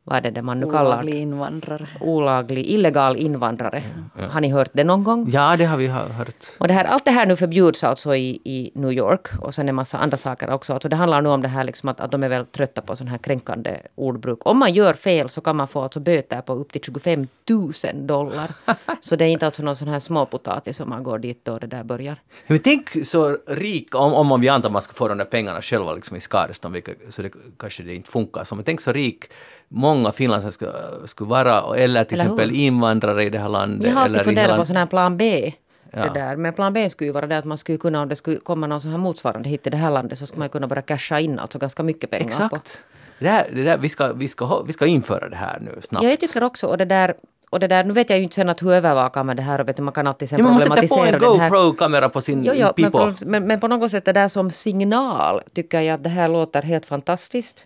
vad 0.07 0.25
är 0.25 0.31
det 0.31 0.41
man 0.41 0.59
nu 0.59 0.65
kallar 0.65 0.85
Olaglig 0.85 1.15
invandrare. 1.15 1.87
olaglig, 2.01 2.65
illegal 2.65 3.17
invandrare. 3.17 3.83
Har 4.29 4.41
ni 4.41 4.49
hört 4.49 4.69
det 4.73 4.83
någon 4.83 5.03
gång? 5.03 5.29
Ja, 5.29 5.57
det 5.57 5.65
har 5.65 5.77
vi 5.77 5.87
hört. 5.87 6.45
Och 6.57 6.67
det 6.67 6.73
här, 6.73 6.85
allt 6.85 7.05
det 7.05 7.11
här 7.11 7.25
nu 7.25 7.35
förbjuds 7.35 7.83
alltså 7.83 8.15
i, 8.15 8.41
i 8.43 8.71
New 8.75 8.91
York 8.91 9.27
och 9.41 9.53
sen 9.55 9.69
en 9.69 9.75
massa 9.75 9.97
andra 9.97 10.17
saker 10.17 10.49
också. 10.49 10.73
Alltså 10.73 10.89
det 10.89 10.95
handlar 10.95 11.21
nu 11.21 11.29
om 11.29 11.41
det 11.41 11.47
här 11.47 11.63
liksom 11.63 11.89
att, 11.89 11.99
att 11.99 12.11
de 12.11 12.23
är 12.23 12.29
väl 12.29 12.45
trötta 12.45 12.81
på 12.81 12.95
sån 12.95 13.07
här 13.07 13.17
kränkande 13.17 13.77
ordbruk. 13.95 14.39
Om 14.45 14.59
man 14.59 14.73
gör 14.73 14.93
fel 14.93 15.29
så 15.29 15.41
kan 15.41 15.55
man 15.55 15.67
få 15.67 15.81
alltså 15.81 15.99
böter 15.99 16.41
på 16.41 16.53
upp 16.53 16.71
till 16.71 16.81
25 16.83 17.27
000 17.49 17.73
dollar. 17.93 18.51
så 19.01 19.15
det 19.15 19.25
är 19.25 19.29
inte 19.29 19.45
alltså 19.45 19.63
någon 19.63 19.75
sån 19.75 19.87
här 19.87 19.99
småpotatis 19.99 20.77
som 20.77 20.89
man 20.89 21.03
går 21.03 21.19
dit 21.19 21.45
då 21.45 21.57
det 21.57 21.67
där 21.67 21.83
börjar. 21.83 22.17
Men 22.47 22.59
tänk 22.59 23.05
så 23.05 23.37
rik, 23.47 23.95
om, 23.95 24.13
om 24.13 24.27
man 24.27 24.41
vi 24.41 24.49
antar 24.49 24.69
att 24.69 24.73
man 24.73 24.81
ska 24.81 24.93
få 24.93 25.07
de 25.07 25.17
där 25.17 25.25
pengarna 25.25 25.61
själva 25.61 25.93
liksom 25.93 26.17
i 26.17 26.19
skadestånd, 26.19 26.77
så 27.09 27.21
det 27.21 27.31
kanske 27.57 27.83
det 27.83 27.95
inte 27.95 28.09
funkar 28.09 28.43
så, 28.43 28.55
men 28.55 28.63
tänk 28.63 28.81
så 28.81 28.91
rik 28.91 29.25
många 29.69 30.11
finländare 30.11 30.51
skulle, 30.51 30.71
skulle 31.05 31.29
vara, 31.29 31.77
eller 31.77 32.03
till 32.03 32.19
Eller 32.19 32.29
hur? 32.29 32.33
exempel 32.35 32.55
invandrare 32.55 33.23
i 33.23 33.29
det 33.29 33.39
här 33.39 33.49
landet. 33.49 33.87
Vi 33.87 33.89
har 33.93 34.01
alltid 34.03 34.21
funderat 34.21 34.57
på 34.59 34.65
sån 34.65 34.75
här 34.75 34.85
plan 34.85 35.17
B. 35.17 35.53
Ja. 35.91 36.03
Det 36.03 36.19
där. 36.19 36.35
Men 36.35 36.53
plan 36.53 36.73
B 36.73 36.89
skulle 36.89 37.07
ju 37.07 37.11
vara 37.13 37.27
det 37.27 37.37
att 37.37 37.45
man 37.45 37.57
skulle 37.57 37.77
kunna, 37.77 38.01
om 38.01 38.09
det 38.09 38.15
skulle 38.15 38.37
komma 38.37 38.67
någon 38.67 38.81
sån 38.81 38.91
här 38.91 38.97
motsvarande 38.97 39.49
hit 39.49 39.63
till 39.63 39.71
det 39.71 39.77
här 39.77 39.91
landet, 39.91 40.19
så 40.19 40.25
skulle 40.25 40.39
man 40.39 40.49
kunna 40.49 40.67
börja 40.67 40.81
casha 40.81 41.19
in 41.19 41.39
alltså 41.39 41.59
ganska 41.59 41.83
mycket 41.83 42.09
pengar 42.09 42.25
på. 42.49 42.55
Exakt. 42.55 42.83
Det 43.19 43.25
där, 43.25 43.47
det 43.53 43.63
där, 43.63 43.77
vi, 43.77 43.89
ska, 43.89 44.13
vi, 44.13 44.27
ska, 44.27 44.61
vi 44.61 44.73
ska 44.73 44.85
införa 44.85 45.29
det 45.29 45.35
här 45.35 45.57
nu 45.61 45.81
snabbt. 45.81 46.03
Ja, 46.03 46.09
jag 46.09 46.19
tycker 46.19 46.43
också, 46.43 46.67
och 46.67 46.77
det 46.77 46.85
där 46.85 47.13
och 47.49 47.59
det 47.59 47.67
där, 47.67 47.83
nu 47.83 47.93
vet 47.93 48.09
jag 48.09 48.17
ju 48.19 48.23
inte 48.23 48.35
sen 48.35 48.49
att 48.49 48.61
hur 48.61 48.71
övervakar 48.71 49.23
man 49.23 49.35
det 49.35 49.41
här 49.41 49.61
och 49.61 49.67
vet 49.67 49.77
du, 49.77 49.83
man 49.83 49.93
kan 49.93 50.07
alltid 50.07 50.29
sen 50.29 50.39
ja, 50.39 50.43
men 50.43 50.51
man 50.53 50.59
sätter 50.61 50.75
på 50.75 50.95
problematisera 50.95 51.27
en 51.27 51.31
den 51.33 51.39
här. 51.39 51.49
GoPro-kamera 51.49 52.09
på 52.09 52.21
sin 52.21 52.43
Jo, 52.43 52.53
jo, 52.55 52.65
men, 52.65 52.73
pipo. 52.73 52.91
på- 52.91 53.13
men, 53.25 53.47
men 53.47 53.59
på 53.59 53.67
något 53.67 53.91
sätt 53.91 54.05
det 54.05 54.13
där 54.13 54.27
som 54.27 54.51
signal 54.51 55.41
tycker 55.53 55.81
jag 55.81 55.93
att 55.95 56.03
det 56.03 56.09
här 56.09 56.27
låter 56.27 56.61
helt 56.61 56.85
fantastiskt. 56.85 57.65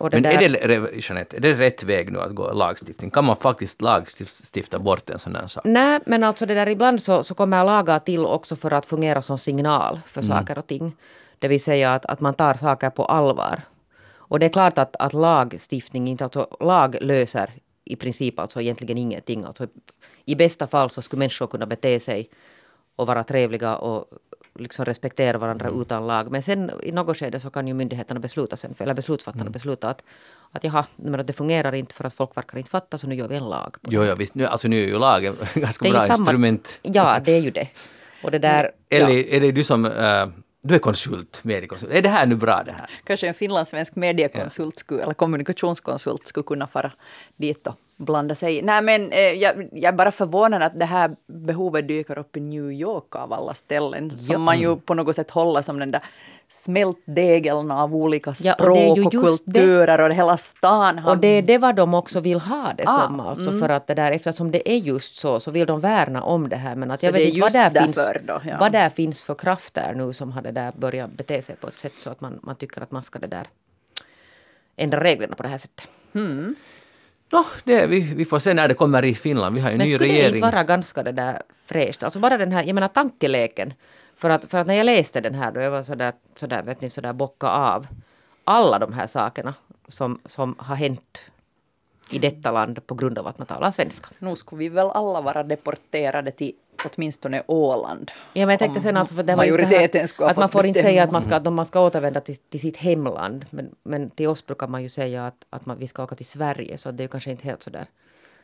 Och 0.00 0.10
det 0.10 0.16
Men 0.16 0.22
där, 0.22 0.56
är 0.56 0.68
det, 0.68 1.08
Jeanette, 1.08 1.36
är 1.36 1.40
det 1.40 1.54
rätt 1.54 1.82
väg 1.82 2.12
nu 2.12 2.20
att 2.20 2.34
gå 2.34 2.52
lagstiftning? 2.52 3.10
Kan 3.10 3.24
man 3.24 3.36
faktiskt 3.36 3.82
lagstifta 3.82 4.78
bort 4.78 5.10
en 5.10 5.18
sån 5.18 5.36
här 5.36 5.46
sak? 5.46 5.64
Nej, 5.64 6.00
men 6.06 6.24
alltså 6.24 6.46
det 6.46 6.54
där 6.54 6.68
ibland 6.68 7.02
så, 7.02 7.22
så 7.22 7.34
kommer 7.34 7.64
lagar 7.64 7.98
till 7.98 8.24
också 8.24 8.56
för 8.56 8.70
att 8.70 8.86
fungera 8.86 9.22
som 9.22 9.38
signal 9.38 9.94
Mm. 9.94 10.02
för 10.06 10.22
saker 10.22 10.58
och 10.58 10.66
ting. 10.66 10.96
Det 11.38 11.48
vill 11.48 11.62
säga 11.62 11.94
att, 11.94 12.06
att 12.06 12.20
man 12.20 12.34
tar 12.34 12.54
saker 12.54 12.90
på 12.90 13.04
allvar. 13.04 13.60
Och 14.30 14.38
det 14.38 14.46
är 14.46 14.50
klart 14.50 14.78
att, 14.78 14.96
att 14.98 15.12
lagstiftning 15.12 16.08
inte, 16.08 16.24
alltså 16.24 16.56
lag 16.60 16.96
löser 17.00 17.50
i 17.84 17.96
princip 17.96 18.38
alltså 18.38 18.60
egentligen 18.60 18.98
ingenting. 18.98 19.44
Alltså, 19.44 19.66
I 20.24 20.34
bästa 20.34 20.66
fall 20.66 20.90
så 20.90 21.02
skulle 21.02 21.18
människor 21.18 21.46
kunna 21.46 21.66
bete 21.66 22.00
sig 22.00 22.30
och 22.96 23.06
vara 23.06 23.24
trevliga 23.24 23.76
och 23.76 24.06
liksom 24.60 24.84
respektera 24.84 25.38
varandra 25.38 25.66
Mm. 25.68 25.80
utan 25.80 26.06
lag. 26.06 26.30
Men 26.30 26.42
sen 26.42 26.70
i 26.82 26.92
något 26.92 27.16
skede 27.16 27.40
så 27.40 27.50
kan 27.50 27.68
ju 27.68 27.74
myndigheterna 27.74 28.20
besluta 28.20 28.56
sen, 28.56 28.74
eller 28.78 28.94
beslutsfattarna 28.94 29.42
Mm. 29.42 29.52
besluta 29.52 29.88
att, 29.88 30.04
att 30.52 30.64
jaha, 30.64 30.84
men 30.96 31.26
det 31.26 31.32
fungerar 31.32 31.74
inte 31.74 31.94
för 31.94 32.04
att 32.04 32.12
folk 32.14 32.36
verkar 32.36 32.58
inte 32.58 32.70
fatta 32.70 32.98
så 32.98 33.06
nu 33.06 33.14
gör 33.14 33.28
vi 33.28 33.36
en 33.36 33.48
lag. 33.48 33.72
på 33.82 33.90
Jo, 33.92 34.04
ja, 34.04 34.14
visst. 34.14 34.34
Nu, 34.34 34.46
alltså 34.46 34.68
nu 34.68 34.82
är 34.82 34.86
ju 34.86 34.98
lagen 34.98 35.36
ganska 35.54 35.82
det 35.82 35.88
är 35.88 35.92
ju 35.92 35.98
bra 35.98 36.02
samma- 36.06 36.18
instrument. 36.18 36.78
Ja, 36.82 37.20
det 37.24 37.32
är 37.32 37.40
ju 37.40 37.50
det. 37.50 37.68
Och 38.24 38.30
det 38.30 38.38
där... 38.38 38.70
Eller 38.90 39.08
ja. 39.10 39.24
är 39.36 39.40
det 39.40 39.52
du 39.52 39.64
som... 39.64 39.84
eh, 39.86 40.26
du 40.62 40.74
är 40.74 40.78
konsult, 40.78 41.44
mediekonsult. 41.44 41.92
Är 41.92 42.02
det 42.02 42.08
här 42.08 42.26
nu 42.26 42.34
bra 42.34 42.62
det 42.66 42.72
här? 42.72 42.90
Kanske 43.04 43.28
en 43.28 43.34
finlandssvensk 43.34 43.96
mediekonsult 43.96 44.78
skulle, 44.78 45.02
eller 45.02 45.14
kommunikationskonsult 45.14 46.26
skulle 46.26 46.44
kunna 46.44 46.66
fara 46.66 46.92
dit 47.36 47.66
och 47.66 47.74
blanda 48.00 48.34
sig. 48.34 48.62
Nej 48.62 48.82
men 48.82 49.12
eh, 49.12 49.18
jag, 49.20 49.68
jag 49.72 49.84
är 49.92 49.96
bara 49.96 50.10
förvånad 50.10 50.62
att 50.62 50.78
det 50.78 50.84
här 50.84 51.16
behovet 51.26 51.88
dyker 51.88 52.18
upp 52.18 52.36
i 52.36 52.40
New 52.40 52.72
York 52.72 53.16
av 53.16 53.32
alla 53.32 53.54
ställen. 53.54 54.10
Som 54.10 54.32
Ja. 54.32 54.38
man 54.38 54.60
ju 54.60 54.76
på 54.76 54.94
något 54.94 55.16
sätt 55.16 55.30
håller 55.30 55.62
som 55.62 55.78
den 55.78 55.90
där 55.90 56.02
smältdegeln 56.48 57.70
av 57.70 57.96
olika 57.96 58.34
Ja, 58.40 58.54
och 58.54 58.60
språk 58.60 58.78
är 58.78 58.90
och, 58.90 58.96
ju 58.96 59.02
just 59.20 59.46
det. 59.46 59.52
kulturer 59.52 60.00
och 60.00 60.14
hela 60.14 60.36
stan 60.36 60.98
har 60.98 61.10
Och 61.10 61.18
det 61.18 61.28
är 61.28 61.42
det 61.42 61.58
vad 61.58 61.74
de 61.76 61.94
också 61.94 62.20
vill 62.20 62.40
ha 62.40 62.72
det 62.76 62.84
Ah, 62.86 63.06
som. 63.06 63.20
Alltså 63.20 63.58
för 63.58 63.68
att 63.68 63.86
det 63.86 63.94
där, 63.94 64.12
eftersom 64.12 64.50
det 64.50 64.70
är 64.72 64.76
just 64.76 65.14
så, 65.14 65.40
så 65.40 65.50
vill 65.50 65.66
de 65.66 65.80
värna 65.80 66.22
om 66.22 66.48
det 66.48 66.56
här. 66.56 66.74
Men 66.74 66.90
att 66.90 67.00
Så 67.00 67.06
jag 67.06 67.12
vet 67.12 67.28
inte 67.28 67.40
vad 67.40 67.52
där, 67.52 67.70
finns, 67.82 67.96
då, 68.26 68.40
ja. 68.46 68.56
vad 68.60 68.72
där 68.72 68.88
finns 68.90 69.24
för 69.24 69.34
krafter 69.34 69.94
nu 69.96 70.12
som 70.12 70.32
har 70.32 70.42
det 70.42 70.52
där 70.52 70.72
börjat 70.76 71.10
bete 71.12 71.42
sig 71.42 71.56
på 71.56 71.68
ett 71.68 71.78
sätt 71.78 71.92
så 71.98 72.10
att 72.10 72.20
man, 72.20 72.38
man 72.42 72.56
tycker 72.56 72.80
att 72.80 72.90
man 72.90 73.02
ska 73.02 73.18
det 73.18 73.26
där 73.26 73.46
ändra 74.76 75.00
reglerna 75.04 75.34
på 75.36 75.42
det 75.42 75.48
här 75.48 75.58
sättet. 75.58 75.84
Nå, 77.32 77.44
det, 77.64 77.86
vi, 77.86 78.00
vi 78.14 78.24
får 78.24 78.38
se 78.38 78.54
när 78.54 78.68
det 78.68 78.74
kommer 78.74 79.04
i 79.04 79.14
Finland. 79.14 79.54
Vi 79.54 79.60
har 79.60 79.70
ju 79.70 79.76
Men 79.76 79.86
ny 79.86 79.92
skulle 79.92 80.08
det 80.08 80.12
regering. 80.14 80.34
inte 80.34 80.50
vara 80.50 80.64
ganska 80.64 81.02
det 81.02 81.12
där 81.12 81.42
fräscht? 81.66 82.02
Alltså 82.02 82.18
bara 82.20 82.38
den 82.38 82.52
här, 82.52 82.64
jag 82.64 82.74
menar 82.74 82.88
tankeleken. 82.88 83.72
För 84.16 84.30
att, 84.30 84.44
för 84.50 84.58
att 84.58 84.66
när 84.66 84.74
jag 84.74 84.84
läste 84.84 85.20
den 85.20 85.34
här 85.34 85.52
då, 85.52 85.60
jag 85.60 85.70
var 85.70 85.82
sådär, 85.82 86.12
sådär 86.36 86.62
vet 86.62 86.80
ni, 86.80 86.90
sådär 86.90 87.12
bocka 87.12 87.48
av 87.48 87.86
alla 88.44 88.78
de 88.78 88.92
här 88.92 89.06
sakerna 89.06 89.54
som, 89.88 90.20
som 90.26 90.54
har 90.58 90.76
hänt 90.76 91.22
i 92.10 92.18
detta 92.18 92.50
land 92.50 92.86
på 92.86 92.94
grund 92.94 93.18
av 93.18 93.26
att 93.26 93.38
man 93.38 93.46
talar 93.46 93.70
svenska. 93.70 94.08
Nu 94.18 94.36
skulle 94.36 94.58
vi 94.58 94.68
väl 94.68 94.90
alla 94.90 95.20
vara 95.20 95.42
deporterade 95.42 96.30
till 96.30 96.52
åtminstone 96.86 97.42
Åland. 97.46 98.10
Ja, 98.32 98.46
men 98.46 98.50
jag 98.50 98.58
tänkte 98.58 98.80
sen 98.80 98.96
alltså, 98.96 99.14
för 99.14 99.22
det 99.22 99.36
var 99.36 99.44
just 99.44 99.58
det 99.58 99.64
majoriteten 99.64 100.00
här, 100.00 100.24
ha 100.24 100.30
att 100.30 100.36
man 100.36 100.48
får 100.48 100.66
inte 100.66 100.78
bestämma. 100.78 100.90
säga 100.92 101.02
att 101.04 101.10
man 101.10 101.22
ska, 101.22 101.34
att 101.36 101.52
man 101.52 101.66
ska 101.66 101.80
återvända 101.80 102.20
till, 102.20 102.36
till 102.36 102.60
sitt 102.60 102.76
hemland. 102.76 103.46
Men, 103.50 103.74
men 103.82 104.10
till 104.10 104.28
oss 104.28 104.46
brukar 104.46 104.68
man 104.68 104.82
ju 104.82 104.88
säga 104.88 105.26
att, 105.26 105.46
att 105.50 105.66
man, 105.66 105.78
vi 105.78 105.86
ska 105.88 106.02
åka 106.04 106.14
till 106.14 106.26
Sverige, 106.26 106.78
så 106.78 106.90
det 106.90 107.00
är 107.00 107.04
ju 107.04 107.08
kanske 107.08 107.30
inte 107.30 107.44
helt 107.44 107.62
sådär 107.62 107.86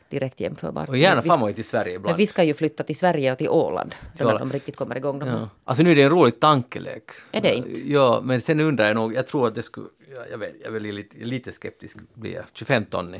direkt 0.09 0.39
jämförbart. 0.39 0.89
Och 0.89 0.97
gärna 0.97 1.47
ju 1.47 1.53
till 1.53 1.65
Sverige 1.65 1.95
ibland. 1.95 2.13
men 2.13 2.17
vi 2.17 2.27
ska 2.27 2.43
ju 2.43 2.53
flytta 2.53 2.83
till 2.83 2.95
Sverige 2.95 3.31
och 3.31 3.37
till 3.37 3.49
Åland, 3.49 3.95
då 4.17 4.25
när 4.25 4.31
Ja. 4.31 4.37
de 4.39 4.51
riktigt 4.51 4.75
kommer 4.75 4.97
igång. 4.97 5.19
De. 5.19 5.27
Ja. 5.29 5.49
Alltså 5.63 5.83
nu 5.83 5.91
är 5.91 5.95
det 5.95 6.03
en 6.03 6.09
rolig 6.09 6.39
tankelek. 6.39 7.03
Är 7.31 7.41
det 7.41 7.55
inte? 7.55 7.91
Ja, 7.91 8.21
men 8.23 8.41
sen 8.41 8.59
undrar 8.59 8.85
jag 8.85 8.95
nog, 8.95 9.15
jag 9.15 9.27
tror 9.27 9.47
att 9.47 9.55
det 9.55 9.63
skulle, 9.63 9.87
ja, 10.15 10.21
jag 10.31 10.37
vet, 10.37 10.55
jag 10.63 10.75
är 10.75 10.79
lite, 10.79 11.17
lite 11.25 11.51
skeptisk 11.51 11.97
blir 12.13 12.33
jag. 12.33 12.43
25 12.53 12.85
ton. 12.85 13.15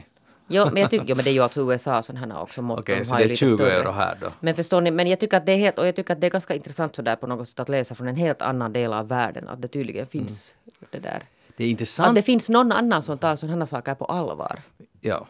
Jo, 0.47 0.65
men 0.65 0.81
jag 0.81 0.89
tycker, 0.91 1.05
jo, 1.07 1.15
men 1.15 1.23
det 1.25 1.29
är 1.31 1.33
ju 1.33 1.39
alltså 1.39 1.71
USA 1.71 2.03
sådana 2.03 2.41
också 2.41 2.61
mått. 2.61 2.79
Okej, 2.79 2.99
de 2.99 3.05
så 3.05 3.13
har 3.13 3.19
det 3.19 3.25
är 3.25 3.27
lite 3.29 3.39
20 3.39 3.53
större. 3.53 3.73
euro 3.73 3.91
här 3.91 4.17
då. 4.21 4.27
Men 4.39 4.55
förstår 4.55 4.81
ni, 4.81 4.91
men 4.91 5.07
jag 5.07 5.19
tycker 5.19 5.37
att 5.37 5.45
det 5.45 5.51
är 5.51 5.57
helt, 5.57 5.79
och 5.79 5.87
jag 5.87 5.95
tycker 5.95 6.13
att 6.13 6.21
det 6.21 6.27
är 6.27 6.31
ganska 6.31 6.55
intressant 6.55 6.95
sådär 6.95 7.15
på 7.15 7.27
något 7.27 7.47
sätt 7.47 7.59
att 7.59 7.69
läsa 7.69 7.95
från 7.95 8.07
en 8.07 8.15
helt 8.15 8.41
annan 8.41 8.73
del 8.73 8.93
av 8.93 9.07
världen, 9.07 9.47
att 9.47 9.61
det 9.61 9.67
tydligen 9.67 10.07
finns 10.07 10.55
det 10.91 10.99
där. 10.99 11.23
Det 11.57 11.63
är 11.63 11.67
Att 11.67 11.71
intressant. 11.71 12.15
det 12.15 12.21
finns 12.21 12.49
någon 12.49 12.71
annan 12.71 13.03
som 13.03 13.17
tar 13.17 13.35
sådana 13.35 13.59
här 13.59 13.65
saker 13.65 13.95
på 13.95 14.05
allvar. 14.05 14.59
Ja. 15.01 15.27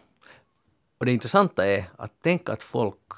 Och 0.98 1.06
det 1.06 1.12
intressanta 1.12 1.66
är 1.66 1.86
att 1.98 2.12
tänka 2.22 2.54
att 2.54 2.64
folk, 2.64 3.12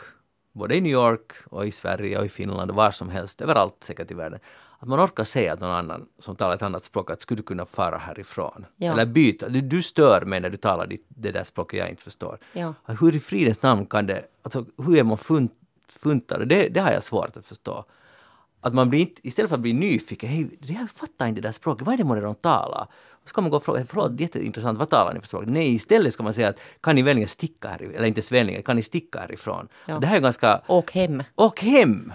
både 0.51 0.75
i 0.75 0.81
New 0.81 0.91
York 0.91 1.31
och 1.45 1.67
i 1.67 1.71
Sverige 1.71 2.17
och 2.19 2.25
i 2.25 2.29
Finland 2.29 2.69
och 2.71 2.75
var 2.77 2.91
som 2.91 3.09
helst, 3.09 3.41
överallt 3.41 3.83
säkert 3.83 4.11
i 4.11 4.13
världen, 4.13 4.39
att 4.79 4.87
man 4.87 4.99
orkar 4.99 5.23
säga 5.23 5.53
att 5.53 5.59
någon 5.59 5.69
annan 5.71 6.05
som 6.19 6.35
talar 6.35 6.55
ett 6.55 6.61
annat 6.61 6.83
språk 6.83 7.11
att 7.11 7.21
skulle 7.21 7.37
du 7.37 7.43
kunna 7.43 7.65
fara 7.65 7.97
härifrån? 7.97 8.65
Ja. 8.75 8.91
Eller 8.91 9.05
byta. 9.05 9.49
Du, 9.49 9.61
du 9.61 9.81
stör 9.81 10.21
mig 10.25 10.39
när 10.39 10.49
du 10.49 10.57
talar 10.57 10.87
ditt, 10.87 11.05
det 11.07 11.31
där 11.31 11.43
språket 11.43 11.79
jag 11.79 11.89
inte 11.89 12.03
förstår. 12.03 12.37
Ja. 12.53 12.73
Hur 12.99 13.15
i 13.15 13.19
fridens 13.19 13.61
namn 13.61 13.85
kan 13.85 14.07
det, 14.07 14.25
alltså 14.43 14.65
hur 14.85 14.97
är 14.97 15.03
man 15.03 15.17
funt, 15.17 15.53
funtad? 15.87 16.47
Det, 16.47 16.69
det 16.69 16.79
har 16.79 16.91
jag 16.91 17.03
svårt 17.03 17.37
att 17.37 17.45
förstå. 17.45 17.85
Att 18.61 18.73
man 18.73 18.89
blir 18.89 18.99
inte, 18.99 19.27
istället 19.27 19.49
för 19.49 19.55
att 19.55 19.61
bli 19.61 19.73
nyfiken, 19.73 20.29
hej, 20.29 20.49
jag 20.61 20.91
fattar 20.91 21.27
inte 21.27 21.41
det 21.41 21.47
där 21.47 21.53
språket, 21.53 21.85
vad 21.85 21.93
är 21.93 21.97
det 21.97 22.03
månne 22.03 22.21
de 22.21 22.35
talar? 22.35 22.87
Och 23.11 23.29
så 23.29 23.33
kan 23.35 23.43
man 23.43 23.51
gå 23.51 23.57
och 23.57 23.63
fråga, 23.63 23.85
förlåt, 23.87 24.17
det 24.17 24.21
är 24.21 24.25
jätteintressant, 24.25 24.79
vad 24.79 24.89
talar 24.89 25.13
ni 25.13 25.19
för 25.19 25.27
språk? 25.27 25.43
Nej, 25.47 25.75
istället 25.75 26.13
ska 26.13 26.23
man 26.23 26.33
säga 26.33 26.49
att 26.49 26.59
kan 26.81 26.95
ni 26.95 27.01
välja 27.01 27.27
sticka 27.27 27.67
härifrån, 27.67 27.95
eller 27.95 28.07
inte 28.07 28.19
ens 28.19 28.31
välja, 28.31 28.61
kan 28.61 28.75
ni 28.75 28.81
sticka 28.83 29.19
härifrån? 29.19 29.67
Ja. 29.85 29.99
Det 29.99 30.07
här 30.07 30.15
är 30.15 30.21
ganska, 30.21 30.61
Och 30.67 30.91
hem. 30.93 31.23
och 31.35 31.61
hem! 31.61 32.13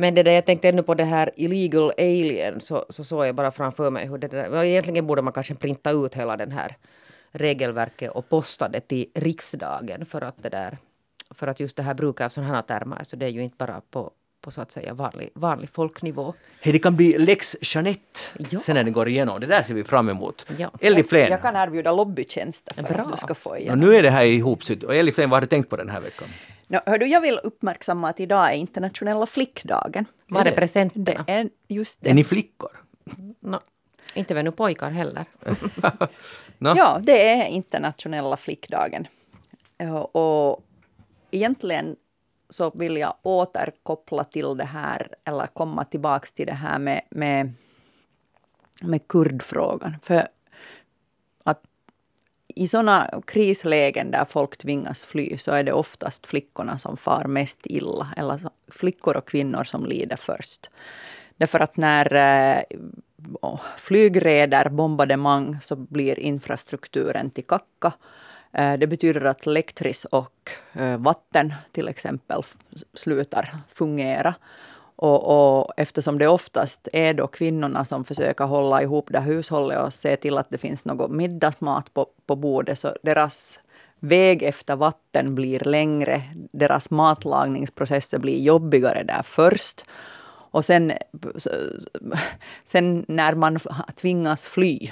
Men 0.00 0.14
det 0.14 0.22
där, 0.22 0.32
jag 0.32 0.46
tänkte 0.46 0.68
ännu 0.68 0.82
på 0.82 0.94
det 0.94 1.04
här 1.04 1.30
illegal 1.36 1.92
alien 1.98 2.60
så, 2.60 2.86
så 2.88 3.04
såg 3.04 3.26
jag 3.26 3.34
bara 3.34 3.50
framför 3.50 3.90
mig 3.90 4.06
hur 4.06 4.18
det 4.18 4.28
där, 4.28 4.64
egentligen 4.64 5.06
borde 5.06 5.22
man 5.22 5.32
kanske 5.32 5.54
printa 5.54 5.90
ut 5.90 6.14
hela 6.14 6.36
den 6.36 6.52
här 6.52 6.76
regelverket 7.32 8.10
och 8.10 8.28
posta 8.28 8.68
det 8.68 8.80
till 8.80 9.06
riksdagen 9.14 10.06
för 10.06 10.20
att 10.20 10.42
det 10.42 10.48
där, 10.48 10.78
för 11.30 11.46
att 11.46 11.60
just 11.60 11.76
det 11.76 11.82
här 11.82 11.94
bruk 11.94 12.20
av 12.20 12.28
sådana 12.28 12.54
här 12.54 12.62
termer, 12.62 12.98
så 13.04 13.16
det 13.16 13.26
är 13.26 13.30
ju 13.30 13.42
inte 13.42 13.56
bara 13.58 13.80
på, 13.90 14.10
på 14.40 14.50
så 14.50 14.60
att 14.60 14.70
säga 14.70 14.94
vanlig, 14.94 15.30
vanlig 15.34 15.70
folknivå. 15.70 16.34
Hej, 16.60 16.72
det 16.72 16.78
kan 16.78 16.96
bli 16.96 17.18
lex 17.18 17.56
Jeanette 17.74 18.20
Ja. 18.50 18.60
sen 18.60 18.74
när 18.74 18.84
den 18.84 18.92
går 18.92 19.08
igenom. 19.08 19.40
Det 19.40 19.46
där 19.46 19.62
ser 19.62 19.74
vi 19.74 19.84
fram 19.84 20.08
emot. 20.08 20.46
Ja. 20.58 20.70
Ellie 20.80 21.02
Flen. 21.04 21.30
Jag 21.30 21.42
kan 21.42 21.56
erbjuda 21.56 21.92
lobbytjänster 21.92 22.74
för 22.74 22.94
Bra. 22.94 23.02
att 23.04 23.10
du 23.12 23.16
ska 23.18 23.34
få 23.34 23.50
Och 23.50 23.58
igen. 23.58 23.78
nu 23.80 23.94
är 23.96 24.02
det 24.02 24.10
här 24.10 24.24
ihopsytt. 24.24 24.82
Och 24.82 24.94
Ellie 24.94 25.12
Flen, 25.12 25.30
vad 25.30 25.36
har 25.36 25.40
du 25.40 25.46
tänkt 25.46 25.70
på 25.70 25.76
den 25.76 25.88
här 25.88 26.00
veckan? 26.00 26.28
Nå, 26.70 26.80
hör 26.86 26.98
du, 26.98 27.06
jag 27.06 27.20
vill 27.20 27.40
uppmärksamma 27.42 28.08
att 28.08 28.20
idag 28.20 28.52
är 28.52 28.56
internationella 28.56 29.26
flickdagen. 29.26 30.04
Var 30.26 30.40
är 30.40 30.44
det 30.44 30.52
presenterna? 30.52 31.24
Det 31.26 31.32
är 31.32 31.48
just 31.68 32.00
det. 32.00 32.10
Är 32.10 32.14
ni 32.14 32.24
flickor? 32.24 32.70
No, 33.40 33.60
inte 34.14 34.34
väl 34.34 34.44
nu 34.44 34.52
pojkar 34.52 34.90
heller. 34.90 35.24
Nå? 36.58 36.74
Ja, 36.76 37.00
det 37.02 37.28
är 37.28 37.46
internationella 37.46 38.36
flickdagen. 38.36 39.06
Ja, 39.78 40.04
Och 40.04 40.64
egentligen 41.30 41.96
så 42.48 42.70
vill 42.70 42.96
jag 42.96 43.14
återkoppla 43.22 44.24
till 44.24 44.56
det 44.56 44.64
här, 44.64 45.08
eller 45.24 45.46
komma 45.46 45.84
tillbaks 45.84 46.32
till 46.32 46.46
det 46.46 46.54
här 46.54 46.78
med, 46.78 47.02
med, 47.10 47.52
med 48.82 49.08
kurdfrågan. 49.08 49.96
För 50.02 50.28
i 52.58 52.68
sådana 52.68 53.10
krislägen 53.26 54.10
där 54.10 54.24
folk 54.24 54.58
tvingas 54.58 55.04
fly 55.04 55.38
så 55.38 55.52
är 55.52 55.64
det 55.64 55.72
oftast 55.72 56.26
flickorna 56.26 56.78
som 56.78 56.96
far 56.96 57.24
mest 57.24 57.66
illa. 57.66 58.08
Eller 58.16 58.40
flickor 58.68 59.16
och 59.16 59.28
kvinnor 59.28 59.64
som 59.64 59.86
lider 59.86 60.16
först. 60.16 60.70
Därför 61.36 61.60
att 61.60 61.76
när 61.76 62.14
eh, 62.14 62.62
flygräder, 63.76 64.68
bombardemang, 64.68 65.58
så 65.62 65.76
blir 65.76 66.18
infrastrukturen 66.18 67.30
till 67.30 67.44
kacka. 67.44 67.92
Eh, 68.52 68.78
Det 68.78 68.86
betyder 68.86 69.24
att 69.24 69.46
elektris 69.46 70.04
och 70.04 70.50
eh, 70.72 70.96
vatten 70.98 71.54
till 71.72 71.88
exempel 71.88 72.42
slutar 72.94 73.56
fungera. 73.68 74.34
Och, 75.00 75.60
och 75.60 75.72
eftersom 75.76 76.18
det 76.18 76.28
oftast 76.28 76.88
är 76.92 77.14
då 77.14 77.26
kvinnorna 77.26 77.84
som 77.84 78.04
försöker 78.04 78.44
hålla 78.44 78.82
ihop 78.82 79.06
det 79.10 79.20
hushållet 79.20 79.78
och 79.78 79.94
se 79.94 80.16
till 80.16 80.38
att 80.38 80.50
det 80.50 80.58
finns 80.58 80.84
något 80.84 81.10
middagsmat 81.10 81.94
på, 81.94 82.06
på 82.26 82.36
bordet, 82.36 82.78
så 82.78 82.96
deras 83.02 83.60
väg 84.00 84.42
efter 84.42 84.76
vatten 84.76 85.34
blir 85.34 85.60
längre. 85.60 86.22
Deras 86.52 86.90
matlagningsprocesser 86.90 88.18
blir 88.18 88.38
jobbigare 88.42 89.02
där 89.02 89.22
först. 89.22 89.84
Och 90.50 90.64
sen, 90.64 90.92
sen 92.64 93.04
när 93.08 93.34
man 93.34 93.58
tvingas 94.00 94.46
fly, 94.48 94.90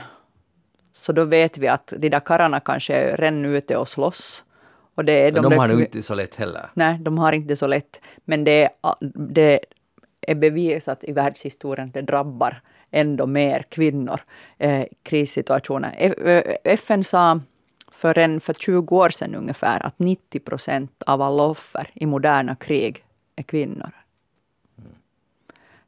så 0.92 1.12
då 1.12 1.24
vet 1.24 1.58
vi 1.58 1.68
att 1.68 1.92
de 1.98 2.08
där 2.08 2.20
karlarna 2.20 2.60
kanske 2.60 2.94
är 2.94 3.16
redan 3.16 3.44
ute 3.44 3.76
och 3.76 3.88
slåss. 3.88 4.44
Och 4.94 5.04
det 5.04 5.12
är 5.12 5.30
De, 5.30 5.42
de, 5.42 5.58
har 5.58 5.68
kvi- 5.68 5.80
inte 5.80 6.02
så 6.02 6.14
lätt 6.14 6.34
heller. 6.34 6.70
Nej, 6.74 6.98
de 7.00 7.18
har 7.18 7.32
inte 7.32 7.56
så 7.56 7.66
lätt. 7.66 8.00
Men 8.24 8.44
det, 8.44 8.64
är- 8.64 8.70
det 9.34 9.60
är 10.26 10.34
bevisat 10.34 11.04
i 11.04 11.12
världshistorien 11.12 11.88
att 11.88 11.94
det 11.94 12.02
drabbar 12.02 12.60
ändå 12.90 13.26
mer 13.26 13.62
kvinnor, 13.68 14.20
eh, 14.58 14.84
krissituationer. 15.02 15.94
Eh, 15.98 16.42
FN 16.64 17.04
sa 17.04 17.40
för, 17.92 18.18
en, 18.18 18.40
för 18.40 18.54
20 18.54 18.96
år 18.96 19.10
sedan 19.10 19.34
ungefär 19.34 19.86
att 19.86 19.98
90 19.98 20.40
procent 20.40 21.02
av 21.06 21.22
alla 21.22 21.42
offer 21.42 21.90
i 21.94 22.06
moderna 22.06 22.56
krig 22.56 23.04
är 23.36 23.42
kvinnor. 23.42 23.90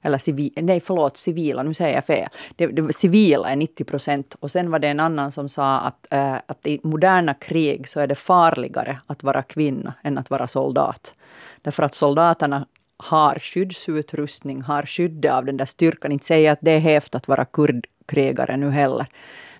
Eller 0.03 0.19
civila, 0.19 0.63
nej 0.63 0.81
förlåt, 0.81 1.17
civila, 1.17 1.63
nu 1.63 1.75
säger 1.75 1.95
jag 1.95 2.05
fel. 2.05 2.29
Det, 2.57 2.67
det, 2.67 2.93
civila 2.93 3.49
är 3.49 3.57
90 3.57 3.85
procent. 3.85 4.37
Och 4.41 4.51
sen 4.51 4.71
var 4.71 4.79
det 4.79 4.89
en 4.89 5.01
annan 5.01 5.33
som 5.33 5.49
sa 5.49 5.79
att, 5.79 6.07
eh, 6.11 6.35
att 6.47 6.67
i 6.67 6.81
moderna 6.83 7.35
krig 7.35 7.89
så 7.89 8.01
är 8.01 8.07
det 8.07 8.15
farligare 8.15 8.99
att 9.07 9.23
vara 9.23 9.43
kvinna 9.43 9.95
än 10.03 10.19
att 10.19 10.31
vara 10.31 10.47
soldat. 10.47 11.15
Därför 11.63 11.83
att 11.83 11.95
soldaterna 11.95 12.67
har 12.99 13.39
skyddsutrustning, 13.39 14.63
har 14.63 14.83
skyddet 14.83 15.33
av 15.33 15.45
den 15.45 15.57
där 15.57 15.67
styrkan. 15.67 16.13
Inte 16.13 16.27
säga 16.27 16.53
att 16.53 16.59
det 16.63 16.71
är 16.71 16.79
hävt 16.79 17.15
att 17.15 17.29
vara 17.29 17.45
kurdkrigare 17.45 18.57
nu 18.57 18.71
heller. 18.71 19.07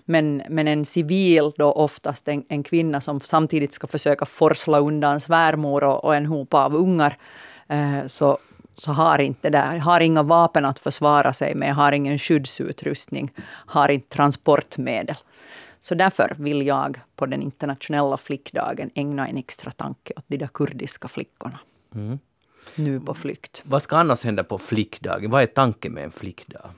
Men, 0.05 0.43
men 0.49 0.67
en 0.67 0.85
civil, 0.85 1.51
då 1.57 1.71
oftast 1.71 2.27
en, 2.27 2.43
en 2.49 2.63
kvinna 2.63 3.01
som 3.01 3.19
samtidigt 3.19 3.73
ska 3.73 3.87
försöka 3.87 4.25
forsla 4.25 4.79
undan 4.79 5.19
svärmor 5.19 5.83
och, 5.83 6.03
och 6.03 6.15
en 6.15 6.25
hop 6.25 6.53
av 6.53 6.75
ungar, 6.75 7.17
eh, 7.67 8.05
så, 8.05 8.37
så 8.75 8.91
har 8.91 9.19
inte 9.19 9.49
det, 9.49 9.79
har 9.83 9.99
inga 9.99 10.23
vapen 10.23 10.65
att 10.65 10.79
försvara 10.79 11.33
sig 11.33 11.55
med, 11.55 11.75
har 11.75 11.91
ingen 11.91 12.19
skyddsutrustning, 12.19 13.31
har 13.47 13.89
inte 13.89 14.09
transportmedel. 14.09 15.15
Så 15.79 15.95
därför 15.95 16.35
vill 16.39 16.67
jag 16.67 16.99
på 17.15 17.25
den 17.25 17.41
internationella 17.41 18.17
flickdagen 18.17 18.89
ägna 18.95 19.27
en 19.27 19.37
extra 19.37 19.71
tanke 19.71 20.13
åt 20.17 20.25
de 20.27 20.37
där 20.37 20.47
kurdiska 20.47 21.07
flickorna. 21.07 21.59
Mm. 21.95 22.19
Nu 22.75 22.99
på 22.99 23.13
flykt. 23.13 23.61
Vad 23.65 23.83
ska 23.83 23.97
annars 23.97 24.23
hända 24.23 24.43
på 24.43 24.57
flickdagen? 24.57 25.31
Vad 25.31 25.41
är 25.41 25.47
tanken 25.47 25.93
med 25.93 26.03
en 26.03 26.11
flickdag? 26.11 26.69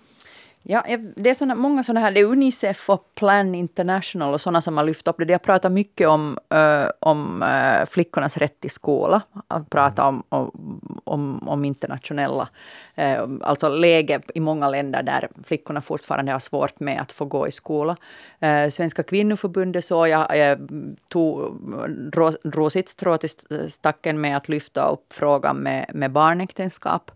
Ja, 0.63 0.83
det 1.15 1.29
är 1.29 1.33
såna, 1.33 1.55
många 1.55 1.83
sådana 1.83 1.99
här, 1.99 2.11
det 2.11 2.19
är 2.19 2.25
Unicef 2.25 2.89
och 2.89 3.15
Plan 3.15 3.55
International 3.55 4.33
och 4.33 4.41
sådana 4.41 4.61
som 4.61 4.77
har 4.77 4.83
lyft 4.83 5.07
upp 5.07 5.15
det. 5.17 5.25
De 5.25 5.33
har 5.33 5.39
pratat 5.39 5.71
mycket 5.71 6.07
om, 6.07 6.37
eh, 6.49 6.85
om 6.99 7.43
eh, 7.43 7.85
flickornas 7.89 8.37
rätt 8.37 8.59
till 8.59 8.71
skola. 8.71 9.21
Att 9.47 9.69
prata 9.69 10.05
om, 10.05 10.23
om, 11.03 11.47
om, 11.47 11.65
internationella, 11.65 12.49
uh, 12.97 13.37
alltså 13.41 13.69
läge 13.69 14.21
i 14.35 14.39
många 14.39 14.69
länder 14.69 15.03
där 15.03 15.29
flickorna 15.43 15.81
fortfarande 15.81 16.31
har 16.31 16.39
svårt 16.39 16.79
med 16.79 17.01
att 17.01 17.11
få 17.11 17.25
gå 17.25 17.47
i 17.47 17.51
skola. 17.51 17.97
Eh, 18.39 18.69
Svenska 18.69 19.03
kvinnoförbundet 19.03 19.85
så 19.85 20.07
jag 20.07 20.37
jag 20.37 20.69
tog, 21.09 21.55
drog, 22.11 22.33
drog 22.43 22.71
sitt 22.71 22.89
strå 22.89 23.17
till 23.17 23.29
stacken 23.67 24.21
med 24.21 24.37
att 24.37 24.49
lyfta 24.49 24.89
upp 24.89 25.13
frågan 25.13 25.57
med, 25.57 25.91
med 25.93 26.11
barnäktenskap. 26.11 27.11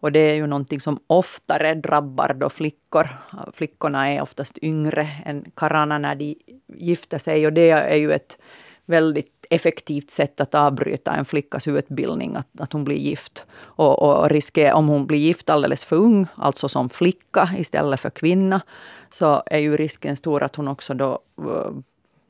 Och 0.00 0.12
det 0.12 0.20
är 0.20 0.34
ju 0.34 0.46
någonting 0.46 0.80
som 0.80 0.98
oftare 1.06 1.74
drabbar 1.74 2.34
då 2.34 2.48
flickor. 2.48 3.08
Flickorna 3.52 4.10
är 4.10 4.22
oftast 4.22 4.58
yngre 4.62 5.08
än 5.24 5.44
karlarna 5.54 5.98
när 5.98 6.14
de 6.14 6.36
gifter 6.66 7.18
sig 7.18 7.46
och 7.46 7.52
det 7.52 7.70
är 7.70 7.96
ju 7.96 8.12
ett 8.12 8.38
väldigt 8.84 9.46
effektivt 9.50 10.10
sätt 10.10 10.40
att 10.40 10.54
avbryta 10.54 11.12
en 11.12 11.24
flickas 11.24 11.68
utbildning, 11.68 12.36
att, 12.36 12.60
att 12.60 12.72
hon 12.72 12.84
blir 12.84 12.96
gift. 12.96 13.46
Och, 13.52 14.02
och 14.02 14.30
riskerar, 14.30 14.72
om 14.72 14.88
hon 14.88 15.06
blir 15.06 15.18
gift 15.18 15.50
alldeles 15.50 15.84
för 15.84 15.96
ung, 15.96 16.26
alltså 16.36 16.68
som 16.68 16.88
flicka 16.88 17.48
istället 17.58 18.00
för 18.00 18.10
kvinna, 18.10 18.60
så 19.10 19.42
är 19.46 19.58
ju 19.58 19.76
risken 19.76 20.16
stor 20.16 20.42
att 20.42 20.56
hon 20.56 20.68
också 20.68 20.94
då 20.94 21.18
eh, 21.38 21.72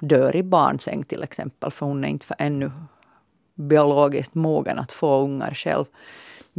dör 0.01 0.37
i 0.37 0.43
barnsäng 0.43 1.03
till 1.05 1.23
exempel, 1.23 1.71
för 1.71 1.87
hon 1.87 2.05
är 2.05 2.09
inte 2.09 2.27
för 2.27 2.37
ännu 2.39 2.71
biologiskt 3.55 4.35
mogen 4.35 4.79
att 4.79 4.93
få 4.93 5.21
ungar 5.23 5.55
själv. 5.55 5.85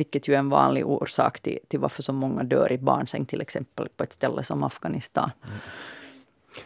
Vilket 0.01 0.27
ju 0.27 0.33
är 0.33 0.37
en 0.39 0.49
vanlig 0.49 0.87
orsak 0.87 1.39
till, 1.39 1.59
till 1.67 1.79
varför 1.79 2.03
så 2.03 2.13
många 2.13 2.43
dör 2.43 2.71
i 2.71 2.77
barnsäng, 2.77 3.25
till 3.25 3.41
exempel 3.41 3.87
på 3.97 4.03
ett 4.03 4.13
ställe 4.13 4.43
som 4.43 4.63
Afghanistan. 4.63 5.31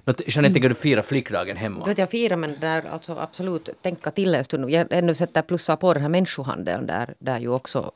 T- 0.06 0.14
Jeanette, 0.28 0.54
tänker 0.54 0.70
du 0.70 0.76
fira 0.76 1.04
flickdagen 1.04 1.58
hemma? 1.58 1.94
Jag 1.98 2.10
firar 2.10 2.36
men 2.38 2.60
där 2.60 2.86
alltså 2.86 3.16
absolut 3.18 3.70
tänka 3.82 4.12
till 4.12 4.36
en 4.36 4.44
stund. 4.44 4.70
Jag 4.70 4.88
ännu 4.94 5.16
sätter 5.16 5.42
plussa 5.42 5.76
på 5.78 5.94
den 5.94 6.02
här 6.02 6.10
människohandeln 6.10 6.86
där, 6.88 7.14
där 7.20 7.40
ju 7.40 7.50
också 7.50 7.92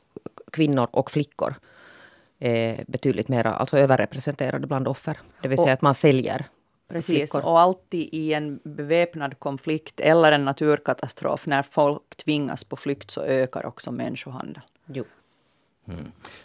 kvinnor 0.52 0.88
och 0.90 1.10
flickor 1.10 1.54
är 2.38 2.84
betydligt 2.88 3.28
mer 3.28 3.46
alltså 3.46 3.78
överrepresenterade 3.78 4.66
bland 4.66 4.88
offer. 4.88 5.18
Det 5.42 5.48
vill 5.48 5.58
säga 5.58 5.64
Och- 5.66 5.72
att 5.72 5.82
man 5.82 5.94
säljer 5.94 6.44
Precis, 6.88 7.06
flickor. 7.32 7.40
och 7.50 7.60
alltid 7.60 8.08
i 8.12 8.32
en 8.32 8.60
beväpnad 8.64 9.38
konflikt 9.38 10.00
eller 10.00 10.32
en 10.32 10.44
naturkatastrof, 10.44 11.46
när 11.46 11.62
folk 11.62 12.16
tvingas 12.24 12.64
på 12.64 12.76
flykt 12.76 13.10
så 13.10 13.22
ökar 13.22 13.66
också 13.66 13.92
människohandel. 13.92 14.62
Jo. 14.86 15.04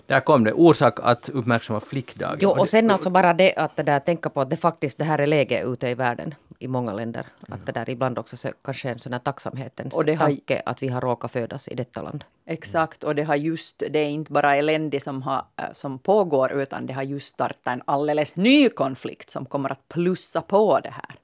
Där 0.07 0.19
kom 0.19 0.43
det. 0.43 0.53
Orsak 0.53 0.99
att 1.03 1.29
uppmärksamma 1.29 1.79
flickdagen. 1.79 2.37
Jo, 2.41 2.49
och 2.49 2.69
sen 2.69 2.91
alltså 2.91 3.09
bara 3.09 3.33
det 3.33 3.55
att 3.55 3.75
det 3.75 3.83
där, 3.83 3.99
tänka 3.99 4.29
på 4.29 4.41
att 4.41 4.49
det 4.49 4.57
faktiskt 4.57 4.97
det 4.97 5.03
här 5.03 5.19
är 5.19 5.27
läge 5.27 5.63
ute 5.63 5.87
i 5.89 5.93
världen 5.95 6.35
i 6.59 6.67
många 6.67 6.93
länder. 6.93 7.25
Att 7.49 7.65
det 7.65 7.71
där 7.71 7.89
ibland 7.89 8.19
också 8.19 8.37
så, 8.37 8.49
kanske 8.63 8.89
en 8.89 8.99
sån 8.99 9.13
här 9.13 9.19
tacksamhetens 9.19 9.93
Och 9.93 10.05
det 10.05 10.13
har- 10.13 10.25
tanke 10.27 10.61
att 10.65 10.83
vi 10.83 10.87
har 10.87 11.01
råkat 11.01 11.31
födas 11.31 11.67
i 11.67 11.75
detta 11.75 12.01
land. 12.01 12.23
Exakt, 12.45 13.03
och 13.03 13.15
det 13.15 13.23
har 13.23 13.35
just, 13.35 13.83
det 13.89 13.99
är 13.99 14.09
inte 14.09 14.31
bara 14.31 14.55
elände 14.55 14.99
som, 14.99 15.21
har, 15.21 15.45
äh, 15.55 15.65
som 15.73 15.99
pågår, 15.99 16.51
utan 16.51 16.85
det 16.85 16.93
har 16.93 17.03
just 17.03 17.27
startat 17.27 17.67
en 17.67 17.81
alldeles 17.85 18.35
ny 18.35 18.69
konflikt 18.69 19.29
som 19.29 19.45
kommer 19.45 19.71
att 19.71 19.87
plussa 19.89 20.41
på 20.41 20.79
det 20.79 20.89
här. 20.93 21.15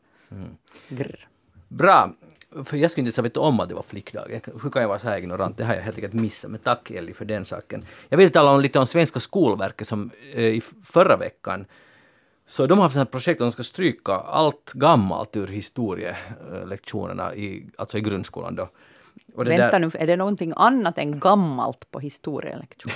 Grr. 0.89 1.27
Bra. 1.67 2.13
För 2.65 2.77
jag 2.77 2.91
skulle 2.91 3.01
inte 3.07 3.19
ens 3.21 3.25
veta 3.25 3.39
om 3.39 3.59
att 3.59 3.69
det 3.69 3.75
var 3.75 3.81
flickdag. 3.81 4.41
Hur 4.63 4.69
kan 4.69 4.81
jag 4.81 4.89
vara 4.89 4.99
så 4.99 5.07
här 5.07 5.17
ignorant? 5.17 5.57
Det 5.57 5.63
har 5.63 5.73
jag 5.75 5.81
helt 5.81 5.97
enkelt 5.97 6.13
missat. 6.13 6.51
Men 6.51 6.59
tack 6.59 6.91
Elli 6.91 7.13
för 7.13 7.25
den 7.25 7.45
saken. 7.45 7.85
Jag 8.09 8.17
vill 8.17 8.31
tala 8.31 8.51
om 8.51 8.61
lite 8.61 8.79
om 8.79 8.87
Svenska 8.87 9.19
skolverket 9.19 9.87
som 9.87 10.11
eh, 10.33 10.43
i 10.43 10.61
förra 10.83 11.17
veckan 11.17 11.65
så 12.47 12.67
de 12.67 12.77
har 12.77 12.83
haft 12.83 12.97
ett 12.97 13.11
projekt 13.11 13.39
där 13.39 13.45
de 13.45 13.51
ska 13.51 13.63
stryka 13.63 14.11
allt 14.11 14.73
gammalt 14.73 15.35
ur 15.35 15.47
historielektionerna 15.47 17.35
i, 17.35 17.69
alltså 17.77 17.97
i 17.97 18.01
grundskolan 18.01 18.55
då. 18.55 18.69
Och 19.35 19.45
det 19.45 19.51
Vänta 19.51 19.79
där- 19.79 19.79
nu, 19.79 19.91
är 19.93 20.07
det 20.07 20.15
någonting 20.15 20.53
annat 20.55 20.97
än 20.97 21.19
gammalt 21.19 21.91
på 21.91 21.99
historielektion? 21.99 22.91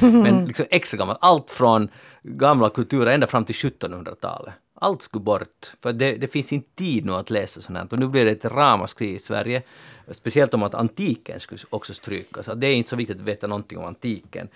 Men 0.22 0.44
liksom 0.44 0.66
extra 0.70 0.98
gammalt. 0.98 1.18
Allt 1.20 1.50
från 1.50 1.88
gamla 2.22 2.70
kulturer 2.70 3.12
ända 3.12 3.26
fram 3.26 3.44
till 3.44 3.54
1700-talet. 3.54 4.54
Allt 4.82 5.02
skulle 5.02 5.24
bort. 5.24 5.72
För 5.80 5.92
det, 5.92 6.12
det 6.12 6.28
finns 6.28 6.52
inte 6.52 6.68
tid 6.74 7.04
nu 7.04 7.12
att 7.12 7.30
läsa 7.30 7.60
sånt 7.60 7.78
här. 7.78 7.86
Och 7.90 7.98
nu 7.98 8.08
blir 8.08 8.24
det 8.24 8.30
ett 8.30 8.44
ramaskri 8.44 9.14
i 9.14 9.18
Sverige. 9.18 9.62
Speciellt 10.10 10.54
om 10.54 10.62
att 10.62 10.74
antiken 10.74 11.40
skulle 11.40 11.60
också 11.70 11.94
strykas. 11.94 12.48
Det 12.56 12.66
är 12.66 12.72
inte 12.72 12.90
så 12.90 12.96
viktigt 12.96 13.16
att 13.16 13.28
veta 13.28 13.46
någonting 13.46 13.78
om 13.78 13.84
antiken. 13.84 14.48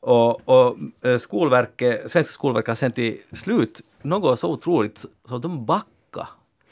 Och, 0.00 0.48
och 0.48 0.76
eh, 1.04 1.18
Skolverket, 1.18 2.10
Svenska 2.10 2.32
Skolverket 2.32 2.68
har 2.68 2.74
sen 2.74 2.92
till 2.92 3.18
slut 3.32 3.80
något 4.02 4.38
så 4.38 4.50
otroligt 4.50 5.04
så 5.28 5.36
att 5.36 5.42
de 5.42 5.66
backar. 5.66 5.91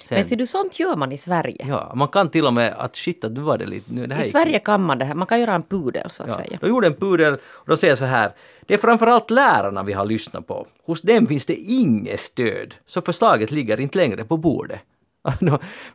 Sen. 0.05 0.17
Men 0.19 0.25
ser 0.25 0.37
du, 0.37 0.47
sånt 0.47 0.79
gör 0.79 0.97
man 0.97 1.13
i 1.13 1.17
Sverige. 1.17 1.67
Ja, 1.69 1.93
man 1.97 2.09
kan 2.09 2.29
till 2.31 2.47
och 2.47 2.53
med 2.53 2.75
att 2.79 2.97
shit, 2.97 3.25
att 3.25 3.33
nu 3.33 3.41
var 3.41 3.59
det 3.59 3.67
lite... 3.67 3.93
Nu, 3.93 4.07
det 4.07 4.15
här 4.15 4.23
I 4.23 4.25
gick 4.25 4.33
Sverige 4.33 4.59
kan 4.59 4.83
man 4.83 4.99
det 4.99 5.05
här. 5.05 5.15
Man 5.15 5.27
kan 5.27 5.41
göra 5.41 5.55
en 5.55 5.63
pudel 5.63 6.11
så 6.11 6.23
att 6.23 6.29
Ja, 6.29 6.35
säga. 6.35 6.59
de 6.61 6.69
gjorde 6.69 6.87
en 6.87 6.95
pudel 6.95 7.35
och 7.43 7.67
då 7.67 7.77
säger 7.77 7.91
jag 7.91 7.99
så 7.99 8.05
här. 8.05 8.33
Det 8.67 8.75
är 8.75 8.79
framförallt 8.79 9.31
lärarna 9.31 9.83
vi 9.83 9.93
har 9.93 10.05
lyssnat 10.05 10.47
på. 10.47 10.67
Hos 10.87 11.03
dem 11.03 11.27
finns 11.27 11.47
det 11.47 11.55
inget 11.57 12.21
stöd. 12.21 12.75
Så 12.87 13.03
förslaget 13.03 13.51
ligger 13.51 13.81
inte 13.81 13.99
längre 13.99 14.25
på 14.25 14.37
bordet. 14.37 14.81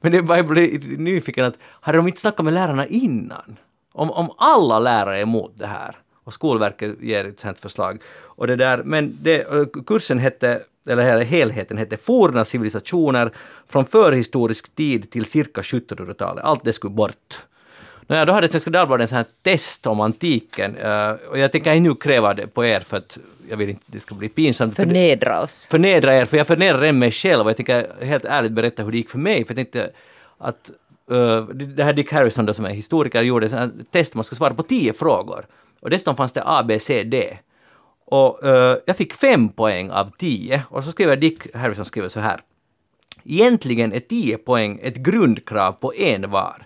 Men 0.01 0.11
det 0.11 0.21
bara 0.21 0.37
jag 0.37 0.47
blir 0.47 0.97
nyfiken 0.97 1.45
att 1.45 1.57
hade 1.81 1.97
de 1.97 2.07
inte 2.07 2.21
snackat 2.21 2.45
med 2.45 2.53
lärarna 2.53 2.87
innan? 2.87 3.57
Om, 3.93 4.11
om 4.11 4.31
alla 4.37 4.79
lärare 4.79 5.17
är 5.17 5.21
emot 5.21 5.51
det 5.55 5.67
här 5.67 5.95
och 6.23 6.33
Skolverket 6.33 7.01
ger 7.01 7.25
ett 7.25 7.39
sånt 7.39 7.59
förslag. 7.59 8.01
Och 8.23 8.47
det 8.47 8.55
där, 8.55 8.83
men 8.83 9.17
det, 9.21 9.51
eh, 9.51 9.65
kursen 9.85 10.19
hette, 10.19 10.61
eller 10.87 11.03
hela 11.03 11.23
helheten 11.23 11.77
hette 11.77 11.97
Forna 11.97 12.45
civilisationer 12.45 13.31
från 13.67 13.85
förhistorisk 13.85 14.75
tid 14.75 15.11
till 15.11 15.25
cirka 15.25 15.61
1700-talet. 15.61 16.43
Allt 16.43 16.63
det 16.63 16.73
skulle 16.73 16.93
bort. 16.93 17.45
Nåja, 18.07 18.25
då 18.25 18.33
hade 18.33 18.47
Svenska 18.47 18.69
Dagbladet 18.69 19.03
en 19.03 19.07
sån 19.07 19.15
här 19.15 19.25
test 19.41 19.87
om 19.87 19.99
antiken 19.99 20.77
eh, 20.77 21.09
och 21.29 21.37
jag 21.37 21.51
tänker 21.51 21.79
nu 21.79 21.95
kräva 21.95 22.33
det 22.33 22.47
på 22.47 22.65
er 22.65 22.79
för 22.79 22.97
att 22.97 23.17
jag 23.49 23.57
vill 23.57 23.69
inte 23.69 23.83
det 23.85 23.99
ska 23.99 24.15
bli 24.15 24.29
pinsamt. 24.29 24.75
Förnedra 24.75 25.41
oss. 25.41 25.67
förnedra 25.71 26.17
er, 26.17 26.25
för 26.25 26.37
jag 26.37 26.47
förnedrar 26.47 26.91
mig 26.91 27.11
själv 27.11 27.41
och 27.41 27.49
jag 27.49 27.57
tänker 27.57 28.05
helt 28.05 28.25
ärligt 28.25 28.51
berätta 28.51 28.83
hur 28.83 28.91
det 28.91 28.97
gick 28.97 29.09
för 29.09 29.17
mig. 29.17 29.45
För 29.45 29.51
jag 29.51 29.55
tänkte 29.55 29.89
att 30.37 30.71
eh, 31.11 31.43
det 31.47 31.83
här 31.83 31.93
Dick 31.93 32.11
Harrison 32.11 32.45
då, 32.45 32.53
som 32.53 32.65
är 32.65 32.69
historiker 32.69 33.21
gjorde 33.21 33.45
ett 33.45 33.91
test, 33.91 34.15
man 34.15 34.23
ska 34.23 34.35
svara 34.35 34.53
på 34.53 34.63
tio 34.63 34.93
frågor. 34.93 35.45
Och 35.79 35.89
dessutom 35.89 36.15
fanns 36.15 36.33
det 36.33 36.43
A, 36.45 36.63
B, 36.63 36.79
C, 36.79 37.03
D. 37.03 37.37
Och 38.05 38.43
eh, 38.43 38.77
jag 38.85 38.97
fick 38.97 39.13
fem 39.13 39.49
poäng 39.49 39.91
av 39.91 40.11
tio. 40.17 40.63
Och 40.69 40.83
så 40.83 40.91
skriver 40.91 41.15
Dick 41.15 41.55
Harrison 41.55 41.85
skriver 41.85 42.09
så 42.09 42.19
här. 42.19 42.41
Egentligen 43.23 43.93
är 43.93 43.99
10 43.99 44.37
poäng 44.37 44.79
ett 44.81 44.95
grundkrav 44.95 45.71
på 45.71 45.93
en 45.93 46.31
var. 46.31 46.65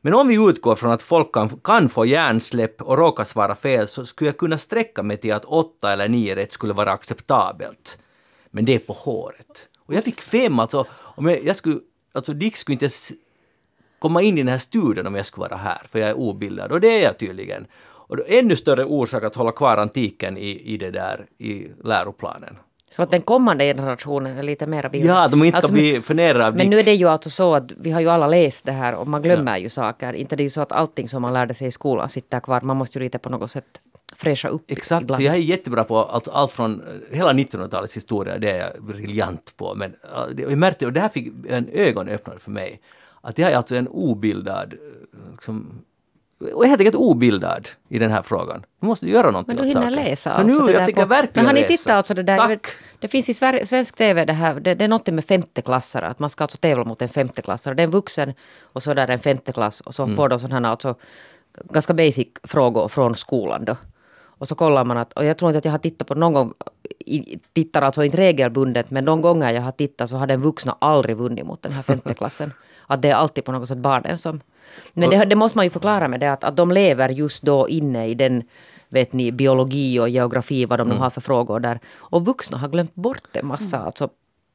Men 0.00 0.14
om 0.14 0.28
vi 0.28 0.48
utgår 0.48 0.76
från 0.76 0.92
att 0.92 1.02
folk 1.02 1.32
kan, 1.32 1.48
kan 1.48 1.88
få 1.88 2.06
hjärnsläpp 2.06 2.82
och 2.82 2.98
råka 2.98 3.24
svara 3.24 3.54
fel 3.54 3.88
så 3.88 4.06
skulle 4.06 4.28
jag 4.28 4.36
kunna 4.36 4.58
sträcka 4.58 5.02
mig 5.02 5.16
till 5.16 5.32
att 5.32 5.44
8 5.44 5.92
eller 5.92 6.08
9 6.08 6.36
rätt 6.36 6.52
skulle 6.52 6.72
vara 6.72 6.92
acceptabelt. 6.92 7.98
Men 8.50 8.64
det 8.64 8.74
är 8.74 8.78
på 8.78 8.92
håret. 8.92 9.68
Och 9.78 9.94
jag 9.94 10.04
fick 10.04 10.20
fem 10.20 10.58
alltså. 10.58 10.86
Om 10.92 11.26
jag, 11.26 11.44
jag 11.44 11.56
skulle, 11.56 11.80
alltså 12.12 12.32
Dick 12.32 12.56
skulle 12.56 12.74
inte 12.74 12.88
komma 13.98 14.22
in 14.22 14.34
i 14.34 14.40
den 14.40 14.48
här 14.48 14.58
studien 14.58 15.06
om 15.06 15.14
jag 15.14 15.26
skulle 15.26 15.48
vara 15.48 15.56
här, 15.56 15.82
för 15.90 15.98
jag 15.98 16.08
är 16.08 16.14
obildad. 16.14 16.72
Och 16.72 16.80
det 16.80 16.88
är 16.88 17.02
jag 17.02 17.18
tydligen. 17.18 17.66
Och 18.12 18.30
ännu 18.30 18.56
större 18.56 18.84
orsak 18.84 19.24
att 19.24 19.34
hålla 19.34 19.52
kvar 19.52 19.76
antiken 19.76 20.36
i, 20.38 20.74
i 20.74 20.76
det 20.76 20.90
där, 20.90 21.26
i 21.38 21.66
läroplanen. 21.84 22.56
Så 22.90 23.02
att 23.02 23.10
den 23.10 23.22
kommande 23.22 23.64
generationen 23.64 24.38
är 24.38 24.42
lite 24.42 24.66
mera 24.66 24.88
bildad. 24.88 25.16
Ja, 25.16 25.28
de 25.28 25.44
inte 25.44 25.56
ska 25.56 25.62
Alltså, 25.62 25.72
bli 25.72 26.02
förnedrade 26.02 26.56
Men 26.56 26.70
nu 26.70 26.78
är 26.78 26.84
det 26.84 26.94
ju 26.94 27.08
alltså 27.08 27.30
så 27.30 27.54
att 27.54 27.72
vi 27.72 27.90
har 27.90 28.00
ju 28.00 28.08
alla 28.08 28.26
läst 28.26 28.64
det 28.64 28.72
här 28.72 28.94
och 28.94 29.06
man 29.06 29.22
glömmer 29.22 29.58
ju 29.58 29.68
saker. 29.68 30.12
Inte 30.12 30.36
det 30.36 30.42
är 30.42 30.44
ju 30.44 30.50
så 30.50 30.60
att 30.60 30.72
allting 30.72 31.08
som 31.08 31.22
man 31.22 31.32
lärde 31.32 31.54
sig 31.54 31.66
i 31.66 31.70
skolan 31.70 32.08
sitter 32.08 32.40
kvar. 32.40 32.60
Man 32.60 32.76
måste 32.76 32.98
ju 32.98 33.04
lite 33.04 33.18
på 33.18 33.30
något 33.30 33.50
sätt 33.50 33.80
fräscha 34.16 34.48
upp 34.48 34.64
Exakt, 34.68 35.02
ibland. 35.02 35.22
jag 35.22 35.34
är 35.34 35.38
jättebra 35.38 35.84
på 35.84 35.98
allt, 35.98 36.28
allt 36.28 36.52
från 36.52 36.80
eh, 36.80 37.16
hela 37.16 37.32
1900-talets 37.32 37.96
historia, 37.96 38.38
det 38.38 38.50
är 38.50 38.58
jag 38.58 38.84
briljant 38.84 39.54
på. 39.56 39.74
Men 39.74 39.94
eh, 40.36 40.42
jag 40.42 40.58
märkte, 40.58 40.86
och 40.86 40.92
det 40.92 41.00
här 41.00 41.08
fick 41.08 41.32
en 41.48 41.68
ögonöppnare 41.72 42.38
för 42.38 42.50
mig, 42.50 42.80
att 43.20 43.38
jag 43.38 43.52
är 43.52 43.56
alltså 43.56 43.76
en 43.76 43.88
obildad, 43.88 44.72
eh, 44.72 45.32
liksom, 45.32 45.84
och 46.54 46.66
helt 46.66 46.80
enkelt 46.80 46.96
obildad 46.96 47.68
i 47.88 47.98
den 47.98 48.10
här 48.10 48.22
frågan. 48.22 48.64
Nu 48.80 48.88
måste 48.88 49.08
göra 49.08 49.30
någonting 49.30 49.56
Men 49.56 49.64
du 49.64 49.70
åt 49.70 49.76
hinner 49.76 49.90
saken. 49.96 50.04
läsa 50.10 50.32
alltså 50.32 50.60
nu, 50.60 50.66
det 50.66 50.72
jag 50.72 50.84
tänker 50.86 51.02
på- 51.02 51.08
verkligen 51.08 51.46
Men 51.46 51.56
har 51.56 51.62
ni 51.62 51.68
tittat 51.76 51.92
alltså 51.92 52.14
det 52.14 52.22
där? 52.22 52.36
Tack! 52.36 52.66
det 52.98 53.08
finns 53.08 53.28
i 53.28 53.32
Sver- 53.32 53.64
svensk 53.64 53.96
TV 53.96 54.24
det 54.24 54.32
här, 54.32 54.60
det, 54.60 54.74
det 54.74 54.84
är 54.84 54.88
något 54.88 55.06
med 55.06 55.24
femteklassare, 55.24 56.06
att 56.06 56.18
man 56.18 56.30
ska 56.30 56.44
alltså 56.44 56.58
tävla 56.58 56.84
mot 56.84 57.02
en 57.02 57.08
femteklassare. 57.08 57.74
Det 57.74 57.82
är 57.82 57.84
en 57.84 57.90
vuxen 57.90 58.34
och 58.62 58.82
så 58.82 58.94
där 58.94 59.08
en 59.10 59.18
femteklass 59.18 59.80
och 59.80 59.98
Mm. 60.00 60.10
så 60.10 60.16
får 60.16 60.28
de 60.28 60.38
sådana 60.40 60.66
här 60.68 60.72
alltså 60.72 60.94
ganska 61.64 61.94
basic 61.94 62.28
frågor 62.44 62.88
från 62.88 63.14
skolan 63.14 63.64
då. 63.64 63.76
Och 64.24 64.48
så 64.48 64.54
kollar 64.54 64.84
man 64.84 64.96
att, 64.98 65.12
och 65.12 65.24
jag 65.24 65.38
tror 65.38 65.50
inte 65.50 65.58
att 65.58 65.64
jag 65.64 65.72
har 65.72 65.78
tittat 65.78 66.08
på 66.08 66.14
någon 66.14 66.32
gång, 66.32 66.54
i, 67.06 67.38
tittar 67.52 67.82
alltså 67.82 68.04
inte 68.04 68.16
regelbundet, 68.16 68.90
men 68.90 69.04
de 69.04 69.20
gånger 69.22 69.52
jag 69.52 69.62
har 69.62 69.72
tittat 69.72 70.10
så 70.10 70.16
har 70.16 70.26
den 70.26 70.42
vuxna 70.42 70.76
aldrig 70.78 71.16
vunnit 71.16 71.46
mot 71.46 71.62
den 71.62 71.72
här 71.72 71.82
femteklassen. 71.82 72.52
att 72.86 73.02
det 73.02 73.08
är 73.10 73.14
alltid 73.14 73.44
på 73.44 73.52
något 73.52 73.68
sätt 73.68 73.78
barnen 73.78 74.18
som... 74.18 74.40
Men 74.92 75.10
det, 75.10 75.24
det 75.24 75.36
måste 75.36 75.58
man 75.58 75.66
ju 75.66 75.70
förklara 75.70 76.08
med 76.08 76.20
det 76.20 76.32
att, 76.32 76.44
att 76.44 76.56
de 76.56 76.70
lever 76.70 77.08
just 77.08 77.42
då 77.42 77.68
inne 77.68 78.06
i 78.06 78.14
den 78.14 78.42
vet 78.88 79.12
ni, 79.12 79.32
biologi 79.32 79.98
och 80.00 80.08
geografi, 80.08 80.66
vad 80.66 80.78
de 80.78 80.86
Mm. 80.88 80.98
har 81.00 81.10
för 81.10 81.20
frågor 81.20 81.60
där. 81.60 81.80
Och 81.98 82.26
vuxna 82.26 82.58
har 82.58 82.68
glömt 82.68 82.94
bort 82.94 83.28
en 83.36 83.46
massa. 83.46 83.78
Alltså, 83.78 84.08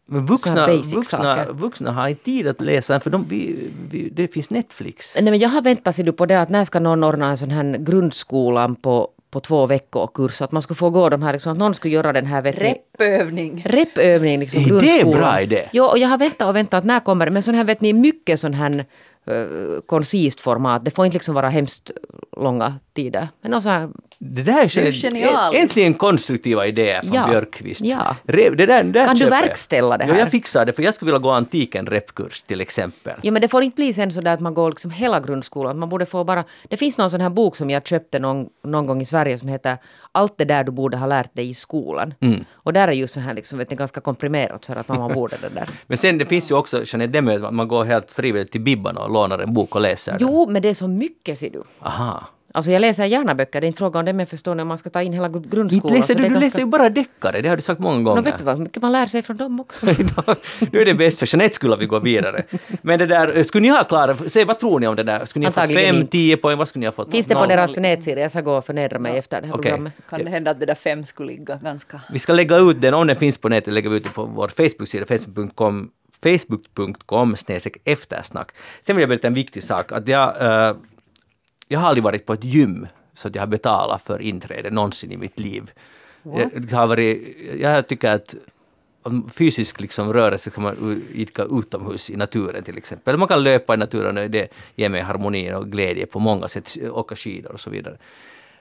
Men 0.05 0.25
vuxna, 0.25 0.67
vuxna, 0.67 1.45
vuxna 1.51 1.91
har 1.91 2.07
inte 2.07 2.23
tid 2.23 2.47
att 2.47 2.61
läsa, 2.61 2.99
för 2.99 3.09
de, 3.09 3.25
vi, 3.29 3.69
vi, 3.91 4.09
det 4.09 4.27
finns 4.27 4.49
Netflix. 4.49 5.15
nej, 5.15 5.31
men 5.31 5.39
jag 5.39 5.49
har 5.49 5.61
väntat 5.61 5.95
sig 5.95 6.11
på 6.11 6.25
det 6.25 6.41
att 6.41 6.49
när 6.49 6.65
ska 6.65 6.79
någon 6.79 7.03
ordna 7.03 7.29
en 7.29 7.37
sån 7.37 7.51
här 7.51 7.77
grundskolan 7.77 8.75
på, 8.75 9.09
på 9.31 9.39
två 9.39 9.65
veckor 9.65 10.07
kurs. 10.13 10.41
Att 10.41 10.51
man 10.51 10.61
skulle 10.61 10.77
få 10.77 10.89
gå 10.89 11.09
de 11.09 11.21
här, 11.21 11.33
liksom, 11.33 11.51
att 11.51 11.57
någon 11.57 11.73
skulle 11.73 11.93
göra 11.93 12.13
den 12.13 12.25
här 12.25 12.41
vet 12.41 12.57
ni, 12.59 12.63
Repövning. 12.99 13.61
repövning, 13.65 14.39
liksom 14.39 14.59
Är 14.61 14.63
det 14.63 14.69
grundskolan. 14.69 15.19
bra 15.19 15.41
idé? 15.41 15.69
Jo, 15.73 15.83
och 15.85 15.97
jag 15.97 16.07
har 16.07 16.17
väntat 16.17 16.47
och 16.47 16.55
väntat, 16.55 16.83
när 16.83 16.99
kommer 16.99 17.25
det? 17.25 17.31
Men 17.31 17.43
sån 17.43 17.55
här 17.55 17.63
vet 17.63 17.81
ni, 17.81 17.93
mycket 17.93 18.39
sån 18.39 18.53
här 18.53 18.85
uh, 19.31 19.79
koncist 19.85 20.41
format. 20.41 20.85
Det 20.85 20.91
får 20.91 21.05
inte 21.05 21.15
liksom 21.15 21.35
vara 21.35 21.49
hemskt 21.49 21.91
långa 22.43 22.73
tider. 22.93 23.27
Men 23.41 23.51
någon 23.51 23.61
sån 23.61 23.71
här, 23.71 23.89
Det 24.19 24.43
där 24.43 24.77
är, 24.77 25.11
Det 25.11 25.23
är 25.23 25.61
äntligen 25.61 25.93
konstruktiva 25.93 26.67
idéer 26.67 27.01
från 27.01 27.13
Ja. 27.13 27.27
Björkqvist. 27.29 27.81
Ja. 27.81 28.15
Re, 28.23 28.49
det 28.49 28.65
där, 28.65 28.83
det 28.83 28.91
där 28.91 29.05
Kan 29.05 29.15
du 29.15 29.19
köper 29.19 29.35
jag. 29.35 29.41
verkställa 29.41 29.97
det 29.97 30.03
här? 30.05 30.19
jag 30.19 30.29
fixar 30.31 30.65
det, 30.65 30.73
för 30.73 30.83
jag 30.83 30.93
skulle 30.93 31.07
vilja 31.11 31.19
gå 31.19 31.29
antiken 31.31 31.85
repkurs 31.85 32.41
till 32.43 32.61
exempel. 32.61 33.13
ja 33.21 33.31
men 33.31 33.41
det 33.41 33.47
får 33.47 33.63
inte 33.63 33.75
bli 33.75 33.93
sen 33.93 34.11
så 34.11 34.21
där 34.21 34.33
att 34.33 34.39
man 34.39 34.53
går 34.53 34.69
liksom 34.69 34.91
hela 34.91 35.19
grundskolan. 35.19 35.79
Man 35.79 35.89
borde 35.89 36.05
få 36.05 36.23
bara, 36.23 36.43
det 36.69 36.77
finns 36.77 36.97
någon 36.97 37.09
sån 37.09 37.21
här 37.21 37.29
bok 37.29 37.55
som 37.55 37.69
jag 37.69 37.87
köpte 37.87 38.19
någon, 38.19 38.47
någon 38.63 38.85
gång 38.85 39.01
i 39.01 39.05
Sverige 39.05 39.37
som 39.37 39.47
heter 39.47 39.77
Allt 40.17 40.37
det 40.37 40.45
där 40.45 40.63
du 40.63 40.71
borde 40.71 40.97
ha 40.97 41.07
lärt 41.07 41.35
dig 41.35 41.49
i 41.49 41.53
skolan. 41.53 42.13
Mm. 42.19 42.45
Och 42.53 42.73
där 42.73 42.87
är 42.87 42.91
ju 42.91 43.07
så 43.07 43.19
här 43.19 43.33
liksom, 43.33 43.59
vet 43.59 43.69
ni, 43.69 43.75
ganska 43.75 44.01
komprimerat 44.01 44.65
så 44.65 44.73
att 44.73 44.87
man 44.87 45.13
borde 45.13 45.37
det 45.41 45.49
där. 45.49 45.69
Men 45.87 45.97
sen 45.97 46.17
det 46.17 46.25
finns 46.25 46.51
ju 46.51 46.55
också, 46.55 46.83
Jeanette, 46.85 47.11
det 47.11 47.21
med 47.21 47.45
att 47.45 47.53
man 47.53 47.67
går 47.67 47.83
helt 47.83 48.11
frivilligt 48.11 48.51
till 48.51 48.61
Bibban 48.61 48.97
och 48.97 49.11
lånar 49.11 49.39
en 49.39 49.53
bok 49.53 49.75
och 49.75 49.81
läser 49.81 50.11
den. 50.11 50.21
Jo, 50.21 50.49
men 50.49 50.61
det 50.61 50.69
är 50.69 50.73
så 50.73 50.87
mycket 50.87 51.37
ser 51.37 51.49
du. 51.49 51.63
Aha. 51.79 52.27
Alltså 52.51 52.71
jag 52.71 52.79
läser 52.79 53.05
gärna 53.05 53.35
böcker, 53.35 53.61
det 53.61 53.65
är 53.65 53.67
inte 53.67 53.77
fråga 53.77 53.99
om 53.99 54.05
det, 54.05 54.13
men 54.13 54.27
förstår 54.27 54.55
ni 54.55 54.61
om 54.61 54.67
man 54.67 54.77
ska 54.77 54.89
ta 54.89 55.01
in 55.01 55.13
hela 55.13 55.25
Inte 55.27 55.49
grundskolan. 55.49 55.97
läser 55.97 56.13
så 56.13 56.17
du, 56.17 56.23
du 56.23 56.29
ganska- 56.29 56.45
läser 56.45 56.59
ju 56.59 56.65
bara 56.65 56.89
deckare, 56.89 57.41
det 57.41 57.49
har 57.49 57.55
du 57.55 57.61
sagt 57.61 57.79
många 57.81 58.03
gånger. 58.03 58.15
Nå, 58.15 58.21
vet 58.21 58.37
du 58.37 58.43
vad 58.43 58.59
mycket 58.59 58.81
man 58.81 58.91
lär 58.91 59.05
sig 59.05 59.21
från 59.21 59.37
dem 59.37 59.59
också. 59.59 59.85
nu 60.71 60.81
är 60.81 60.85
det 60.85 60.93
bäst 60.93 61.19
för 61.19 61.27
Jeanette 61.35 61.55
skulle 61.55 61.75
vi 61.75 61.85
gå 61.85 61.99
vidare. 61.99 62.43
Men 62.81 62.99
det 62.99 63.05
där, 63.05 63.43
skulle 63.43 63.61
ni 63.61 63.67
ha 63.67 63.83
klarat, 63.83 64.31
säg 64.31 64.45
vad 64.45 64.59
tror 64.59 64.79
ni 64.79 64.87
om 64.87 64.95
det 64.95 65.03
där? 65.03 65.25
Skulle 65.25 65.41
ni 65.41 65.45
ha 65.45 65.51
fått 65.51 65.61
Antagligen 65.61 65.93
fem, 65.93 66.01
inte. 66.01 66.11
tio 66.11 66.37
poäng, 66.37 66.57
vad 66.57 66.67
skulle 66.67 66.79
ni 66.79 66.85
ha 66.85 66.91
fått? 66.91 67.11
Finns 67.11 67.27
det 67.27 67.35
på 67.35 67.45
deras 67.45 67.77
nätsida? 67.77 68.21
Jag 68.21 68.31
ska 68.31 68.41
gå 68.41 68.53
och 68.57 68.65
förnedra 68.65 68.99
mig 68.99 69.17
efter 69.17 69.41
det 69.41 69.47
här 69.47 69.53
Okej. 69.53 69.61
programmet. 69.63 69.93
Kan 70.09 70.23
det 70.23 70.29
hända 70.29 70.51
att 70.51 70.59
det 70.59 70.65
där 70.65 70.75
fem 70.75 71.03
skulle 71.03 71.31
ligga 71.31 71.55
ganska... 71.55 72.01
Vi 72.11 72.19
ska 72.19 72.33
lägga 72.33 72.57
ut 72.57 72.81
den, 72.81 72.93
om 72.93 73.07
den 73.07 73.15
finns 73.17 73.37
på 73.37 73.49
nätet, 73.49 73.73
lägger 73.73 73.89
vi 73.89 73.97
ut 73.97 74.03
den 74.03 74.13
på 74.13 74.23
vår 74.25 74.47
Facebook-sida, 74.47 75.05
facebook.com 75.05 75.89
facebook.com 76.23 77.35
eftersnack. 77.85 78.51
Sen 78.81 78.95
vill 78.95 79.01
jag 79.01 79.09
berätta 79.09 79.27
en 79.27 79.33
viktig 79.33 79.63
sak, 79.63 79.91
att 79.91 80.07
jag, 80.07 80.41
eh, 80.41 80.75
jag 81.67 81.79
har 81.79 81.87
aldrig 81.87 82.03
varit 82.03 82.25
på 82.25 82.33
ett 82.33 82.43
gym 82.43 82.87
så 83.13 83.27
att 83.27 83.35
jag 83.35 83.41
har 83.41 83.47
betalat 83.47 84.01
för 84.01 84.21
inträde 84.21 84.69
någonsin 84.69 85.11
i 85.11 85.17
mitt 85.17 85.39
liv. 85.39 85.71
Jag, 86.23 86.77
har 86.77 86.87
varit, 86.87 87.37
jag 87.59 87.87
tycker 87.87 88.11
att 88.11 88.35
fysisk 89.31 89.81
liksom 89.81 90.13
rörelse 90.13 90.49
kan 90.49 90.63
man 90.63 91.03
idka 91.13 91.43
utomhus 91.43 92.09
i 92.09 92.15
naturen 92.15 92.63
till 92.63 92.77
exempel. 92.77 93.17
Man 93.17 93.27
kan 93.27 93.43
löpa 93.43 93.73
i 93.73 93.77
naturen 93.77 94.17
och 94.17 94.29
det 94.29 94.47
ger 94.75 94.89
mig 94.89 95.01
harmoni 95.01 95.53
och 95.53 95.71
glädje 95.71 96.05
på 96.05 96.19
många 96.19 96.47
sätt, 96.47 96.77
åka 96.91 97.15
skidor 97.15 97.51
och 97.51 97.59
så 97.59 97.69
vidare. 97.69 97.97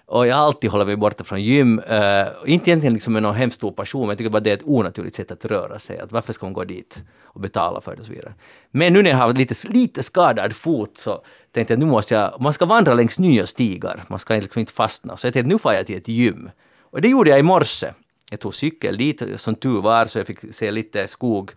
Och 0.09 0.27
jag 0.27 0.37
har 0.37 0.43
alltid 0.43 0.71
hållit 0.71 0.87
mig 0.87 0.97
borta 0.97 1.25
från 1.25 1.43
gym. 1.43 1.79
Uh, 1.79 2.27
inte 2.47 2.71
egentligen 2.71 2.95
liksom 2.95 3.13
med 3.13 3.23
någon 3.23 3.35
hemskt 3.35 3.57
stor 3.57 3.73
passion, 3.73 4.01
men 4.01 4.09
jag 4.09 4.19
tycker 4.19 4.31
bara 4.31 4.41
det 4.41 4.51
är 4.51 4.55
ett 4.55 4.67
onaturligt 4.67 5.17
sätt 5.17 5.31
att 5.31 5.45
röra 5.45 5.79
sig. 5.79 5.99
Att 5.99 6.13
varför 6.13 6.33
ska 6.33 6.47
man 6.47 6.53
gå 6.53 6.65
dit 6.65 7.03
och 7.23 7.41
betala 7.41 7.81
för 7.81 7.95
det 7.95 8.01
och 8.01 8.07
så 8.07 8.13
vidare. 8.13 8.35
Men 8.71 8.93
nu 8.93 9.03
när 9.03 9.11
jag 9.11 9.17
har 9.17 9.33
lite, 9.33 9.55
lite 9.69 10.03
skadad 10.03 10.57
fot 10.57 10.99
så 10.99 11.23
tänkte 11.53 11.73
jag 11.73 11.79
att 11.79 11.85
nu 11.85 11.91
måste 11.91 12.15
jag, 12.15 12.41
man 12.41 12.53
ska 12.53 12.65
vandra 12.65 12.95
längs 12.95 13.19
nya 13.19 13.47
stigar, 13.47 14.03
man 14.09 14.19
ska 14.19 14.35
liksom 14.35 14.61
inte 14.61 14.73
fastna. 14.73 15.17
Så 15.17 15.27
jag 15.27 15.35
tänkte 15.35 15.49
nu 15.49 15.59
får 15.59 15.73
jag 15.73 15.87
till 15.87 15.97
ett 15.97 16.09
gym. 16.09 16.51
Och 16.81 17.01
det 17.01 17.09
gjorde 17.09 17.31
jag 17.31 17.39
i 17.39 17.43
morse. 17.43 17.93
Jag 18.31 18.41
tog 18.41 18.55
cykel 18.55 18.97
dit, 18.97 19.23
som 19.37 19.55
tur 19.55 19.81
var, 19.81 20.07
så 20.07 20.19
jag 20.19 20.27
fick 20.27 20.55
se 20.55 20.71
lite 20.71 21.09
skog 21.09 21.51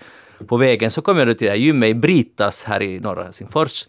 på 0.48 0.58
vägen. 0.58 0.92
Så 0.92 1.02
kom 1.02 1.18
jag 1.18 1.28
då 1.28 1.34
till 1.34 1.46
det 1.46 1.52
här 1.52 1.58
gymmet 1.58 1.90
i 1.90 1.94
Britas 1.94 2.64
här 2.64 2.82
i 2.82 3.00
norra 3.00 3.24
Helsingfors. 3.24 3.88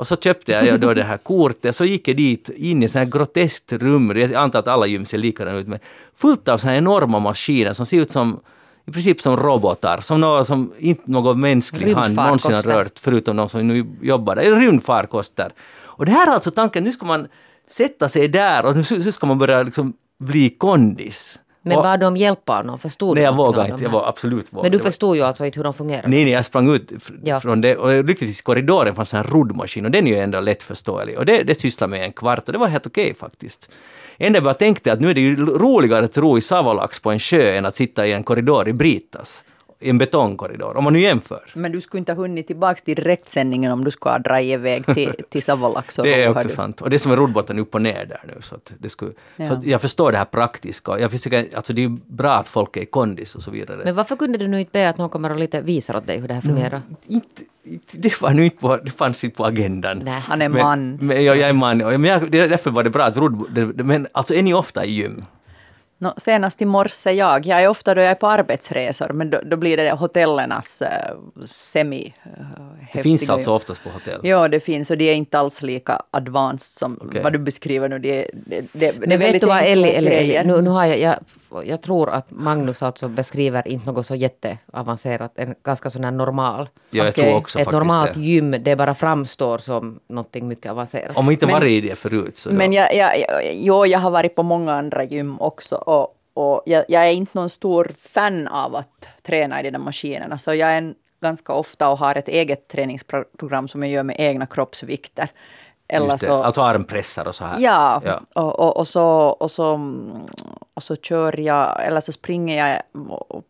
Och 0.00 0.06
så 0.06 0.16
köpte 0.16 0.52
jag 0.52 0.80
då 0.80 0.94
det 0.94 1.02
här 1.02 1.16
kortet, 1.16 1.76
så 1.76 1.84
gick 1.84 2.08
jag 2.08 2.16
dit 2.16 2.48
in 2.48 2.82
i 2.82 2.86
ett 2.86 3.10
groteskt 3.10 3.72
rum, 3.72 4.16
jag 4.16 4.34
antar 4.34 4.58
att 4.58 4.68
alla 4.68 4.86
gym 4.86 5.06
ser 5.06 5.18
likadana 5.18 5.58
ut, 5.58 5.68
men 5.68 5.78
fullt 6.16 6.48
av 6.48 6.64
här 6.64 6.74
enorma 6.74 7.18
maskiner 7.18 7.72
som 7.72 7.86
ser 7.86 8.00
ut 8.00 8.10
som 8.10 8.40
i 8.86 8.92
princip 8.92 9.20
som 9.20 9.36
robotar, 9.36 10.00
som 10.00 10.20
något 10.20 10.46
som 10.46 10.72
inte 10.78 11.10
någon 11.10 11.40
mänsklig 11.40 11.94
hand 11.94 12.14
någonsin 12.14 12.54
har 12.54 12.62
rört, 12.62 12.98
förutom 12.98 13.36
de 13.36 13.48
som 13.48 13.68
nu 13.68 13.86
jobbar 14.02 14.36
där, 14.36 14.60
rymdfarkoster. 14.60 15.52
Och 15.82 16.06
det 16.06 16.12
här 16.12 16.26
är 16.26 16.30
alltså 16.30 16.50
tanken, 16.50 16.84
nu 16.84 16.92
ska 16.92 17.06
man 17.06 17.28
sätta 17.68 18.08
sig 18.08 18.28
där 18.28 18.66
och 18.66 18.76
nu 18.76 19.12
ska 19.12 19.26
man 19.26 19.38
börja 19.38 19.62
liksom 19.62 19.92
bli 20.18 20.50
kondis. 20.50 21.38
Men 21.62 21.76
och, 21.76 21.82
bad 21.82 22.00
du 22.00 22.06
om 22.06 22.16
hjälp 22.16 22.48
av 22.50 22.66
någon? 22.66 22.78
Förstod 22.78 23.14
Nej, 23.16 23.22
du 23.22 23.24
jag 23.24 23.36
vågade 23.36 23.64
inte, 23.68 23.76
de 23.76 23.82
jag 23.84 23.90
var 23.90 24.08
absolut 24.08 24.52
vågade. 24.52 24.70
Men 24.70 24.78
du 24.78 24.84
förstod 24.84 25.16
ju 25.16 25.22
alltså 25.22 25.46
inte 25.46 25.58
hur 25.58 25.64
de 25.64 25.74
fungerar? 25.74 26.08
Nej, 26.08 26.24
nej, 26.24 26.32
jag 26.32 26.44
sprang 26.46 26.74
ut 26.74 26.92
Ja. 27.24 27.40
från 27.40 27.60
det 27.60 27.76
och 27.76 28.04
lyckligtvis 28.04 28.40
i 28.40 28.42
korridoren 28.42 28.94
fanns 28.94 29.14
en 29.14 29.22
roddmaskin 29.24 29.84
och 29.84 29.90
den 29.90 30.06
är 30.06 30.10
ju 30.10 30.18
ändå 30.18 30.40
lättförståelig 30.40 31.18
och 31.18 31.26
det, 31.26 31.42
det 31.42 31.54
sysslade 31.60 31.90
med 31.90 32.04
en 32.04 32.12
kvart 32.12 32.46
och 32.46 32.52
det 32.52 32.58
var 32.58 32.66
helt 32.68 32.86
okej 32.86 33.14
faktiskt. 33.14 33.68
Enda 34.18 34.40
jag 34.44 34.58
tänkte 34.58 34.92
att 34.92 35.00
nu 35.00 35.10
är 35.10 35.14
det 35.14 35.20
ju 35.20 35.36
roligare 35.46 36.04
att 36.04 36.18
ro 36.18 36.38
i 36.38 36.40
Savolax 36.40 37.00
på 37.00 37.10
en 37.10 37.18
sjö 37.18 37.52
än 37.56 37.66
att 37.66 37.74
sitta 37.74 38.06
i 38.06 38.12
en 38.12 38.24
korridor 38.24 38.68
i 38.68 38.72
Britas, 38.72 39.44
i 39.80 39.90
en 39.90 39.98
betongkorridor, 39.98 40.76
om 40.76 40.84
man 40.84 40.92
nu 40.92 41.00
jämför. 41.00 41.40
Men 41.54 41.72
du 41.72 41.80
skulle 41.80 41.98
inte 41.98 42.12
ha 42.12 42.16
hunnit 42.22 42.46
tillbaka 42.46 42.80
till 42.84 42.94
direktsändningen 42.96 43.72
om 43.72 43.84
du 43.84 43.90
skulle 43.90 44.12
ha 44.12 44.18
dragit 44.18 44.52
iväg 44.54 44.86
till, 44.86 45.14
till 45.28 45.42
Savolax. 45.42 45.96
Det 45.96 46.22
är 46.22 46.30
också 46.30 46.48
du. 46.48 46.54
sant. 46.54 46.80
Och 46.80 46.90
det 46.90 46.96
är 46.96 46.98
som 46.98 47.12
är 47.12 47.16
roddbåten 47.16 47.58
upp 47.58 47.74
och 47.74 47.82
ner 47.82 48.04
där 48.06 48.20
nu. 48.26 48.34
Så, 48.40 48.54
att 48.54 48.72
det 48.78 48.88
skulle, 48.88 49.10
Ja. 49.36 49.48
så 49.48 49.54
att 49.54 49.66
jag 49.66 49.80
förstår 49.80 50.12
det 50.12 50.18
här 50.18 50.24
praktiska. 50.24 50.98
Jag 50.98 51.10
försöker, 51.10 51.46
alltså 51.56 51.72
det 51.72 51.84
är 51.84 51.88
bra 52.06 52.32
att 52.32 52.48
folk 52.48 52.76
är 52.76 52.80
i 52.80 52.86
kondis 52.86 53.34
och 53.34 53.42
så 53.42 53.50
vidare. 53.50 53.80
Men 53.84 53.94
varför 53.94 54.16
kunde 54.16 54.38
du 54.38 54.48
nu 54.48 54.60
inte 54.60 54.72
be 54.72 54.88
att 54.88 54.98
någon 54.98 55.08
kommer 55.08 55.30
och 55.30 55.38
lite 55.38 55.60
visar 55.60 55.96
åt 55.96 56.06
dig 56.06 56.18
hur 56.20 56.28
det 56.28 56.34
här 56.34 56.40
fungerar? 56.40 56.80
inte, 57.06 57.42
inte, 57.64 57.96
det, 57.98 58.22
var 58.22 58.30
nu 58.30 58.44
inte 58.44 58.56
på, 58.56 58.76
det 58.76 58.90
fanns 58.90 59.24
inte 59.24 59.36
på 59.36 59.44
agendan. 59.44 59.98
Nej. 60.04 60.20
Han 60.20 60.42
är 60.42 60.48
Men, 60.48 60.62
man. 60.62 60.96
men, 61.00 61.24
ja, 61.24 61.34
jag 61.34 61.48
är 61.48 61.52
man. 61.52 61.78
Men 61.78 62.04
jag, 62.04 62.30
därför 62.30 62.70
var 62.70 62.82
det 62.82 62.90
bra 62.90 63.04
att 63.04 63.16
rodd... 63.16 63.54
det- 63.54 63.72
det- 63.72 63.84
Men 63.84 64.06
alltså 64.12 64.34
är 64.34 64.42
ni 64.42 64.54
ofta 64.54 64.84
i 64.84 64.90
gym? 64.92 65.22
Nå, 66.02 66.14
senast 66.16 66.62
i 66.62 66.64
morse 66.64 67.12
jag. 67.12 67.46
Jag 67.46 67.62
är 67.62 67.68
ofta 67.68 67.94
då 67.94 68.00
jag 68.00 68.10
är 68.10 68.14
på 68.14 68.26
arbetsresor, 68.26 69.08
men 69.12 69.30
då, 69.30 69.40
då 69.44 69.56
blir 69.56 69.76
det 69.76 69.90
hotellernas 69.90 70.82
uh, 70.82 71.44
semi 71.44 72.14
uh, 72.26 72.42
Det 72.92 73.02
finns 73.02 73.30
alltså 73.30 73.52
oftast 73.52 73.82
på 73.82 73.90
hotell? 73.90 74.20
Ja, 74.22 74.48
det 74.48 74.60
finns 74.60 74.90
och 74.90 74.98
de 74.98 75.10
är 75.10 75.14
inte 75.14 75.38
alls 75.38 75.62
lika 75.62 76.02
advanced 76.10 76.78
som 76.78 76.98
Okej. 77.02 77.22
vad 77.22 77.32
du 77.32 77.38
beskriver 77.38 77.88
nu. 77.88 77.98
Det, 77.98 78.30
det, 78.32 78.64
det, 78.72 78.92
det 78.92 79.16
vet 79.16 79.40
du 79.40 79.46
vad 79.46 79.56
enkla 79.56 79.70
Elli, 79.70 79.88
Elli, 79.88 79.96
Elli 80.08 80.10
grejer. 80.10 80.44
nu, 80.44 80.62
nu 80.62 80.70
har 80.70 80.84
jag, 80.84 81.00
jag, 81.00 81.16
jag 81.64 81.82
tror 81.82 82.10
att 82.10 82.30
Magnus 82.30 82.82
alltså 82.82 83.08
beskriver 83.08 83.68
inte 83.68 83.86
något 83.92 84.06
så 84.06 84.14
jätteavancerat, 84.14 85.32
en 85.34 85.54
ganska 85.62 85.90
sån 85.90 86.04
här 86.04 86.10
normal. 86.10 86.68
Ja, 86.90 87.04
jag 87.04 87.14
tror 87.14 87.34
också 87.34 87.58
Ett 87.58 87.72
normalt 87.72 88.14
det. 88.14 88.20
gym, 88.20 88.50
det 88.60 88.76
bara 88.76 88.94
framstår 88.94 89.58
som 89.58 90.00
någonting 90.08 90.48
mycket 90.48 90.70
avancerat. 90.72 91.16
Om 91.16 91.24
man 91.24 91.32
inte 91.32 91.46
Men- 91.46 91.52
varit 91.52 91.84
i 91.84 91.88
det 91.88 91.96
förut 91.96 92.36
så 92.36 92.50
Men 92.50 92.72
jag, 92.72 92.94
jag, 92.94 93.18
jag, 93.20 93.54
jo, 93.54 93.86
jag 93.86 93.98
har 93.98 94.10
varit 94.10 94.34
på 94.34 94.42
många 94.42 94.72
andra 94.74 95.04
gym 95.04 95.40
också. 95.40 95.76
Och, 95.76 96.16
och 96.34 96.62
jag, 96.66 96.84
jag 96.88 97.06
är 97.06 97.10
inte 97.12 97.38
någon 97.38 97.50
stor 97.50 97.90
fan 97.98 98.48
av 98.48 98.76
att 98.76 99.08
träna 99.22 99.60
i 99.60 99.62
de 99.62 99.70
där 99.70 99.78
maskinerna. 99.78 100.38
Så 100.38 100.54
jag 100.54 100.70
är 100.70 100.78
en, 100.78 100.94
ganska 101.22 101.52
ofta 101.52 101.88
och 101.88 101.98
har 101.98 102.14
ett 102.14 102.28
eget 102.28 102.68
träningsprogram 102.68 103.68
som 103.68 103.82
jag 103.82 103.92
gör 103.92 104.02
med 104.02 104.16
egna 104.18 104.46
kroppsvikter. 104.46 105.28
Eller 105.92 106.16
så, 106.16 106.32
Alltså 106.32 106.62
armpressar 106.62 107.28
och 107.28 107.34
så 107.34 107.44
här. 107.44 107.56
Ja, 107.58 108.02
Ja. 108.04 108.20
Och, 108.34 108.58
och, 108.58 108.76
och, 108.76 108.88
så, 108.88 109.06
och, 109.40 109.50
så, 109.50 109.94
och 110.74 110.82
så 110.82 110.96
kör 110.96 111.40
jag, 111.40 111.86
eller 111.86 112.00
så 112.00 112.12
springer 112.12 112.66
jag 112.68 112.82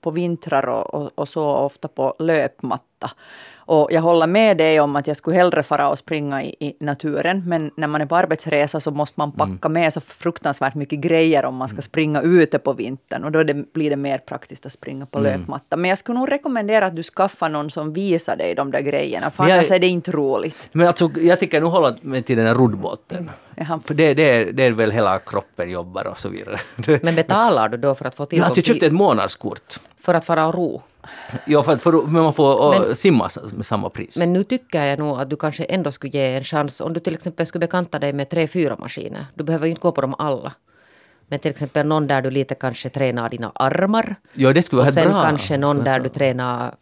på 0.01 0.11
vintrar 0.11 0.69
och, 0.69 0.95
och, 0.95 1.11
och 1.15 1.29
så 1.29 1.45
ofta 1.45 1.89
på 1.89 2.15
löpmatta. 2.19 3.11
Och 3.73 3.89
jag 3.93 4.01
håller 4.01 4.27
med 4.27 4.57
dig 4.57 4.81
om 4.81 4.97
att 4.97 5.07
jag 5.07 5.17
skulle 5.17 5.37
hellre 5.37 5.63
fara 5.63 5.89
och 5.89 5.99
springa 5.99 6.43
i, 6.43 6.55
i 6.61 6.77
naturen. 6.81 7.43
Men 7.47 7.71
när 7.77 7.87
man 7.87 8.01
är 8.01 8.07
på 8.07 8.17
arbetsresa 8.17 8.81
så 8.81 8.91
måste 8.91 9.21
man 9.21 9.33
packa 9.33 9.69
med 9.69 9.93
så 9.93 10.01
fruktansvärt 10.01 10.75
mycket 10.75 10.99
grejer 11.01 11.45
om 11.45 11.55
man 11.57 11.69
ska 11.69 11.83
springa 11.83 12.21
ute 12.23 12.59
på 12.59 12.73
vintern. 12.73 13.25
Och 13.25 13.33
då 13.33 13.43
det, 13.43 13.73
blir 13.73 13.91
det 13.91 13.97
mer 13.97 14.19
praktiskt 14.19 14.67
att 14.67 14.73
springa 14.73 15.07
på 15.07 15.19
löpmatta. 15.21 15.77
Men 15.77 15.89
jag 15.89 15.99
skulle 15.99 16.19
nog 16.19 16.33
rekommendera 16.33 16.87
att 16.87 16.97
du 16.97 17.03
skaffar 17.03 17.49
någon 17.49 17.71
som 17.71 17.93
visar 17.93 18.37
dig 18.37 18.55
de 18.55 18.71
där 18.71 18.81
grejerna. 18.81 19.31
För 19.31 19.45
jag- 19.45 19.53
annars 19.53 19.71
är 19.71 19.79
det 19.79 19.87
inte 19.89 20.11
roligt. 20.11 20.69
Men 20.73 20.87
alltså, 20.87 21.11
jag 21.21 21.41
tycker 21.41 21.61
nog 21.61 21.71
hålla 21.73 21.97
mig 22.01 22.23
till 22.23 22.37
den 22.37 22.47
här 22.47 22.55
roddbåten. 22.55 23.31
Jaha. 23.57 23.81
För 23.85 23.95
det, 23.95 24.15
det, 24.15 24.31
är, 24.31 24.53
det 24.53 24.63
är 24.65 24.71
väl 24.71 24.91
hela 24.91 25.19
kroppen 25.19 25.71
jobbar 25.71 26.07
och 26.07 26.19
så 26.19 26.29
vidare. 26.29 26.61
Men 27.03 27.15
betalar 27.15 27.69
du 27.69 27.77
då 27.77 27.95
för 27.95 28.05
att 28.05 28.15
få 28.15 28.23
Ja, 28.23 28.27
tillgång 28.27 28.47
att 28.51 28.57
jag 28.57 28.67
köpte 28.67 28.79
till, 28.81 28.87
ett 28.87 28.93
månadskort. 28.93 29.75
för 30.01 30.15
att 30.15 30.25
fara 30.25 30.47
och 30.47 30.55
ro? 30.55 30.83
Ja, 31.47 31.63
för 31.63 31.77
för, 31.77 31.93
men 31.93 32.23
man 32.23 32.35
får 32.35 32.79
Men- 32.87 32.97
simma 32.97 33.31
med 33.53 33.67
samma 33.67 33.89
pris. 33.91 34.17
Men 34.17 34.33
nu 34.33 34.45
tycker 34.45 34.85
jag 34.87 34.99
nog 34.99 35.21
att 35.21 35.31
du 35.31 35.37
kanske 35.37 35.65
ändå 35.65 35.93
skulle 35.93 36.13
ge 36.19 36.37
en 36.37 36.45
chans 36.45 36.81
om 36.81 36.93
du 36.93 37.01
till 37.01 37.15
exempel 37.15 37.47
skulle 37.47 37.61
bekanta 37.67 37.99
dig 37.99 38.13
med 38.13 38.31
tre, 38.31 38.47
fyra 38.47 38.77
maskiner. 38.77 39.27
Du 39.35 39.45
behöver 39.45 39.67
ju 39.67 39.71
inte 39.71 39.81
gå 39.83 39.93
på 39.93 40.01
dem 40.01 40.15
alla. 40.19 40.53
Men 41.29 41.39
till 41.39 41.51
exempel 41.51 41.87
någon 41.87 42.07
där 42.07 42.23
du 42.23 42.31
lite 42.31 42.55
kanske 42.55 42.89
tränar 42.89 43.29
dina 43.29 43.53
armar. 43.55 44.15
ja, 44.35 44.53
det 44.53 44.63
skulle 44.63 44.79
vara 44.81 44.89
Och 44.89 44.95
sen 44.95 45.09
bra. 45.13 45.23
kanske 45.23 45.57
någon 45.57 45.85
där 45.85 46.01
du 46.01 46.09
tränar 46.09 46.75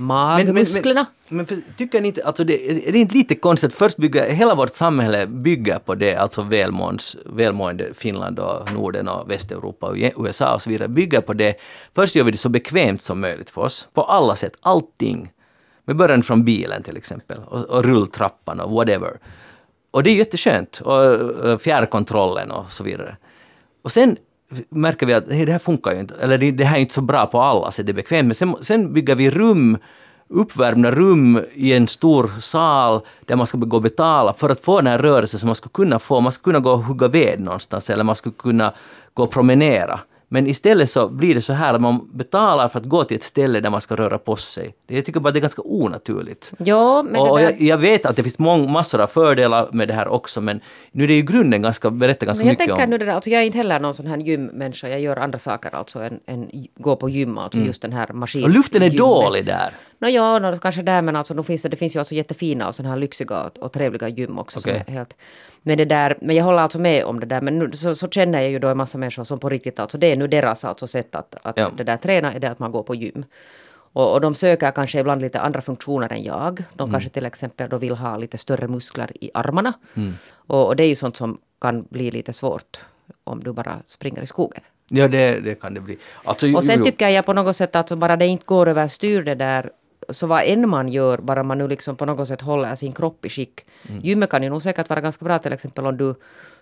eh, 0.00 0.06
Men- 0.06 0.46
magmusklerna. 0.46 1.06
Men, 1.28 1.36
men, 1.36 1.46
för, 1.46 1.56
tycker 1.76 2.00
ni 2.00 2.08
inte, 2.08 2.24
alltså 2.24 2.44
det, 2.44 2.88
är 2.88 2.92
det 2.92 2.98
inte 2.98 3.14
lite 3.14 3.34
konstigt 3.34 3.74
först 3.74 3.96
bygga, 3.96 4.24
hela 4.32 4.54
vårt 4.54 4.74
samhälle 4.74 5.26
bygger 5.26 5.78
på 5.78 5.94
det, 5.94 6.16
alltså 6.16 6.42
välmåns, 6.42 7.16
välmående 7.26 7.94
Finland 7.94 8.38
och 8.38 8.72
Norden 8.74 9.08
och 9.08 9.30
Västeuropa 9.30 9.86
och 9.86 9.96
USA 9.96 10.54
och 10.54 10.62
så 10.62 10.70
vidare, 10.70 10.88
bygger 10.88 11.20
på 11.20 11.32
det. 11.32 11.56
Först 11.94 12.14
gör 12.14 12.24
vi 12.24 12.30
det 12.30 12.38
så 12.38 12.48
bekvämt 12.48 13.02
som 13.02 13.20
möjligt 13.20 13.50
för 13.50 13.62
oss, 13.62 13.88
på 13.94 14.02
alla 14.02 14.36
sätt, 14.36 14.52
allting. 14.60 15.32
Med 15.84 15.96
början 15.96 16.22
från 16.22 16.44
bilen 16.44 16.82
till 16.82 16.96
exempel, 16.96 17.38
och, 17.46 17.64
och 17.64 17.84
rulltrappan 17.84 18.60
och 18.60 18.70
whatever. 18.70 19.18
Och 19.90 20.02
det 20.02 20.10
är 20.10 20.14
jätteskönt, 20.14 20.80
och, 20.84 21.14
och 21.20 21.60
fjärrkontrollen 21.60 22.50
och 22.50 22.72
så 22.72 22.84
vidare. 22.84 23.16
Och 23.82 23.92
sen 23.92 24.16
märker 24.68 25.06
vi 25.06 25.14
att 25.14 25.28
nej, 25.28 25.44
det 25.46 25.52
här 25.52 25.58
funkar 25.58 25.92
ju 25.92 26.00
inte, 26.00 26.14
eller 26.14 26.38
det, 26.38 26.50
det 26.50 26.64
här 26.64 26.76
är 26.76 26.80
inte 26.80 26.94
så 26.94 27.00
bra 27.00 27.26
på 27.26 27.40
alla 27.40 27.70
sätt, 27.70 27.86
det 27.86 27.92
är 27.92 27.94
bekvämt. 27.94 28.26
Men 28.26 28.34
sen, 28.34 28.56
sen 28.60 28.92
bygger 28.92 29.14
vi 29.14 29.30
rum, 29.30 29.78
uppvärmda 30.28 30.90
rum 30.90 31.44
i 31.54 31.72
en 31.72 31.88
stor 31.88 32.30
sal 32.40 33.00
där 33.26 33.36
man 33.36 33.46
ska 33.46 33.58
gå 33.58 33.76
och 33.76 33.82
betala 33.82 34.32
för 34.32 34.50
att 34.50 34.60
få 34.60 34.76
den 34.76 34.86
här 34.86 34.98
rörelsen 34.98 35.40
som 35.40 35.46
man 35.46 35.56
skulle 35.56 35.72
kunna 35.72 35.98
få. 35.98 36.20
Man 36.20 36.32
skulle 36.32 36.52
kunna 36.52 36.62
gå 36.62 36.70
och 36.70 36.84
hugga 36.84 37.08
ved 37.08 37.40
någonstans 37.40 37.90
eller 37.90 38.04
man 38.04 38.16
skulle 38.16 38.34
kunna 38.38 38.72
gå 39.14 39.22
och 39.22 39.30
promenera. 39.30 40.00
Men 40.32 40.46
istället 40.46 40.90
så 40.90 41.08
blir 41.08 41.34
det 41.34 41.42
så 41.42 41.52
här 41.52 41.74
att 41.74 41.80
man 41.80 42.10
betalar 42.12 42.68
för 42.68 42.78
att 42.78 42.86
gå 42.86 43.04
till 43.04 43.16
ett 43.16 43.22
ställe 43.22 43.60
där 43.60 43.70
man 43.70 43.80
ska 43.80 43.96
röra 43.96 44.18
på 44.18 44.36
sig. 44.36 44.74
Jag 44.86 45.04
tycker 45.04 45.20
bara 45.20 45.30
det 45.30 45.38
är 45.38 45.40
ganska 45.40 45.62
onaturligt. 45.64 46.52
Ja, 46.58 47.02
men 47.02 47.20
och 47.20 47.38
där, 47.38 47.44
jag, 47.44 47.60
jag 47.60 47.78
vet 47.78 48.06
att 48.06 48.16
det 48.16 48.22
finns 48.22 48.38
mång, 48.38 48.72
massor 48.72 49.00
av 49.00 49.06
fördelar 49.06 49.68
med 49.72 49.88
det 49.88 49.94
här 49.94 50.08
också, 50.08 50.40
men 50.40 50.60
nu 50.92 51.04
är 51.04 51.08
det 51.08 51.14
ju 51.14 51.22
grunden 51.22 51.62
ganska, 51.62 51.90
berättar 51.90 52.26
ganska 52.26 52.44
men 52.44 52.48
jag 52.48 52.52
mycket 52.52 52.66
tänker 52.66 52.84
om... 52.84 52.90
nu 52.90 52.98
det 52.98 53.04
där, 53.04 53.12
alltså 53.12 53.30
jag 53.30 53.42
är 53.42 53.46
inte 53.46 53.58
heller 53.58 53.80
någon 53.80 53.94
sån 53.94 54.06
här 54.06 54.16
gymmänniska. 54.16 54.88
Jag 54.88 55.00
gör 55.00 55.16
andra 55.16 55.38
saker 55.38 55.74
alltså 55.74 56.02
än, 56.02 56.20
än 56.26 56.50
gå 56.76 56.96
på 56.96 57.08
gym, 57.08 57.38
alltså 57.38 57.58
just 57.58 57.82
den 57.82 57.92
här 57.92 58.12
maskin. 58.12 58.40
Mm. 58.40 58.50
Och 58.50 58.56
luften 58.56 58.82
är 58.82 58.90
dålig 58.90 59.46
där. 59.46 59.70
Nå 60.02 60.08
ja, 60.08 60.38
no, 60.38 60.56
kanske 60.58 60.82
där, 60.82 61.02
men 61.02 61.16
alltså, 61.16 61.42
finns 61.42 61.62
det, 61.62 61.68
det 61.68 61.76
finns 61.76 61.96
ju 61.96 61.98
alltså 61.98 62.14
jättefina 62.14 62.68
och 62.68 62.74
såna 62.74 62.88
här 62.88 62.96
lyxiga 62.96 63.42
och, 63.42 63.58
och 63.58 63.72
trevliga 63.72 64.08
gym 64.08 64.38
också. 64.38 64.68
Är 64.68 64.84
helt, 64.90 65.14
men, 65.62 65.78
det 65.78 65.84
där, 65.84 66.18
men 66.20 66.36
jag 66.36 66.44
håller 66.44 66.58
alltså 66.58 66.78
med 66.78 67.04
om 67.04 67.20
det 67.20 67.26
där. 67.26 67.40
Men 67.40 67.58
nu, 67.58 67.72
så, 67.72 67.94
så 67.94 68.08
känner 68.08 68.40
jag 68.40 68.50
ju 68.50 68.58
då 68.58 68.68
en 68.68 68.76
massa 68.76 68.98
människor 68.98 69.24
som 69.24 69.38
på 69.38 69.48
riktigt, 69.48 69.78
alltså 69.80 69.98
det 69.98 70.06
är 70.12 70.16
nu 70.16 70.26
deras 70.26 70.64
alltså 70.64 70.86
sätt 70.86 71.14
att, 71.14 71.34
att 71.42 71.56
Ja. 71.56 71.70
det 71.76 71.84
där 71.84 71.96
träna, 71.96 72.32
är 72.34 72.40
det 72.40 72.50
att 72.50 72.58
man 72.58 72.72
går 72.72 72.82
på 72.82 72.94
gym. 72.94 73.24
Och, 73.92 74.12
och 74.12 74.20
de 74.20 74.34
söker 74.34 74.70
kanske 74.70 75.00
ibland 75.00 75.20
lite 75.22 75.40
andra 75.40 75.60
funktioner 75.60 76.12
än 76.12 76.22
jag. 76.22 76.64
De 76.74 76.82
Mm. 76.82 76.92
kanske 76.92 77.10
till 77.10 77.26
exempel 77.26 77.68
då 77.70 77.76
vill 77.78 77.94
ha 77.94 78.16
lite 78.16 78.38
större 78.38 78.68
muskler 78.68 79.10
i 79.24 79.30
armarna. 79.34 79.72
Och, 80.34 80.66
och 80.66 80.76
det 80.76 80.82
är 80.84 80.88
ju 80.88 80.94
sånt 80.94 81.16
som 81.16 81.38
kan 81.60 81.82
bli 81.90 82.10
lite 82.10 82.32
svårt 82.32 82.78
om 83.24 83.40
du 83.44 83.52
bara 83.52 83.76
springer 83.86 84.22
i 84.22 84.26
skogen. 84.26 84.62
Ja, 84.88 85.08
det, 85.08 85.40
det 85.40 85.54
kan 85.54 85.74
det 85.74 85.80
bli. 85.80 85.98
Alltså, 86.24 86.56
Och 86.56 86.64
sen 86.64 86.84
tycker 86.84 87.08
jag 87.08 87.26
på 87.26 87.32
något 87.32 87.56
sätt 87.56 87.76
att 87.76 87.90
bara 87.98 88.16
det 88.16 88.26
inte 88.26 88.44
går 88.46 88.68
överstyr 88.68 89.22
det 89.22 89.34
där, 89.34 89.70
så 90.12 90.26
vad 90.26 90.42
än 90.46 90.68
man 90.68 90.88
gör, 90.88 91.18
bara 91.18 91.42
man 91.42 91.58
nu 91.58 91.68
liksom 91.68 91.96
på 91.96 92.06
något 92.06 92.28
sätt 92.28 92.40
håller 92.40 92.74
sin 92.74 92.92
kropp 92.92 93.26
i 93.26 93.28
skick. 93.28 93.60
Mm. 93.88 94.00
Gymmet 94.00 94.30
kan 94.30 94.42
ju 94.42 94.48
nog 94.48 94.62
säkert 94.62 94.88
vara 94.88 95.00
ganska 95.00 95.24
bra 95.24 95.38
till 95.38 95.52
exempel 95.52 95.86
om 95.86 95.96
du 95.96 96.14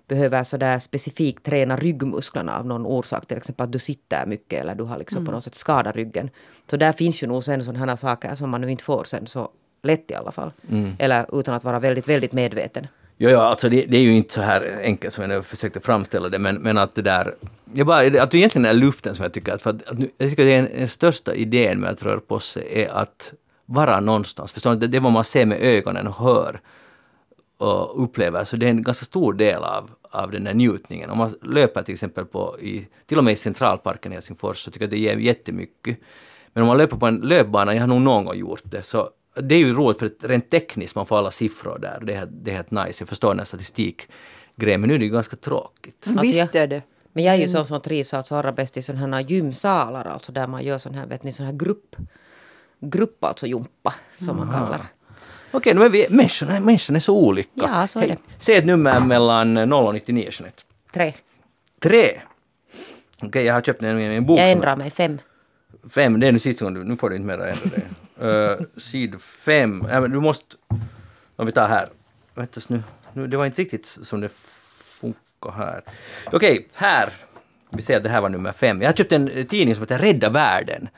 behöver 0.08 0.44
sådär 0.44 0.78
specifikt 0.78 1.44
träna 1.44 1.76
ryggmusklerna 1.76 2.58
av 2.58 2.66
någon 2.66 2.86
orsak, 2.86 3.26
till 3.26 3.36
exempel 3.36 3.64
att 3.64 3.72
du 3.72 3.78
sitter 3.78 4.26
mycket 4.26 4.60
eller 4.60 4.74
du 4.74 4.84
har 4.84 4.98
liksom 4.98 5.16
Mm. 5.16 5.26
på 5.26 5.32
något 5.32 5.44
sätt 5.44 5.54
skadat 5.54 5.96
ryggen. 5.96 6.30
Så 6.70 6.76
där 6.76 6.92
finns 6.92 7.22
ju 7.22 7.26
nog 7.26 7.44
sen 7.44 7.64
sådana 7.64 7.96
saker 7.96 8.34
som 8.34 8.50
man 8.50 8.60
nu 8.60 8.70
inte 8.70 8.84
får 8.84 9.04
sen 9.04 9.26
så 9.26 9.48
lätt 9.82 10.10
i 10.10 10.14
alla 10.14 10.32
fall. 10.32 10.52
Mm. 10.70 10.92
Eller 10.98 11.40
utan 11.40 11.54
att 11.54 11.64
vara 11.64 11.78
väldigt, 11.78 12.08
väldigt 12.08 12.32
medveten. 12.32 12.86
Ja, 13.20 13.30
ja 13.30 13.42
alltså 13.42 13.68
det, 13.68 13.86
det 13.86 13.96
är 13.96 14.02
ju 14.02 14.12
inte 14.12 14.34
så 14.34 14.40
här 14.40 14.80
enkelt 14.82 15.14
som 15.14 15.30
jag 15.30 15.44
försökte 15.44 15.80
framställa 15.80 16.28
det, 16.28 16.38
men, 16.38 16.56
men 16.56 16.78
att 16.78 16.94
det 16.94 17.02
där... 17.02 17.34
Jag 17.74 17.86
bara, 17.86 18.22
att 18.22 18.30
det 18.30 18.38
egentligen 18.38 18.64
är 18.64 18.72
luften 18.72 19.14
som 19.14 19.22
jag 19.22 19.32
tycker 19.32 19.54
att... 19.54 19.62
För 19.62 19.70
att, 19.70 19.88
att 19.88 19.98
jag 20.16 20.30
tycker 20.30 20.42
att 20.42 20.48
det 20.48 20.54
är 20.54 20.58
en, 20.58 20.78
den 20.78 20.88
största 20.88 21.34
idén 21.34 21.80
med 21.80 21.90
att 21.90 22.02
röra 22.02 22.20
på 22.20 22.38
sig 22.38 22.82
är 22.82 22.88
att 22.88 23.32
vara 23.66 24.00
någonstans. 24.00 24.52
Förstår 24.52 24.70
ni? 24.70 24.76
Det, 24.76 24.86
det 24.86 24.96
är 24.96 25.00
vad 25.00 25.12
man 25.12 25.24
ser 25.24 25.46
med 25.46 25.58
ögonen 25.60 26.06
och 26.06 26.14
hör 26.14 26.60
och 27.58 28.02
upplever. 28.02 28.44
Så 28.44 28.56
det 28.56 28.66
är 28.66 28.70
en 28.70 28.82
ganska 28.82 29.04
stor 29.04 29.32
del 29.32 29.62
av, 29.62 29.90
av 30.02 30.30
den 30.30 30.46
här 30.46 30.54
njutningen. 30.54 31.10
Om 31.10 31.18
man 31.18 31.34
löper 31.42 31.82
till 31.82 31.94
exempel 31.94 32.24
på, 32.24 32.56
i, 32.60 32.86
till 33.06 33.18
och 33.18 33.24
med 33.24 33.32
i 33.32 33.36
Centralparken 33.36 34.12
i 34.12 34.14
Helsingfors, 34.14 34.58
så 34.58 34.70
tycker 34.70 34.84
jag 34.84 34.86
att 34.86 34.90
det 34.90 34.98
ger 34.98 35.16
jättemycket. 35.16 35.98
Men 36.52 36.62
om 36.62 36.68
man 36.68 36.78
löper 36.78 36.96
på 36.96 37.06
en 37.06 37.16
löpbana, 37.16 37.74
jag 37.74 37.80
har 37.80 37.86
nog 37.86 38.00
någon 38.00 38.24
gång 38.24 38.36
gjort 38.36 38.62
det, 38.64 38.82
så 38.82 39.10
det 39.42 39.54
är 39.54 39.58
ju 39.58 39.72
roligt 39.72 39.98
för 39.98 40.06
att 40.06 40.24
rent 40.24 40.50
tekniskt, 40.50 40.94
man 40.94 41.06
får 41.06 41.18
alla 41.18 41.30
siffror 41.30 41.78
där. 41.78 42.00
Det 42.02 42.14
är, 42.14 42.26
det 42.26 42.50
är 42.50 42.54
helt 42.54 42.70
nice. 42.70 43.02
Jag 43.02 43.08
förstår 43.08 43.28
den 43.28 43.38
här 43.38 43.44
statistikgrejen, 43.44 44.80
men 44.80 44.88
nu 44.88 44.94
är 44.94 44.98
det 44.98 45.04
ju 45.04 45.10
ganska 45.10 45.36
tråkigt. 45.36 46.06
Alltså 46.08 46.22
Visst 46.22 46.54
är 46.54 46.66
det. 46.66 46.82
Men 47.12 47.24
jag 47.24 47.34
är 47.34 47.38
ju 47.38 47.48
sån 47.48 47.64
som 47.64 47.80
trivs 47.80 48.14
alltså 48.14 48.34
allra 48.34 48.52
bäst 48.52 48.76
i 48.76 48.82
sådana 48.82 49.16
här 49.16 49.24
gymsalar, 49.24 50.04
alltså 50.04 50.32
där 50.32 50.46
man 50.46 50.62
gör 50.64 50.78
sån 50.78 50.94
här, 50.94 51.06
vet 51.06 51.22
ni, 51.22 51.32
sån 51.32 51.46
här 51.46 51.52
grupp, 51.52 51.96
grupp 52.80 53.24
alltså 53.24 53.46
jumpa, 53.46 53.94
som 54.18 54.36
man 54.36 54.50
kallar. 54.50 54.86
Okej, 55.50 55.74
men 55.74 55.92
vi, 55.92 56.06
människorna, 56.10 56.60
människorna 56.60 56.96
är 56.96 57.00
så 57.00 57.16
olika. 57.16 57.50
Ja, 57.54 57.86
så 57.86 58.00
är 58.00 58.08
det. 58.08 58.16
Säg 58.38 58.56
ett 58.56 58.64
nummer 58.64 59.00
mellan 59.00 59.54
0 59.54 59.72
och 59.72 59.94
99, 59.94 60.28
Jeanette. 60.32 60.62
Tre. 60.92 61.14
Tre! 61.80 62.20
Okej, 63.22 63.44
jag 63.44 63.54
har 63.54 63.60
köpt 63.60 63.82
en, 63.82 63.98
en 63.98 64.26
bok 64.26 64.38
Jag 64.38 64.48
som 64.48 64.56
ändrar 64.56 64.76
mig 64.76 64.90
fem. 64.90 65.18
Fem, 65.90 66.20
det 66.20 66.26
är 66.26 66.32
nu 66.32 66.38
sista 66.38 66.64
gången 66.64 66.80
du, 66.80 66.88
nu 66.88 66.96
får 66.96 67.10
du 67.10 67.16
inte 67.16 67.26
mer 67.26 67.34
ändra 67.34 67.54
det. 67.76 67.82
Uh, 68.22 68.66
sid 68.76 69.20
fem, 69.22 69.86
Äh, 69.86 70.00
men 70.00 70.10
du 70.10 70.20
måste, 70.20 70.56
om 71.36 71.46
vi 71.46 71.52
tar 71.52 71.68
här, 71.68 71.88
vänta 72.34 72.60
nu, 72.68 72.82
nu, 73.12 73.26
det 73.26 73.36
var 73.36 73.46
inte 73.46 73.62
riktigt 73.62 73.86
som 73.86 74.20
det 74.20 74.32
funkar 75.00 75.50
här. 75.50 75.82
Okej, 76.32 76.68
här, 76.74 77.12
vi 77.70 77.82
ser 77.82 77.96
att 77.96 78.02
det 78.02 78.08
här 78.08 78.20
var 78.20 78.28
nummer 78.28 78.52
fem. 78.52 78.82
Jag 78.82 78.88
har 78.88 78.94
köpt 78.94 79.12
en 79.12 79.28
eh, 79.28 79.46
tidning 79.46 79.74
som 79.74 79.82
heter 79.82 79.98
Rädda 79.98 80.30
Världen. 80.30 80.88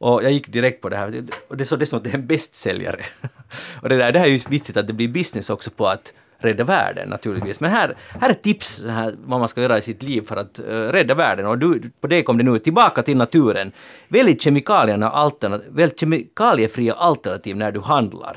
Och 0.00 0.24
jag 0.24 0.32
gick 0.32 0.48
direkt 0.48 0.80
på 0.80 0.88
det 0.88 0.96
här, 0.96 1.24
och 1.48 1.56
det 1.56 1.64
är 1.64 1.66
så 1.66 1.76
det 1.76 1.84
är 1.84 1.86
som 1.86 1.98
att 1.98 2.04
det 2.04 2.10
är 2.10 2.14
en 2.14 2.26
bästsäljare. 2.26 3.04
och 3.82 3.88
det, 3.88 3.96
där, 3.96 4.12
det 4.12 4.18
här 4.18 4.26
är 4.26 4.30
ju 4.30 4.40
vitsigt 4.48 4.76
att 4.76 4.86
det 4.86 4.92
blir 4.92 5.08
business 5.08 5.50
också 5.50 5.70
på 5.70 5.86
att 5.86 6.12
rädda 6.38 6.64
världen 6.64 7.08
naturligtvis. 7.08 7.60
Men 7.60 7.70
här, 7.70 7.94
här 8.20 8.30
är 8.30 8.34
tips 8.34 8.82
här, 8.88 9.14
vad 9.24 9.40
man 9.40 9.48
ska 9.48 9.62
göra 9.62 9.78
i 9.78 9.82
sitt 9.82 10.02
liv 10.02 10.22
för 10.22 10.36
att 10.36 10.60
uh, 10.60 10.72
rädda 10.72 11.14
världen. 11.14 11.46
Och 11.46 11.58
du, 11.58 11.90
på 12.00 12.06
det 12.06 12.22
kom 12.22 12.38
det 12.38 12.44
nu 12.44 12.58
tillbaka 12.58 13.02
till 13.02 13.16
naturen. 13.16 13.72
Välj 14.08 14.38
kemikalierna 14.38 15.10
alternativ, 15.10 15.68
välj 15.72 15.92
kemikaliefria 15.96 16.94
alternativ 16.94 17.56
när 17.56 17.72
du 17.72 17.80
handlar. 17.80 18.36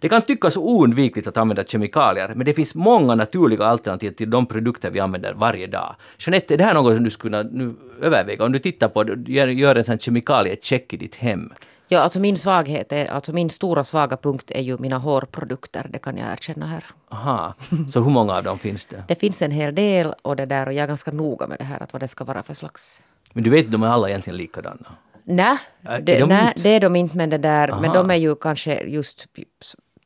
Det 0.00 0.08
kan 0.08 0.22
tyckas 0.22 0.56
oundvikligt 0.56 1.28
att 1.28 1.36
använda 1.36 1.64
kemikalier, 1.64 2.32
men 2.34 2.46
det 2.46 2.54
finns 2.54 2.74
många 2.74 3.14
naturliga 3.14 3.64
alternativ 3.64 4.10
till 4.10 4.30
de 4.30 4.46
produkter 4.46 4.90
vi 4.90 5.00
använder 5.00 5.32
varje 5.34 5.66
dag. 5.66 5.96
Jeanette, 6.18 6.54
är 6.54 6.58
det 6.58 6.64
här 6.64 6.74
något 6.74 6.94
som 6.94 7.04
du 7.04 7.10
skulle 7.10 7.42
kunna 7.42 7.50
nu 7.52 7.74
överväga? 8.02 8.44
Om 8.44 8.52
du 8.52 8.58
tittar 8.58 8.88
på 8.88 9.04
gör, 9.26 9.46
gör 9.46 9.74
en 9.74 9.84
sån 9.84 9.98
kemikaliecheck 9.98 10.92
i 10.92 10.96
ditt 10.96 11.16
hem. 11.16 11.52
Ja, 11.92 12.00
alltså 12.00 12.20
min 12.20 12.36
svaghet 12.36 12.92
är, 12.92 13.06
alltså 13.06 13.32
min 13.32 13.50
stora 13.50 13.84
svaga 13.84 14.16
punkt 14.16 14.50
är 14.54 14.62
ju 14.62 14.78
mina 14.78 14.98
hårprodukter, 14.98 15.86
det 15.90 15.98
kan 15.98 16.16
jag 16.16 16.32
erkänna 16.32 16.66
här. 16.66 16.84
Aha, 17.08 17.54
så 17.92 18.00
hur 18.00 18.10
många 18.10 18.34
av 18.36 18.42
dem 18.42 18.58
finns 18.58 18.86
det? 18.86 19.04
Det 19.08 19.14
finns 19.14 19.42
en 19.42 19.50
hel 19.50 19.74
del 19.74 20.14
och 20.22 20.36
det 20.36 20.46
där 20.46 20.66
och 20.66 20.72
jag 20.72 20.82
är 20.82 20.86
ganska 20.86 21.10
noga 21.10 21.46
med 21.46 21.58
det 21.58 21.64
här 21.64 21.82
att 21.82 21.92
vad 21.92 22.02
det 22.02 22.08
ska 22.08 22.24
vara 22.24 22.42
för 22.42 22.54
slags 22.54 23.02
Men 23.32 23.44
du 23.44 23.50
vet, 23.50 23.70
de 23.72 23.82
är 23.82 23.86
alla 23.88 24.08
egentligen 24.08 24.36
likadana. 24.36 24.86
Nej, 25.24 25.56
Äh, 25.84 25.96
det, 26.02 26.18
de 26.18 26.28
nej 26.28 26.52
det 26.56 26.68
är 26.68 26.80
de 26.80 26.96
inte 26.96 27.16
men 27.16 27.30
det 27.30 27.38
där, 27.38 27.68
men 27.68 27.84
Aha. 27.84 27.94
de 27.94 28.10
är 28.10 28.14
ju 28.14 28.34
kanske 28.34 28.80
just 28.82 29.26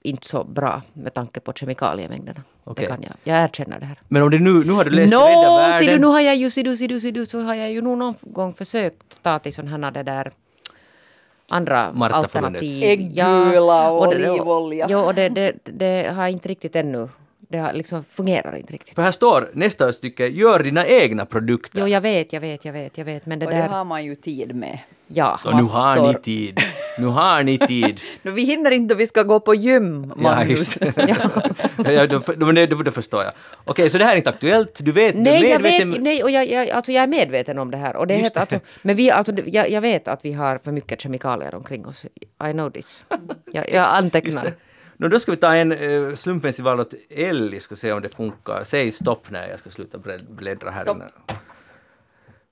inte 0.03 0.26
så 0.28 0.45
bra 0.45 0.82
med 0.93 1.14
tanke 1.14 1.41
på 1.41 1.53
kemikaliemängderna. 1.53 2.43
Okej. 2.64 2.85
Det 2.85 2.91
kan 2.91 3.03
jag, 3.03 3.12
jag 3.24 3.45
erkänner 3.45 3.80
det 3.80 3.87
här. 3.87 3.99
Men 4.09 4.22
om 4.22 4.30
det 4.30 4.39
nu, 4.39 4.64
nu 4.64 4.72
har 4.72 4.85
du 4.85 4.91
läst 4.91 5.12
Nå, 5.12 5.20
Rädda 5.20 5.72
ser 5.72 5.80
du, 5.80 5.87
Världen. 5.87 6.01
nu 6.01 6.07
har 6.07 6.20
jag 6.20 6.37
ju, 6.37 6.51
ser 6.51 6.64
du, 6.64 6.76
ser 6.76 6.89
du, 6.89 7.01
ser 7.01 7.12
du, 7.12 7.26
så 7.26 7.41
har 7.41 7.55
jag 7.55 7.70
ju 7.72 7.80
nog 7.82 7.99
någon 7.99 8.14
gång 8.20 8.55
försökt 8.55 9.22
ta 9.22 9.39
till 9.39 9.55
sådana 9.55 9.87
här 9.87 9.91
det 9.93 10.03
där 10.03 10.30
andra 11.49 11.92
alternativ. 12.11 12.82
Äggula 12.82 13.90
och 13.90 14.14
det- 14.14 14.30
olivolja. 14.30 14.86
Jo, 14.90 14.99
och 14.99 15.14
det, 15.14 15.28
det, 15.28 15.53
det 15.64 16.12
har 16.14 16.28
inte 16.28 16.49
riktigt 16.49 16.76
ännu, 16.76 17.09
det 17.38 17.59
har 17.59 17.72
liksom 17.72 18.05
fungerar 18.05 18.57
inte 18.57 18.72
riktigt. 18.72 18.95
För 18.95 19.03
här 19.03 19.12
står 19.12 19.51
nästa 19.53 19.92
stycke, 19.92 20.26
gör 20.26 20.59
dina 20.59 20.86
egna 20.86 21.26
produkter. 21.26 21.80
Jo, 21.80 21.88
jag 21.88 22.01
vet, 22.01 22.32
jag 22.32 22.40
vet, 22.40 22.64
jag 22.64 22.72
vet, 22.72 22.99
jag 22.99 23.05
vet, 23.05 23.26
men 23.26 23.38
det 23.38 23.47
Och 23.47 23.53
det 23.53 23.59
där, 23.59 23.68
har 23.68 23.84
man 23.84 24.05
ju 24.05 24.14
tid 24.14 24.55
med. 24.55 24.78
Ja. 25.07 25.40
Och 25.44 25.57
nu 25.57 25.62
har 25.62 25.94
ni 25.96 26.00
massor. 26.02 26.12
tid. 26.18 26.61
Nu 26.98 27.07
har 27.07 27.42
ni 27.42 27.59
tid. 27.59 28.00
No, 28.22 28.30
vi 28.30 28.44
hinner 28.44 28.70
inte, 28.70 28.94
vi 28.94 29.07
ska 29.07 29.22
gå 29.22 29.40
på 29.40 29.55
gym, 29.55 30.12
Ja, 30.16 30.22
Magnus. 30.22 30.50
just 30.50 30.80
det. 30.80 30.94
ja, 31.92 32.07
då, 32.07 32.18
då, 32.36 32.52
då, 32.66 32.82
då 32.82 32.90
förstår 32.90 33.22
jag. 33.24 33.32
Okej, 33.64 33.90
så 33.90 33.98
det 33.98 34.05
här 34.05 34.12
är 34.12 34.16
inte 34.16 34.30
aktuellt. 34.30 34.78
Du 34.84 34.92
vet, 34.92 35.14
du 35.14 35.20
Nej, 35.20 35.44
är 35.46 35.48
jag 35.50 35.61
medveten- 35.62 35.90
vet, 35.92 36.02
nej, 36.02 36.22
och 36.22 36.30
jag, 36.30 36.46
jag, 36.50 36.70
alltså 36.70 36.92
jag 36.92 37.02
är 37.02 37.07
medveten 37.07 37.59
om 37.59 37.70
det 37.70 37.76
här. 37.76 37.96
Och 37.96 38.07
det 38.07 38.14
är 38.14 38.22
det. 38.22 38.36
alltså, 38.40 38.61
men 38.82 38.96
vi, 38.96 39.11
alltså, 39.11 39.32
jag, 39.46 39.70
jag 39.70 39.80
vet 39.80 40.09
att 40.09 40.24
vi 40.24 40.32
har 40.32 40.59
för 40.59 40.72
mycket 40.72 41.00
kemikalier 41.00 41.55
omkring 41.55 41.86
oss. 41.86 42.05
I 42.48 42.52
know 42.52 42.70
this. 42.70 43.05
Jag, 43.52 43.70
jag 43.72 43.84
antecknar. 43.88 44.55
Nå, 44.96 45.09
då 45.09 45.18
ska 45.18 45.30
vi 45.30 45.36
ta 45.36 45.55
en 45.55 45.72
uh, 45.72 46.14
slumpens 46.14 46.59
i 46.59 46.62
val 46.62 46.80
åt 46.80 46.94
Ellie, 47.11 47.61
ska 47.61 47.76
se 47.76 47.92
om 47.92 48.02
det 48.02 48.09
funkar. 48.09 48.62
Säg 48.64 48.92
stopp 48.92 49.30
när 49.30 49.48
jag 49.48 49.59
ska 49.59 49.70
sluta 49.70 49.98
blä- 49.98 50.34
bläddra 50.36 50.70
här 50.70 50.82
Stopp. 50.82 51.02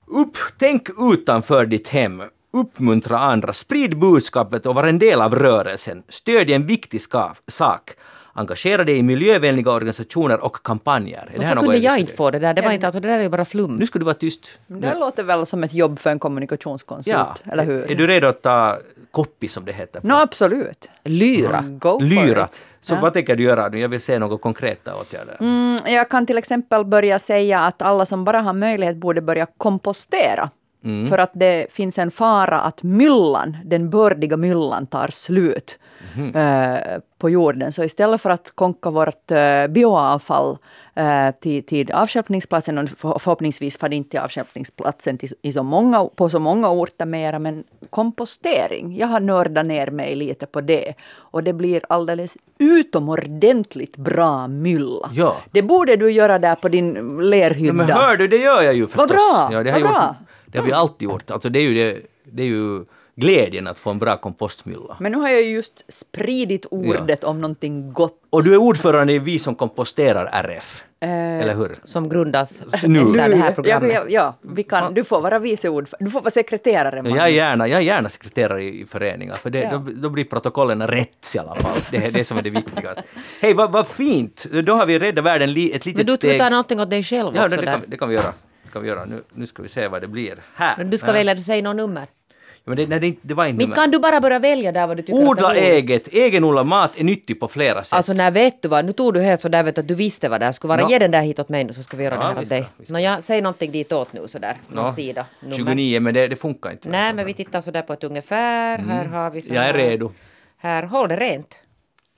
Upp, 0.07 0.37
tänk 0.57 0.89
utanför 1.13 1.65
ditt 1.65 1.87
hem. 1.87 2.23
Uppmuntra 2.53 3.19
andra, 3.19 3.53
sprid 3.53 3.99
budskapet 3.99 4.65
och 4.65 4.75
var 4.75 4.83
en 4.83 4.99
del 4.99 5.21
av 5.21 5.35
rörelsen. 5.35 6.03
Stödj 6.09 6.53
en 6.53 6.65
viktig 6.65 7.01
ska- 7.01 7.33
sak. 7.47 7.91
Engagera 8.35 8.83
dig 8.83 8.97
i 8.97 9.03
miljövänliga 9.03 9.71
organisationer 9.71 10.43
och 10.43 10.55
kampanjer. 10.63 11.29
Är 11.33 11.39
Varför 11.39 11.55
kunde 11.55 11.77
jag 11.77 11.99
inte 11.99 12.13
få 12.15 12.31
det 12.31 12.39
där? 12.39 12.53
Det 12.53 12.61
var 12.61 12.71
inte, 12.71 12.85
alltså, 12.87 12.99
det 12.99 13.07
där 13.07 13.17
är 13.19 13.23
ju 13.23 13.29
bara 13.29 13.45
flum. 13.45 13.75
Nu 13.75 13.87
ska 13.87 13.99
du 13.99 14.05
vara 14.05 14.15
tyst. 14.15 14.59
Det 14.67 14.95
låter 14.99 15.23
väl 15.23 15.45
som 15.45 15.63
ett 15.63 15.73
jobb 15.73 15.99
för 15.99 16.09
en 16.09 16.19
kommunikationskonsult, 16.19 17.17
Ja. 17.17 17.35
eller 17.51 17.63
hur? 17.65 17.91
Är 17.91 17.95
du 17.95 18.07
redo 18.07 18.27
att 18.27 18.41
ta 18.41 18.77
copy 19.11 19.47
som 19.47 19.65
det 19.65 19.71
heter? 19.73 20.01
Nå, 20.03 20.15
absolut. 20.15 20.89
Lyra. 21.03 21.61
Go 21.67 21.99
for 21.99 22.05
Lyra. 22.05 22.45
it. 22.45 22.61
Så 22.81 22.93
Ja. 22.93 22.99
vad 23.01 23.13
tänker 23.13 23.35
du 23.35 23.43
göra 23.43 23.67
nu? 23.69 23.79
Jag 23.79 23.89
vill 23.89 24.01
se 24.01 24.19
några 24.19 24.37
konkreta 24.37 24.95
åtgärder. 24.95 25.37
Mm, 25.39 25.77
jag 25.87 26.09
kan 26.09 26.25
till 26.25 26.37
exempel 26.37 26.85
börja 26.85 27.19
säga 27.19 27.59
att 27.59 27.81
alla 27.81 28.05
som 28.05 28.23
bara 28.25 28.41
har 28.41 28.53
möjlighet 28.53 28.95
borde 28.97 29.21
börja 29.21 29.47
kompostera. 29.57 30.49
Mm. 30.83 31.07
För 31.07 31.17
att 31.17 31.31
det 31.33 31.67
finns 31.71 31.97
en 31.99 32.11
fara 32.11 32.59
att 32.61 32.83
myllan, 32.83 33.57
den 33.65 33.89
bördiga 33.89 34.37
myllan, 34.37 34.87
tar 34.87 35.07
slut 35.07 35.79
Mhm. 36.15 36.35
eh, 36.35 36.99
på 37.17 37.29
jorden. 37.29 37.71
Så 37.71 37.83
istället 37.83 38.21
för 38.21 38.29
att 38.29 38.51
konka 38.55 38.89
vårt 38.89 39.31
eh, 39.31 39.67
bioavfall 39.69 40.57
eh, 40.95 41.31
till, 41.41 41.65
till 41.65 41.91
avstjälpningsplatsen, 41.91 42.77
och 42.77 42.89
för, 42.89 43.19
förhoppningsvis 43.19 43.77
får 43.77 43.89
det 43.89 43.95
inte 43.95 44.09
till 44.09 44.19
avstjälpningsplatsen 44.19 45.17
till, 45.17 45.29
i 45.41 45.51
så 45.51 45.63
många, 45.63 46.05
på 46.15 46.29
så 46.29 46.39
många 46.39 46.69
orter 46.69 47.05
mera, 47.05 47.39
men 47.39 47.63
kompostering. 47.89 48.95
Jag 48.97 49.07
har 49.07 49.19
nördat 49.19 49.65
ner 49.65 49.87
mig 49.87 50.15
lite 50.15 50.45
på 50.45 50.61
det. 50.61 50.93
Och 51.15 51.43
det 51.43 51.53
blir 51.53 51.81
alldeles 51.89 52.37
utomordentligt 52.57 53.97
bra 53.97 54.47
mylla. 54.47 55.09
Ja. 55.13 55.35
Det 55.51 55.61
borde 55.61 55.95
du 55.95 56.11
göra 56.11 56.39
där 56.39 56.55
på 56.55 56.67
din 56.69 56.95
Ja, 56.95 57.21
lerhydda. 57.23 57.73
men 57.73 57.89
hör 57.89 58.17
du, 58.17 58.27
det 58.27 58.37
gör 58.37 58.61
jag 58.61 58.73
ju 58.73 58.87
förstås. 58.87 58.97
Vad 58.97 59.09
bra, 59.09 59.49
Ja, 59.57 59.63
det, 59.63 59.71
har 59.71 59.79
vad 59.79 59.89
gjort, 59.89 59.91
bra. 59.99 60.15
Det 60.53 60.59
har 60.59 60.65
vi 60.65 60.71
alltid 60.71 61.09
gjort. 61.09 61.31
Alltså 61.31 61.49
det 61.49 61.59
är 61.59 61.63
ju, 61.63 61.73
det, 61.73 62.01
det 62.23 62.41
är 62.43 62.47
ju 62.47 62.85
glädjen 63.15 63.67
att 63.67 63.77
få 63.77 63.89
en 63.89 63.99
bra 63.99 64.17
kompostmylla. 64.17 64.97
Men 64.99 65.11
nu 65.11 65.17
har 65.17 65.29
jag 65.29 65.41
ju 65.41 65.49
just 65.49 65.85
spridit 65.93 66.65
ordet 66.71 67.23
om 67.23 67.41
någonting 67.41 67.93
gott. 67.93 68.17
Och 68.29 68.43
du 68.43 68.53
är 68.53 68.57
ordförande 68.57 69.13
i 69.13 69.19
Vi 69.19 69.39
som 69.39 69.55
komposterar 69.55 70.25
RF. 70.43 70.83
Eller 70.99 71.55
hur? 71.55 71.75
Som 71.83 72.09
grundas 72.09 72.61
Nu. 72.83 72.99
efter 72.99 73.27
det 73.27 73.35
här 73.35 73.45
Ja, 73.47 73.51
programmet. 73.55 73.91
ja, 73.93 74.03
ja, 74.09 74.35
vi 74.41 74.63
kan, 74.63 74.93
du 74.93 75.03
får 75.03 75.21
vara 75.21 75.39
vice 75.39 75.69
ordförande. 75.69 76.05
Du 76.05 76.11
får 76.11 76.21
vara 76.21 76.31
sekreterare, 76.31 76.95
Ja, 76.95 77.01
Magnus. 77.01 77.17
Jag 77.17 77.25
är 77.27 77.31
gärna, 77.31 77.67
jag 77.67 77.79
är 77.79 77.83
gärna 77.83 78.09
sekreterare 78.09 78.63
i, 78.63 78.81
i 78.81 78.85
föreningar, 78.85 79.35
för 79.35 79.49
det, 79.49 79.59
Ja. 79.59 79.71
då, 79.77 79.91
då 79.95 80.09
blir 80.09 80.23
protokollen 80.25 80.87
rätt 80.87 81.31
i 81.35 81.39
alla 81.39 81.55
fall. 81.55 81.77
Det 81.91 81.97
är 81.97 82.11
det 82.11 82.25
som 82.25 82.37
är 82.37 82.41
det 82.41 82.49
viktigaste. 82.49 83.03
Hej, 83.41 83.53
vad, 83.53 83.71
vad 83.71 83.87
fint! 83.87 84.45
Då 84.65 84.73
har 84.73 84.85
vi 84.85 84.99
räddat 84.99 85.25
världen 85.25 85.53
li, 85.53 85.71
ett 85.73 85.85
litet 85.85 85.97
Men 85.97 86.05
du 86.05 86.13
steg. 86.13 86.31
ska 86.31 86.43
ta 86.43 86.49
någonting 86.49 86.79
åt 86.79 86.89
dig 86.89 87.03
själv 87.03 87.35
Ja, 87.35 87.45
också 87.45 87.55
det, 87.57 87.61
det, 87.61 87.71
där. 87.71 87.79
kan, 87.79 87.83
det 87.87 87.97
kan 87.97 88.09
vi 88.09 88.15
göra. 88.15 88.33
Kan 88.73 88.81
vi 88.81 88.87
göra. 88.87 89.05
Nu, 89.05 89.21
nu 89.33 89.45
ska 89.45 89.63
vi 89.63 89.69
se 89.69 89.87
vad 89.87 90.01
det 90.01 90.07
blir. 90.07 90.35
Här! 90.55 90.77
Men 90.77 90.89
du 90.89 90.97
ska 90.97 91.07
Ja. 91.07 91.13
välja, 91.13 91.35
du 91.35 91.43
säger 91.43 91.63
något 91.63 91.75
nummer. 91.75 92.07
Ja, 92.29 92.35
Men 92.69 92.77
det, 92.77 92.87
nej, 92.87 92.99
det, 92.99 93.15
det 93.21 93.33
var 93.33 93.45
inte 93.45 93.57
Men 93.57 93.63
nummer. 93.69 93.75
kan 93.75 93.91
du 93.91 93.99
bara 93.99 94.21
börja 94.21 94.39
välja 94.39 94.71
där 94.71 94.87
vad 94.87 94.97
du 94.97 95.03
tycker 95.03 95.27
Odla 95.27 95.47
att 95.47 95.53
det 95.55 95.71
är 95.71 95.73
eget. 95.75 96.07
Egenodlad 96.07 96.65
mat 96.65 96.91
är 96.99 97.03
nyttig 97.03 97.39
på 97.39 97.47
flera 97.47 97.83
sätt. 97.83 97.93
Alltså 97.93 98.13
när 98.13 98.31
vet 98.31 98.61
du 98.61 98.67
vad, 98.67 98.85
nu 98.85 98.91
tog 98.91 99.13
du 99.13 99.21
helt 99.21 99.41
så 99.41 99.49
där 99.49 99.63
vet 99.63 99.75
du 99.75 99.81
att 99.81 99.87
du 99.87 99.95
visste 99.95 100.29
vad 100.29 100.41
det 100.41 100.45
här 100.45 100.51
skulle 100.51 100.69
vara. 100.69 100.81
Nå. 100.81 100.89
Ge 100.89 100.99
den 100.99 101.11
där 101.11 101.21
hit 101.21 101.39
åt 101.39 101.49
mig 101.49 101.63
nu 101.63 101.73
så 101.73 101.83
ska 101.83 101.97
vi 101.97 102.03
göra 102.03 102.15
Ja, 102.15 102.19
det 102.21 102.25
här 102.27 102.39
åt 102.41 102.45
ska, 102.45 102.55
dig. 102.55 102.65
vi 102.77 102.85
ska. 102.85 102.93
Nå, 102.93 102.99
ja, 102.99 103.21
säg 103.21 103.41
någonting 103.41 103.71
ditåt 103.71 104.13
nu 104.13 104.27
sådär. 104.27 104.57
Någon 104.67 104.83
Nå, 104.83 104.91
sida. 104.91 105.25
Nummer. 105.41 105.55
29, 105.55 105.99
men 105.99 106.13
det, 106.13 106.27
det 106.27 106.35
funkar 106.35 106.71
inte. 106.71 106.89
Nej 106.89 107.13
men 107.13 107.25
vi 107.25 107.33
tittar 107.33 107.61
sådär 107.61 107.81
på 107.81 107.93
ett 107.93 108.03
ungefär. 108.03 108.77
Här 108.77 109.05
har 109.05 109.29
vi 109.29 109.41
så 109.41 109.49
Mm. 109.53 109.61
Jag 109.63 109.69
är 109.69 109.73
redo. 109.73 110.11
Här, 110.57 110.83
håll 110.83 111.07
det 111.09 111.15
rent. 111.15 111.55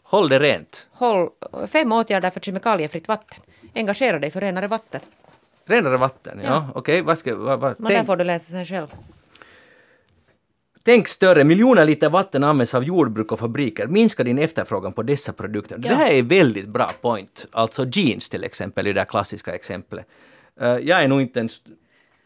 Håll 0.03 0.29
det 0.29 0.39
rent. 0.39 0.87
Håll 0.91 1.29
fem 1.67 1.91
åtgärder 1.91 2.29
för 2.29 2.39
kemikaliefritt 2.39 3.07
vatten. 3.07 3.39
Engagera 3.75 4.19
dig 4.19 4.31
för 4.31 4.41
renare 4.41 4.67
vatten. 4.67 5.01
Renare 5.67 5.97
vatten, 5.97 6.39
ja. 6.43 6.49
Ja. 6.49 6.67
Okej, 6.75 7.01
vad 7.01 7.17
ska... 7.17 7.35
Vad, 7.35 7.59
vad, 7.59 7.79
Men 7.79 7.93
där 7.93 8.03
får 8.03 8.15
du 8.15 8.23
läsa 8.23 8.51
sen 8.51 8.65
själv. 8.65 8.87
tänk 10.83 11.07
större. 11.07 11.43
Miljoner 11.43 11.85
liter 11.85 12.09
vatten 12.09 12.43
används 12.43 12.73
av 12.73 12.83
jordbruk 12.83 13.31
och 13.31 13.39
fabriker. 13.39 13.87
Minska 13.87 14.23
din 14.23 14.39
efterfrågan 14.39 14.93
på 14.93 15.03
dessa 15.03 15.33
produkter. 15.33 15.77
Det 15.77 15.87
Ja. 15.87 15.95
här 15.95 16.11
är 16.11 16.23
väldigt 16.23 16.67
bra 16.67 16.89
point. 17.01 17.47
Alltså 17.51 17.85
jeans 17.91 18.29
till 18.29 18.43
exempel, 18.43 18.87
i 18.87 18.93
det 18.93 18.99
där 18.99 19.05
klassiska 19.05 19.55
exemplet. 19.55 20.05
Eh, 20.61 20.67
jag 20.67 21.03
är 21.03 21.07
nog 21.07 21.21
inte 21.21 21.39
den 21.39 21.45
st- 21.45 21.71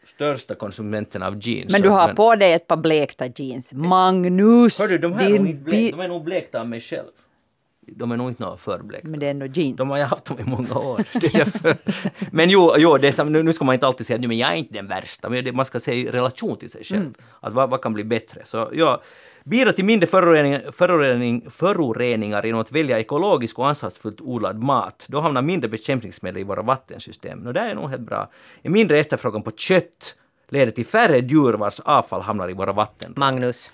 största 0.06 0.54
konsumenten 0.54 1.22
av 1.22 1.38
jeans. 1.40 1.72
Men 1.72 1.82
du 1.82 1.88
har 1.88 2.14
på 2.14 2.34
dig 2.34 2.52
ett 2.52 2.66
par 2.66 2.76
blekta 2.76 3.26
jeans. 3.36 3.72
Magnus! 3.72 4.78
Hördu, 4.80 4.98
de 4.98 5.12
här 5.12 5.20
är 5.26 5.28
nog 5.30 5.38
din 5.38 5.46
inte 5.46 5.62
blek, 5.62 5.80
bi- 5.80 5.90
de 5.90 6.00
är 6.00 6.08
nog 6.08 6.24
blekta 6.24 6.60
av 6.60 6.68
mig 6.68 6.80
själv. 6.80 7.08
De 7.96 8.12
är 8.12 8.16
nog 8.16 8.30
inte 8.30 8.42
något 8.42 8.60
för 8.60 8.78
blekta. 8.82 9.08
Men 9.08 9.20
det 9.20 9.26
är 9.26 9.30
ändå 9.30 9.46
jeans. 9.46 9.76
De 9.76 9.90
har 9.90 9.98
jag 9.98 10.06
haft 10.06 10.24
dem 10.24 10.38
i 10.38 10.44
många 10.44 10.74
år. 10.78 11.04
Men 12.30 12.50
jo, 12.50 12.74
jo 12.76 12.98
det 12.98 13.08
är 13.08 13.12
som, 13.12 13.32
nu 13.32 13.52
ska 13.52 13.64
man 13.64 13.74
inte 13.74 13.86
alltid 13.86 14.06
säga 14.06 14.14
att 14.14 14.20
"Nej, 14.20 14.28
men 14.28 14.38
jag 14.38 14.50
är 14.50 14.54
inte 14.54 14.74
den 14.74 14.86
värsta, 14.86 15.28
men 15.28 15.56
man 15.56 15.66
ska 15.66 15.80
se 15.80 15.94
i 15.94 16.10
relation 16.10 16.56
till 16.56 16.70
sig 16.70 16.84
själv. 16.84 17.14
Att 17.40 17.52
vad, 17.52 17.70
vad 17.70 17.82
kan 17.82 17.92
bli 17.92 18.04
bättre? 18.04 18.42
Så 18.44 18.68
ja, 18.72 19.02
bidra 19.44 19.72
till 19.72 19.84
mindre 19.84 20.06
förorening, 20.06 20.60
förorening, 20.72 21.50
föroreningar 21.50 22.42
genom 22.46 22.60
att 22.60 22.72
välja 22.72 22.98
ekologisk 22.98 23.58
och 23.58 23.68
ansvarsfullt 23.68 24.20
odlad 24.20 24.58
mat. 24.58 25.06
Då 25.08 25.20
hamnar 25.20 25.42
mindre 25.42 25.68
bekämpningsmedel 25.68 26.40
i 26.40 26.44
våra 26.44 26.62
vattensystem. 26.62 27.46
Och 27.46 27.54
det 27.54 27.60
är 27.60 27.74
nog 27.74 27.90
helt 27.90 28.02
bra. 28.02 28.30
En 28.62 28.72
mindre 28.72 28.98
efterfrågan 28.98 29.42
på 29.42 29.50
kött 29.50 30.14
leder 30.48 30.72
till 30.72 30.86
färre 30.86 31.18
djur 31.18 31.52
vars 31.52 31.80
avfall 31.80 32.20
hamnar 32.22 32.50
i 32.50 32.52
våra 32.52 32.72
vatten. 32.72 33.12
Magnus, 33.16 33.70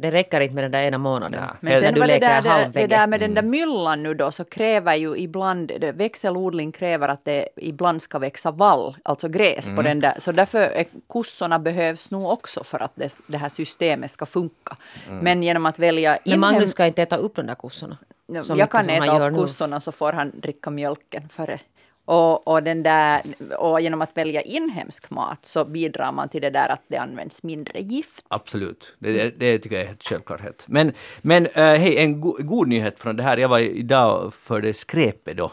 det 0.00 0.10
räcker 0.10 0.40
inte 0.40 0.54
med 0.54 0.64
den 0.64 0.70
där 0.70 0.82
ena 0.82 0.98
månaden. 0.98 1.40
Ja. 1.48 1.56
Men 1.60 1.80
sen 1.80 1.94
du 1.94 2.00
var 2.00 2.06
det 2.06 2.18
där, 2.18 2.68
det, 2.72 2.86
där 2.86 3.06
med 3.06 3.20
den 3.20 3.30
Mm. 3.30 3.34
där 3.34 3.50
myllan 3.50 4.02
nu 4.02 4.14
då, 4.14 4.32
så 4.32 4.44
kräver 4.44 4.94
ju 4.94 5.16
ibland, 5.16 5.72
det, 5.80 5.92
växelodling 5.92 6.72
kräver 6.72 7.08
att 7.08 7.24
det 7.24 7.48
ibland 7.56 8.02
ska 8.02 8.18
växa 8.18 8.50
vall, 8.50 8.96
alltså 9.02 9.28
gräs 9.28 9.64
Mm. 9.66 9.76
på 9.76 9.82
den 9.82 10.00
där. 10.00 10.14
Så 10.18 10.32
därför 10.32 10.60
är 10.60 10.84
kossorna 11.06 11.58
behövs 11.58 12.10
nog 12.10 12.26
också 12.30 12.64
för 12.64 12.82
att 12.82 12.92
det, 12.94 13.14
det 13.26 13.38
här 13.38 13.48
systemet 13.48 14.10
ska 14.10 14.26
funka. 14.26 14.76
Mm. 15.08 15.18
Men 15.18 15.42
genom 15.42 15.66
att 15.66 15.78
välja 15.78 16.10
Men 16.10 16.18
inhem... 16.24 16.40
Magnus 16.40 16.70
ska 16.70 16.86
inte 16.86 17.02
äta 17.02 17.16
upp 17.16 17.36
de 17.36 17.46
där 17.46 17.54
kossorna. 17.54 17.98
Jag 18.26 18.70
kan 18.70 18.84
som 18.84 18.92
han 18.94 19.02
äta 19.02 19.06
gör 19.06 19.26
upp 19.26 19.32
nu. 19.32 19.38
kossorna 19.38 19.80
så 19.80 19.92
får 19.92 20.12
han 20.12 20.32
dricka 20.40 20.70
mjölken 20.70 21.28
före. 21.28 21.58
Och, 22.04 22.48
och, 22.48 22.62
den 22.62 22.82
där, 22.82 23.22
och 23.58 23.80
genom 23.80 24.02
att 24.02 24.16
välja 24.16 24.42
inhemsk 24.42 25.10
mat 25.10 25.46
så 25.46 25.64
bidrar 25.64 26.12
man 26.12 26.28
till 26.28 26.42
det 26.42 26.50
där 26.50 26.68
att 26.68 26.82
det 26.88 26.96
används 26.96 27.42
mindre 27.42 27.80
gift. 27.80 28.26
Absolut, 28.28 28.96
det, 28.98 29.12
det, 29.12 29.30
det 29.38 29.58
tycker 29.58 29.76
jag 29.76 29.82
är 29.82 29.88
helt 29.88 30.02
självklarhet. 30.02 30.64
Men, 30.68 30.92
men 31.22 31.46
uh, 31.46 31.52
hej, 31.54 31.98
en 31.98 32.20
go, 32.20 32.36
god 32.38 32.68
nyhet 32.68 32.98
från 32.98 33.16
det 33.16 33.22
här. 33.22 33.36
Jag 33.36 33.48
var 33.48 33.58
idag 33.58 34.34
för 34.34 34.60
det 34.60 34.74
skräpet 34.74 35.36
då, 35.36 35.52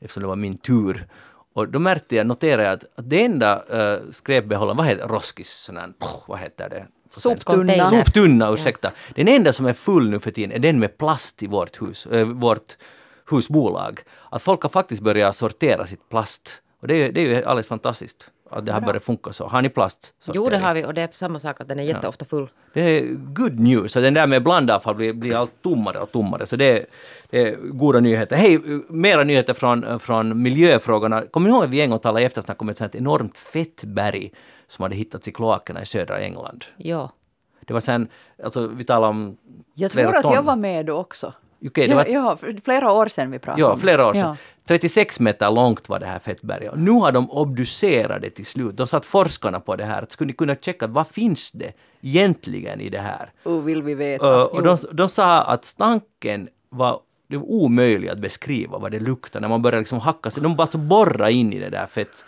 eftersom 0.00 0.22
det 0.22 0.28
var 0.28 0.36
min 0.36 0.58
tur. 0.58 1.06
Och 1.54 1.68
då 1.68 1.78
märkte 1.78 2.16
jag, 2.16 2.26
noterade 2.26 2.62
jag 2.62 2.72
att, 2.72 2.84
att 2.98 3.10
det 3.10 3.24
enda 3.24 3.62
uh, 3.74 4.10
skräpbehållaren, 4.10 4.76
vad 4.76 4.86
heter 4.86 5.08
Roskis, 5.08 5.50
sån 5.50 5.76
här, 5.76 5.86
pff, 5.86 6.10
vad 6.26 6.38
heter 6.38 6.68
det? 6.68 6.86
Soptunna. 7.08 7.90
Soptunna, 7.90 8.52
ursäkta. 8.52 8.92
Den 9.14 9.28
enda 9.28 9.52
som 9.52 9.66
är 9.66 9.72
full 9.72 10.10
nu 10.10 10.18
för 10.18 10.30
tiden 10.30 10.52
är 10.52 10.58
den 10.58 10.78
med 10.78 10.98
plast 10.98 11.42
i 11.42 11.46
vårt 11.46 11.82
hus, 11.82 12.06
äh, 12.06 12.26
vårt 12.26 12.76
husbolag. 13.30 14.00
Att 14.30 14.42
folk 14.42 14.62
har 14.62 14.70
faktiskt 14.70 15.02
börjat 15.02 15.36
sortera 15.36 15.86
sitt 15.86 16.08
plast. 16.08 16.62
Och 16.80 16.88
det 16.88 16.94
är, 16.94 17.12
det 17.12 17.20
är 17.20 17.24
ju 17.24 17.44
alldeles 17.44 17.66
fantastiskt 17.66 18.30
att 18.50 18.66
det 18.66 18.72
har 18.72 18.80
börjat 18.80 19.04
funka 19.04 19.32
så. 19.32 19.46
Har 19.46 19.62
ni 19.62 19.68
plast? 19.68 20.14
Jo, 20.32 20.48
det 20.48 20.58
har 20.58 20.74
vi 20.74 20.84
och 20.84 20.94
det 20.94 21.02
är 21.02 21.08
samma 21.12 21.40
sak 21.40 21.60
att 21.60 21.68
den 21.68 21.78
är 21.78 21.82
jätteofta 21.82 22.24
full. 22.24 22.48
Det 22.72 22.80
är 22.80 23.14
good 23.14 23.60
news. 23.60 23.96
Och 23.96 24.02
den 24.02 24.14
där 24.14 24.26
med 24.26 24.42
blandavfall 24.42 24.94
blir, 24.94 25.12
blir 25.12 25.36
allt 25.36 25.62
tommare 25.62 25.98
och 26.00 26.12
tommare. 26.12 26.46
Så 26.46 26.56
det 26.56 26.64
är, 26.78 26.86
det 27.30 27.48
är 27.48 27.56
goda 27.56 28.00
nyheter. 28.00 28.36
Hej, 28.36 28.60
mera 28.88 29.24
nyheter 29.24 29.54
från, 29.54 30.00
från 30.00 30.42
miljöfrågorna. 30.42 31.22
Kommer 31.26 31.48
ni 31.48 31.54
ihåg 31.54 31.64
att 31.64 31.70
vi 31.70 31.80
en 31.80 31.90
gång 31.90 31.98
talade 31.98 32.22
i 32.22 32.24
eftersnack 32.24 32.62
om 32.62 32.68
ett 32.68 32.76
sånt 32.76 32.94
enormt 32.94 33.38
fettberg 33.38 34.32
som 34.68 34.82
hade 34.82 34.96
hittats 34.96 35.28
i 35.28 35.32
kloakerna 35.32 35.82
i 35.82 35.86
södra 35.86 36.18
England? 36.18 36.64
Ja. 36.76 37.12
Det 37.60 37.72
var 37.72 37.80
sen, 37.80 38.08
alltså 38.44 38.66
vi 38.66 38.84
talade 38.84 39.10
om 39.10 39.36
Jag 39.74 39.90
tror 39.90 40.16
att 40.16 40.22
ton. 40.22 40.32
jag 40.32 40.42
var 40.42 40.56
med 40.56 40.86
då 40.86 40.96
också. 40.96 41.32
Okej, 41.66 41.86
det 41.86 41.92
ja, 41.92 41.96
var, 41.96 42.06
ja, 42.06 42.36
för 42.36 42.56
flera 42.64 42.92
år 42.92 43.06
sedan 43.06 43.30
vi 43.30 43.38
pratade 43.38 43.62
ja, 43.62 43.72
om 43.72 43.80
flera 43.80 44.06
år 44.06 44.14
sedan. 44.14 44.36
36 44.66 45.20
meter 45.20 45.50
långt 45.50 45.88
var 45.88 45.98
det 45.98 46.06
här 46.06 46.18
fettberget. 46.18 46.72
Och 46.72 46.78
nu 46.78 46.90
har 46.90 47.12
de 47.12 47.30
obducerat 47.30 48.22
det 48.22 48.30
till 48.30 48.46
slut. 48.46 48.76
Då 48.76 48.86
satt 48.86 49.06
forskarna 49.06 49.60
på 49.60 49.76
det 49.76 49.84
här. 49.84 50.06
Skulle 50.08 50.26
ni 50.26 50.32
kunna 50.32 50.56
checka 50.56 50.86
vad 50.86 51.06
finns 51.06 51.52
det 51.52 51.72
egentligen 52.00 52.80
i 52.80 52.88
det 52.88 52.98
här? 52.98 53.32
Ja. 53.42 53.50
Oh, 53.50 53.62
vill 53.62 53.82
vi 53.82 53.94
veta. 53.94 54.36
Uh, 54.36 54.42
och 54.42 54.62
de, 54.62 54.78
de 54.92 55.08
sa 55.08 55.42
att 55.42 55.64
stanken 55.64 56.48
var, 56.68 57.00
det 57.28 57.36
var 57.36 57.46
omöjligt 57.50 58.10
att 58.10 58.18
beskriva 58.18 58.78
vad 58.78 58.92
det 58.92 59.00
luktade 59.00 59.40
när 59.40 59.48
man 59.48 59.62
började 59.62 59.80
liksom 59.80 60.00
hacka 60.00 60.30
sig. 60.30 60.42
De 60.42 60.56
bara 60.56 60.62
alltså 60.62 60.78
borra 60.78 61.30
in 61.30 61.52
i 61.52 61.58
det 61.58 61.70
där 61.70 61.86
fett. 61.86 62.24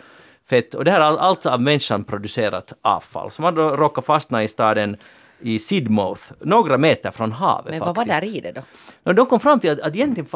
fett. 0.49 0.73
Och 0.73 0.85
det 0.85 0.91
här 0.91 0.99
är 0.99 1.03
all- 1.03 1.17
alltså 1.17 1.49
av 1.49 1.61
människan 1.61 2.03
producerat 2.03 2.73
avfall 2.81 3.31
som 3.31 3.45
har 3.45 3.51
råkat 3.77 4.05
fastna 4.05 4.43
i 4.43 4.47
staden 4.47 4.97
i 5.39 5.59
Sidmouth, 5.59 6.21
några 6.39 6.77
meter 6.77 7.11
från 7.11 7.31
havet 7.31 7.71
Men 7.71 7.79
vad 7.79 7.95
faktiskt. 7.95 8.15
var 8.15 8.21
där 8.21 8.37
i 8.37 8.41
det 8.41 8.51
då? 8.51 8.61
Och 9.03 9.15
de 9.15 9.25
kom 9.25 9.39
fram 9.39 9.59
till 9.59 9.71
att, 9.71 9.79
att 9.79 9.95
egentligen 9.95 10.27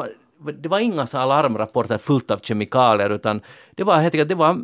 det 0.62 0.68
var 0.68 0.78
inga 0.80 1.06
så 1.06 1.18
här 1.18 1.26
larmrapporter 1.26 1.98
fullt 1.98 2.30
av 2.30 2.38
kemikalier 2.38 3.10
utan 3.10 3.40
det 3.70 3.84
var 3.84 3.96
helt 3.96 4.14
enkelt, 4.14 4.28
det 4.28 4.34
var, 4.34 4.58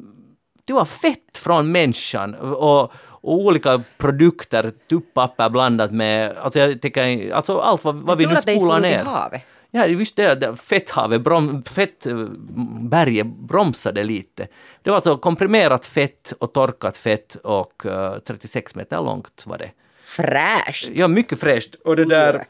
det 0.65 0.73
var 0.73 0.85
fett 0.85 1.39
från 1.39 1.73
människan 1.73 2.35
och, 2.35 2.83
och 3.21 3.35
olika 3.35 3.83
produkter, 3.99 4.73
tuppapper 4.91 5.49
blandat 5.49 5.93
med, 5.93 6.37
alltså 6.37 6.59
jag 6.59 6.83
tänker, 6.83 7.33
alltså 7.33 7.59
allt 7.59 7.85
vad, 7.85 7.95
vad 7.95 8.19
vi 8.19 8.27
nu 8.27 8.37
spolar 8.37 8.81
ner. 8.81 9.05
havet. 9.05 9.43
Ja, 9.71 9.87
just 9.87 10.17
det, 10.17 10.57
fetthavet, 10.61 11.21
brom, 11.21 11.63
fettberget 11.63 13.27
bromsade 13.27 14.05
lite. 14.05 14.49
Det 14.83 14.91
var 14.91 14.97
alltså 14.97 15.17
komprimerat 15.17 15.87
fett 15.87 16.33
och 16.39 16.53
torkat 16.53 16.97
fett 16.97 17.35
och 17.35 17.87
eh, 17.87 18.19
36 18.19 18.75
meter 18.75 18.97
långt 18.97 19.45
var 19.47 19.59
det. 19.59 19.71
Fräscht! 20.17 20.91
Ja, 20.95 21.09
mycket 21.09 21.41
fräscht. 21.41 21.75
Och 21.85 21.97
det 21.97 22.05
där... 22.05 22.45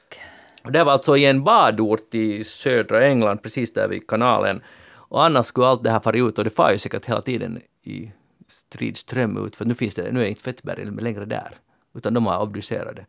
Det 0.71 0.85
var 0.85 0.93
alltså 0.93 1.17
i 1.17 1.25
en 1.25 1.45
badort 1.45 2.15
i 2.15 2.45
södra 2.45 3.05
England, 3.07 3.39
precis 3.43 3.73
där 3.73 3.89
vid 3.89 4.07
kanalen. 4.07 4.61
Och 4.91 5.25
annars 5.25 5.47
skulle 5.47 5.67
allt 5.67 5.83
det 5.85 5.91
här 5.91 6.01
fara 6.01 6.17
ut 6.19 6.39
och 6.39 6.45
det 6.45 6.51
far 6.51 6.71
ju 6.73 6.79
säkert 6.79 7.05
hela 7.07 7.23
tiden 7.23 7.61
i 7.85 8.13
strid 8.49 8.97
ström 8.97 9.47
ut 9.47 9.57
för 9.57 9.65
nu 9.65 9.75
finns 9.75 9.95
det, 9.95 10.13
nu 10.13 10.23
är 10.23 10.27
inte 10.27 10.43
Fettberg 10.43 10.85
längre 11.01 11.25
där. 11.25 11.51
Utan 11.95 12.15
de 12.15 12.27
har 12.27 12.39
obducerat 12.43 12.97
det. 12.97 13.07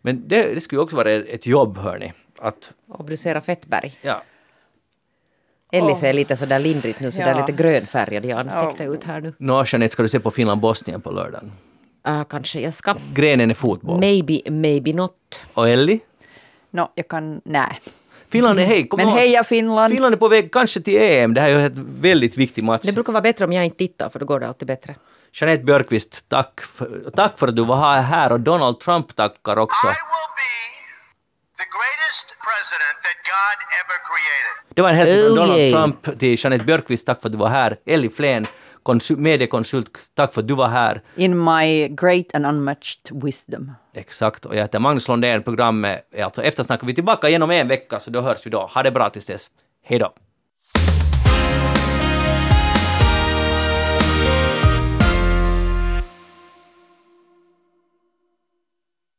Men 0.00 0.28
det, 0.28 0.54
det 0.54 0.60
skulle 0.60 0.78
ju 0.78 0.82
också 0.82 0.96
vara 0.96 1.10
ett 1.10 1.46
jobb 1.46 1.78
hörni. 1.78 2.12
Att, 2.38 2.72
Obducera 2.88 3.40
fettberg. 3.40 3.98
ja, 4.02 4.22
Ellie 5.72 5.96
ser 5.96 6.12
lite 6.12 6.36
sådär 6.36 6.58
lindrigt 6.58 7.00
nu, 7.00 7.10
sådär 7.10 7.28
Ja. 7.28 7.46
lite 7.46 7.62
grönfärgad 7.62 8.24
i 8.24 8.32
ansiktet 8.32 8.88
ut 8.88 9.04
här 9.04 9.20
nu. 9.20 9.32
nå 9.38 9.64
Jeanette, 9.66 9.92
ska 9.92 10.02
du 10.02 10.08
se 10.08 10.20
på 10.20 10.30
Finland-Bosnien 10.30 11.00
på 11.00 11.10
lördagen? 11.10 11.52
Ah, 12.02 12.24
kanske 12.24 12.60
jag 12.60 12.74
ska. 12.74 12.94
Grenen 13.14 13.50
är 13.50 13.54
fotboll. 13.54 14.00
Maybe, 14.00 14.50
maybe 14.50 14.92
not. 14.92 15.12
Och 15.54 15.68
Ellie? 15.68 16.00
Nå, 16.70 16.92
jag 16.94 17.08
kan... 17.08 17.40
Nej. 17.44 17.80
Finland 18.30 18.60
är 18.60 18.64
hej, 18.64 18.88
kom 18.88 18.96
Men 18.96 19.08
heja 19.08 19.44
Finland! 19.44 19.92
Finland 19.92 20.14
är 20.14 20.18
på 20.18 20.28
väg 20.28 20.52
kanske 20.52 20.80
till 20.80 21.02
EM. 21.02 21.34
Det 21.34 21.40
här 21.40 21.48
är 21.48 21.58
ju 21.58 21.66
en 21.66 22.00
väldigt 22.00 22.36
viktig 22.36 22.64
match. 22.64 22.82
Det 22.84 22.92
brukar 22.92 23.12
vara 23.12 23.20
bättre 23.20 23.44
om 23.44 23.52
jag 23.52 23.64
inte 23.64 23.76
tittar, 23.78 24.08
för 24.08 24.18
då 24.18 24.26
går 24.26 24.40
det 24.40 24.48
alltid 24.48 24.68
bättre. 24.68 24.94
Jeanette 25.32 25.64
Björkqvist, 25.64 26.28
tack 26.28 26.60
för, 26.60 27.10
tack 27.16 27.38
för 27.38 27.48
att 27.48 27.56
du 27.56 27.64
var 27.64 28.00
här 28.00 28.32
och 28.32 28.40
Donald 28.40 28.80
Trump 28.80 29.16
tackar 29.16 29.56
också. 29.56 29.86
I 29.86 29.90
will 29.90 30.30
be 30.42 30.52
the 31.58 31.68
greatest 31.76 32.26
president 32.46 32.96
that 33.06 33.18
God 33.32 33.58
ever 33.80 33.98
created. 34.08 34.74
Det 34.74 34.82
var 34.82 34.88
en 34.90 34.96
hälsning 34.96 35.18
från 35.24 35.38
Oh, 35.38 35.46
Donald 35.46 35.60
yay. 35.60 35.72
Trump 35.72 36.18
till 36.18 36.36
Jeanette 36.38 36.64
Björkqvist, 36.64 37.06
tack 37.06 37.20
för 37.22 37.28
att 37.28 37.32
du 37.32 37.38
var 37.38 37.48
här. 37.48 37.76
Ellie 37.86 38.10
Flen, 38.10 38.44
konsul, 38.82 39.16
mediekonsult, 39.16 39.90
tack 40.14 40.34
för 40.34 40.40
att 40.40 40.48
du 40.48 40.54
var 40.54 40.68
här. 40.68 41.02
In 41.16 41.44
my 41.44 41.88
great 41.88 42.34
and 42.34 42.46
unmatched 42.46 43.24
wisdom. 43.24 43.72
Exakt, 43.94 44.44
och 44.44 44.54
jag 44.56 44.62
heter 44.62 44.78
Magnus 44.78 45.08
Lundén, 45.08 45.42
programmet 45.42 46.08
är 46.12 46.24
alltså 46.24 46.42
Eftersnack. 46.42 46.80
Vi 46.82 46.90
är 46.90 46.94
tillbaka 46.94 47.28
igen 47.28 47.42
om 47.42 47.50
en 47.50 47.68
vecka, 47.68 48.00
så 48.00 48.10
då 48.10 48.20
hörs 48.20 48.46
vi 48.46 48.50
då. 48.50 48.70
Ha 48.74 48.82
det 48.82 48.90
bra 48.90 49.10
tills 49.10 49.26
dess. 49.26 49.50
Hej 49.84 49.98
då! 49.98 50.12